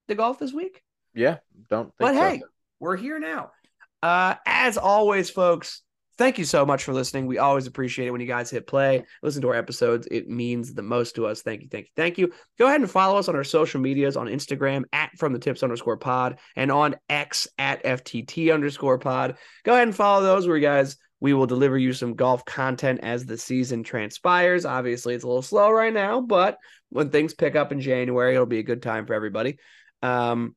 the 0.08 0.16
golf 0.16 0.38
this 0.40 0.54
week. 0.54 0.82
Yeah. 1.14 1.38
Don't 1.70 1.86
think 1.86 1.94
But 2.00 2.14
so. 2.16 2.22
hey, 2.22 2.42
we're 2.80 2.98
here 2.98 3.20
now. 3.20 3.52
Uh, 4.04 4.36
as 4.46 4.78
always, 4.78 5.30
folks, 5.32 5.82
thank 6.18 6.38
you 6.38 6.46
so 6.46 6.64
much 6.66 6.84
for 6.84 6.94
listening. 6.94 7.26
We 7.26 7.40
always 7.40 7.66
appreciate 7.66 8.08
it 8.08 8.12
when 8.12 8.22
you 8.22 8.28
guys 8.28 8.52
hit 8.52 8.68
play, 8.68 9.04
listen 9.24 9.42
to 9.42 9.48
our 9.48 9.56
episodes. 9.56 10.08
It 10.12 10.30
means 10.30 10.74
the 10.74 10.84
most 10.84 11.16
to 11.16 11.26
us. 11.26 11.42
Thank 11.42 11.64
you, 11.64 11.68
thank 11.70 11.86
you, 11.86 11.92
thank 11.96 12.18
you. 12.20 12.32
Go 12.60 12.68
ahead 12.68 12.82
and 12.82 12.92
follow 12.92 13.18
us 13.18 13.28
on 13.30 13.36
our 13.36 13.44
social 13.44 13.82
medias 13.82 14.16
on 14.16 14.28
Instagram 14.28 14.84
at 14.94 15.10
from 15.18 15.34
the 15.34 15.40
tips 15.40 15.64
underscore 15.64 15.98
pod 15.98 16.38
and 16.56 16.72
on 16.72 16.98
X 17.10 17.48
at 17.58 17.84
FTT 17.84 18.54
underscore 18.54 19.00
pod. 19.00 19.38
Go 19.64 19.72
ahead 19.74 19.88
and 19.88 19.96
follow 19.96 20.22
those 20.22 20.48
where 20.48 20.58
you 20.58 20.62
guys 20.62 20.98
we 21.20 21.34
will 21.34 21.48
deliver 21.48 21.78
you 21.78 21.94
some 21.94 22.16
golf 22.16 22.46
content 22.46 23.00
as 23.04 23.26
the 23.26 23.38
season 23.38 23.84
transpires. 23.84 24.66
Obviously, 24.66 25.16
it's 25.16 25.24
a 25.24 25.28
little 25.28 25.42
slow 25.42 25.72
right 25.72 25.94
now, 25.94 26.22
but 26.22 26.58
when 26.90 27.10
things 27.10 27.34
pick 27.34 27.56
up 27.56 27.72
in 27.72 27.82
January, 27.82 28.34
it'll 28.34 28.46
be 28.46 28.60
a 28.60 28.64
good 28.64 28.82
time 28.82 29.06
for 29.06 29.14
everybody. 29.14 29.58
Um, 30.02 30.56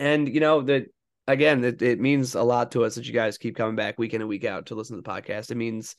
and 0.00 0.28
you 0.28 0.40
know 0.40 0.62
that 0.62 0.86
again, 1.26 1.62
it, 1.64 1.82
it 1.82 2.00
means 2.00 2.34
a 2.34 2.42
lot 2.42 2.72
to 2.72 2.84
us 2.84 2.96
that 2.96 3.06
you 3.06 3.12
guys 3.12 3.38
keep 3.38 3.56
coming 3.56 3.76
back 3.76 3.98
week 3.98 4.14
in 4.14 4.20
and 4.20 4.28
week 4.28 4.44
out 4.44 4.66
to 4.66 4.74
listen 4.74 4.96
to 4.96 5.02
the 5.02 5.08
podcast. 5.08 5.50
It 5.50 5.56
means 5.56 5.96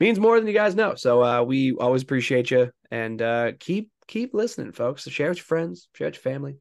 means 0.00 0.18
more 0.18 0.38
than 0.38 0.48
you 0.48 0.54
guys 0.54 0.74
know. 0.74 0.94
So 0.94 1.22
uh, 1.22 1.42
we 1.42 1.74
always 1.74 2.02
appreciate 2.02 2.50
you 2.50 2.70
and 2.90 3.20
uh, 3.20 3.52
keep 3.58 3.90
keep 4.06 4.34
listening, 4.34 4.72
folks. 4.72 5.04
So 5.04 5.10
share 5.10 5.28
with 5.28 5.38
your 5.38 5.44
friends, 5.44 5.88
share 5.94 6.08
with 6.08 6.16
your 6.16 6.32
family. 6.32 6.56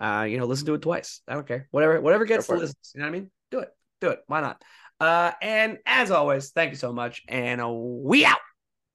Uh, 0.00 0.26
you 0.28 0.38
know, 0.38 0.46
listen 0.46 0.66
to 0.66 0.74
it 0.74 0.82
twice. 0.82 1.20
I 1.28 1.34
don't 1.34 1.46
care. 1.46 1.68
Whatever, 1.70 2.00
whatever 2.00 2.24
gets 2.24 2.46
the 2.46 2.54
listens. 2.54 2.92
You 2.94 3.00
know 3.00 3.06
what 3.06 3.16
I 3.16 3.18
mean? 3.20 3.30
Do 3.50 3.58
it. 3.60 3.68
Do 4.00 4.08
it. 4.08 4.20
Why 4.28 4.40
not? 4.40 4.62
Uh, 5.00 5.32
and 5.40 5.78
as 5.86 6.10
always, 6.10 6.50
thank 6.50 6.70
you 6.70 6.76
so 6.76 6.92
much. 6.92 7.22
And 7.28 7.62
we 8.02 8.24
out. 8.24 8.38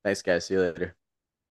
Thanks, 0.04 0.22
guys. 0.22 0.46
See 0.46 0.54
you 0.54 0.62
later. 0.62 0.96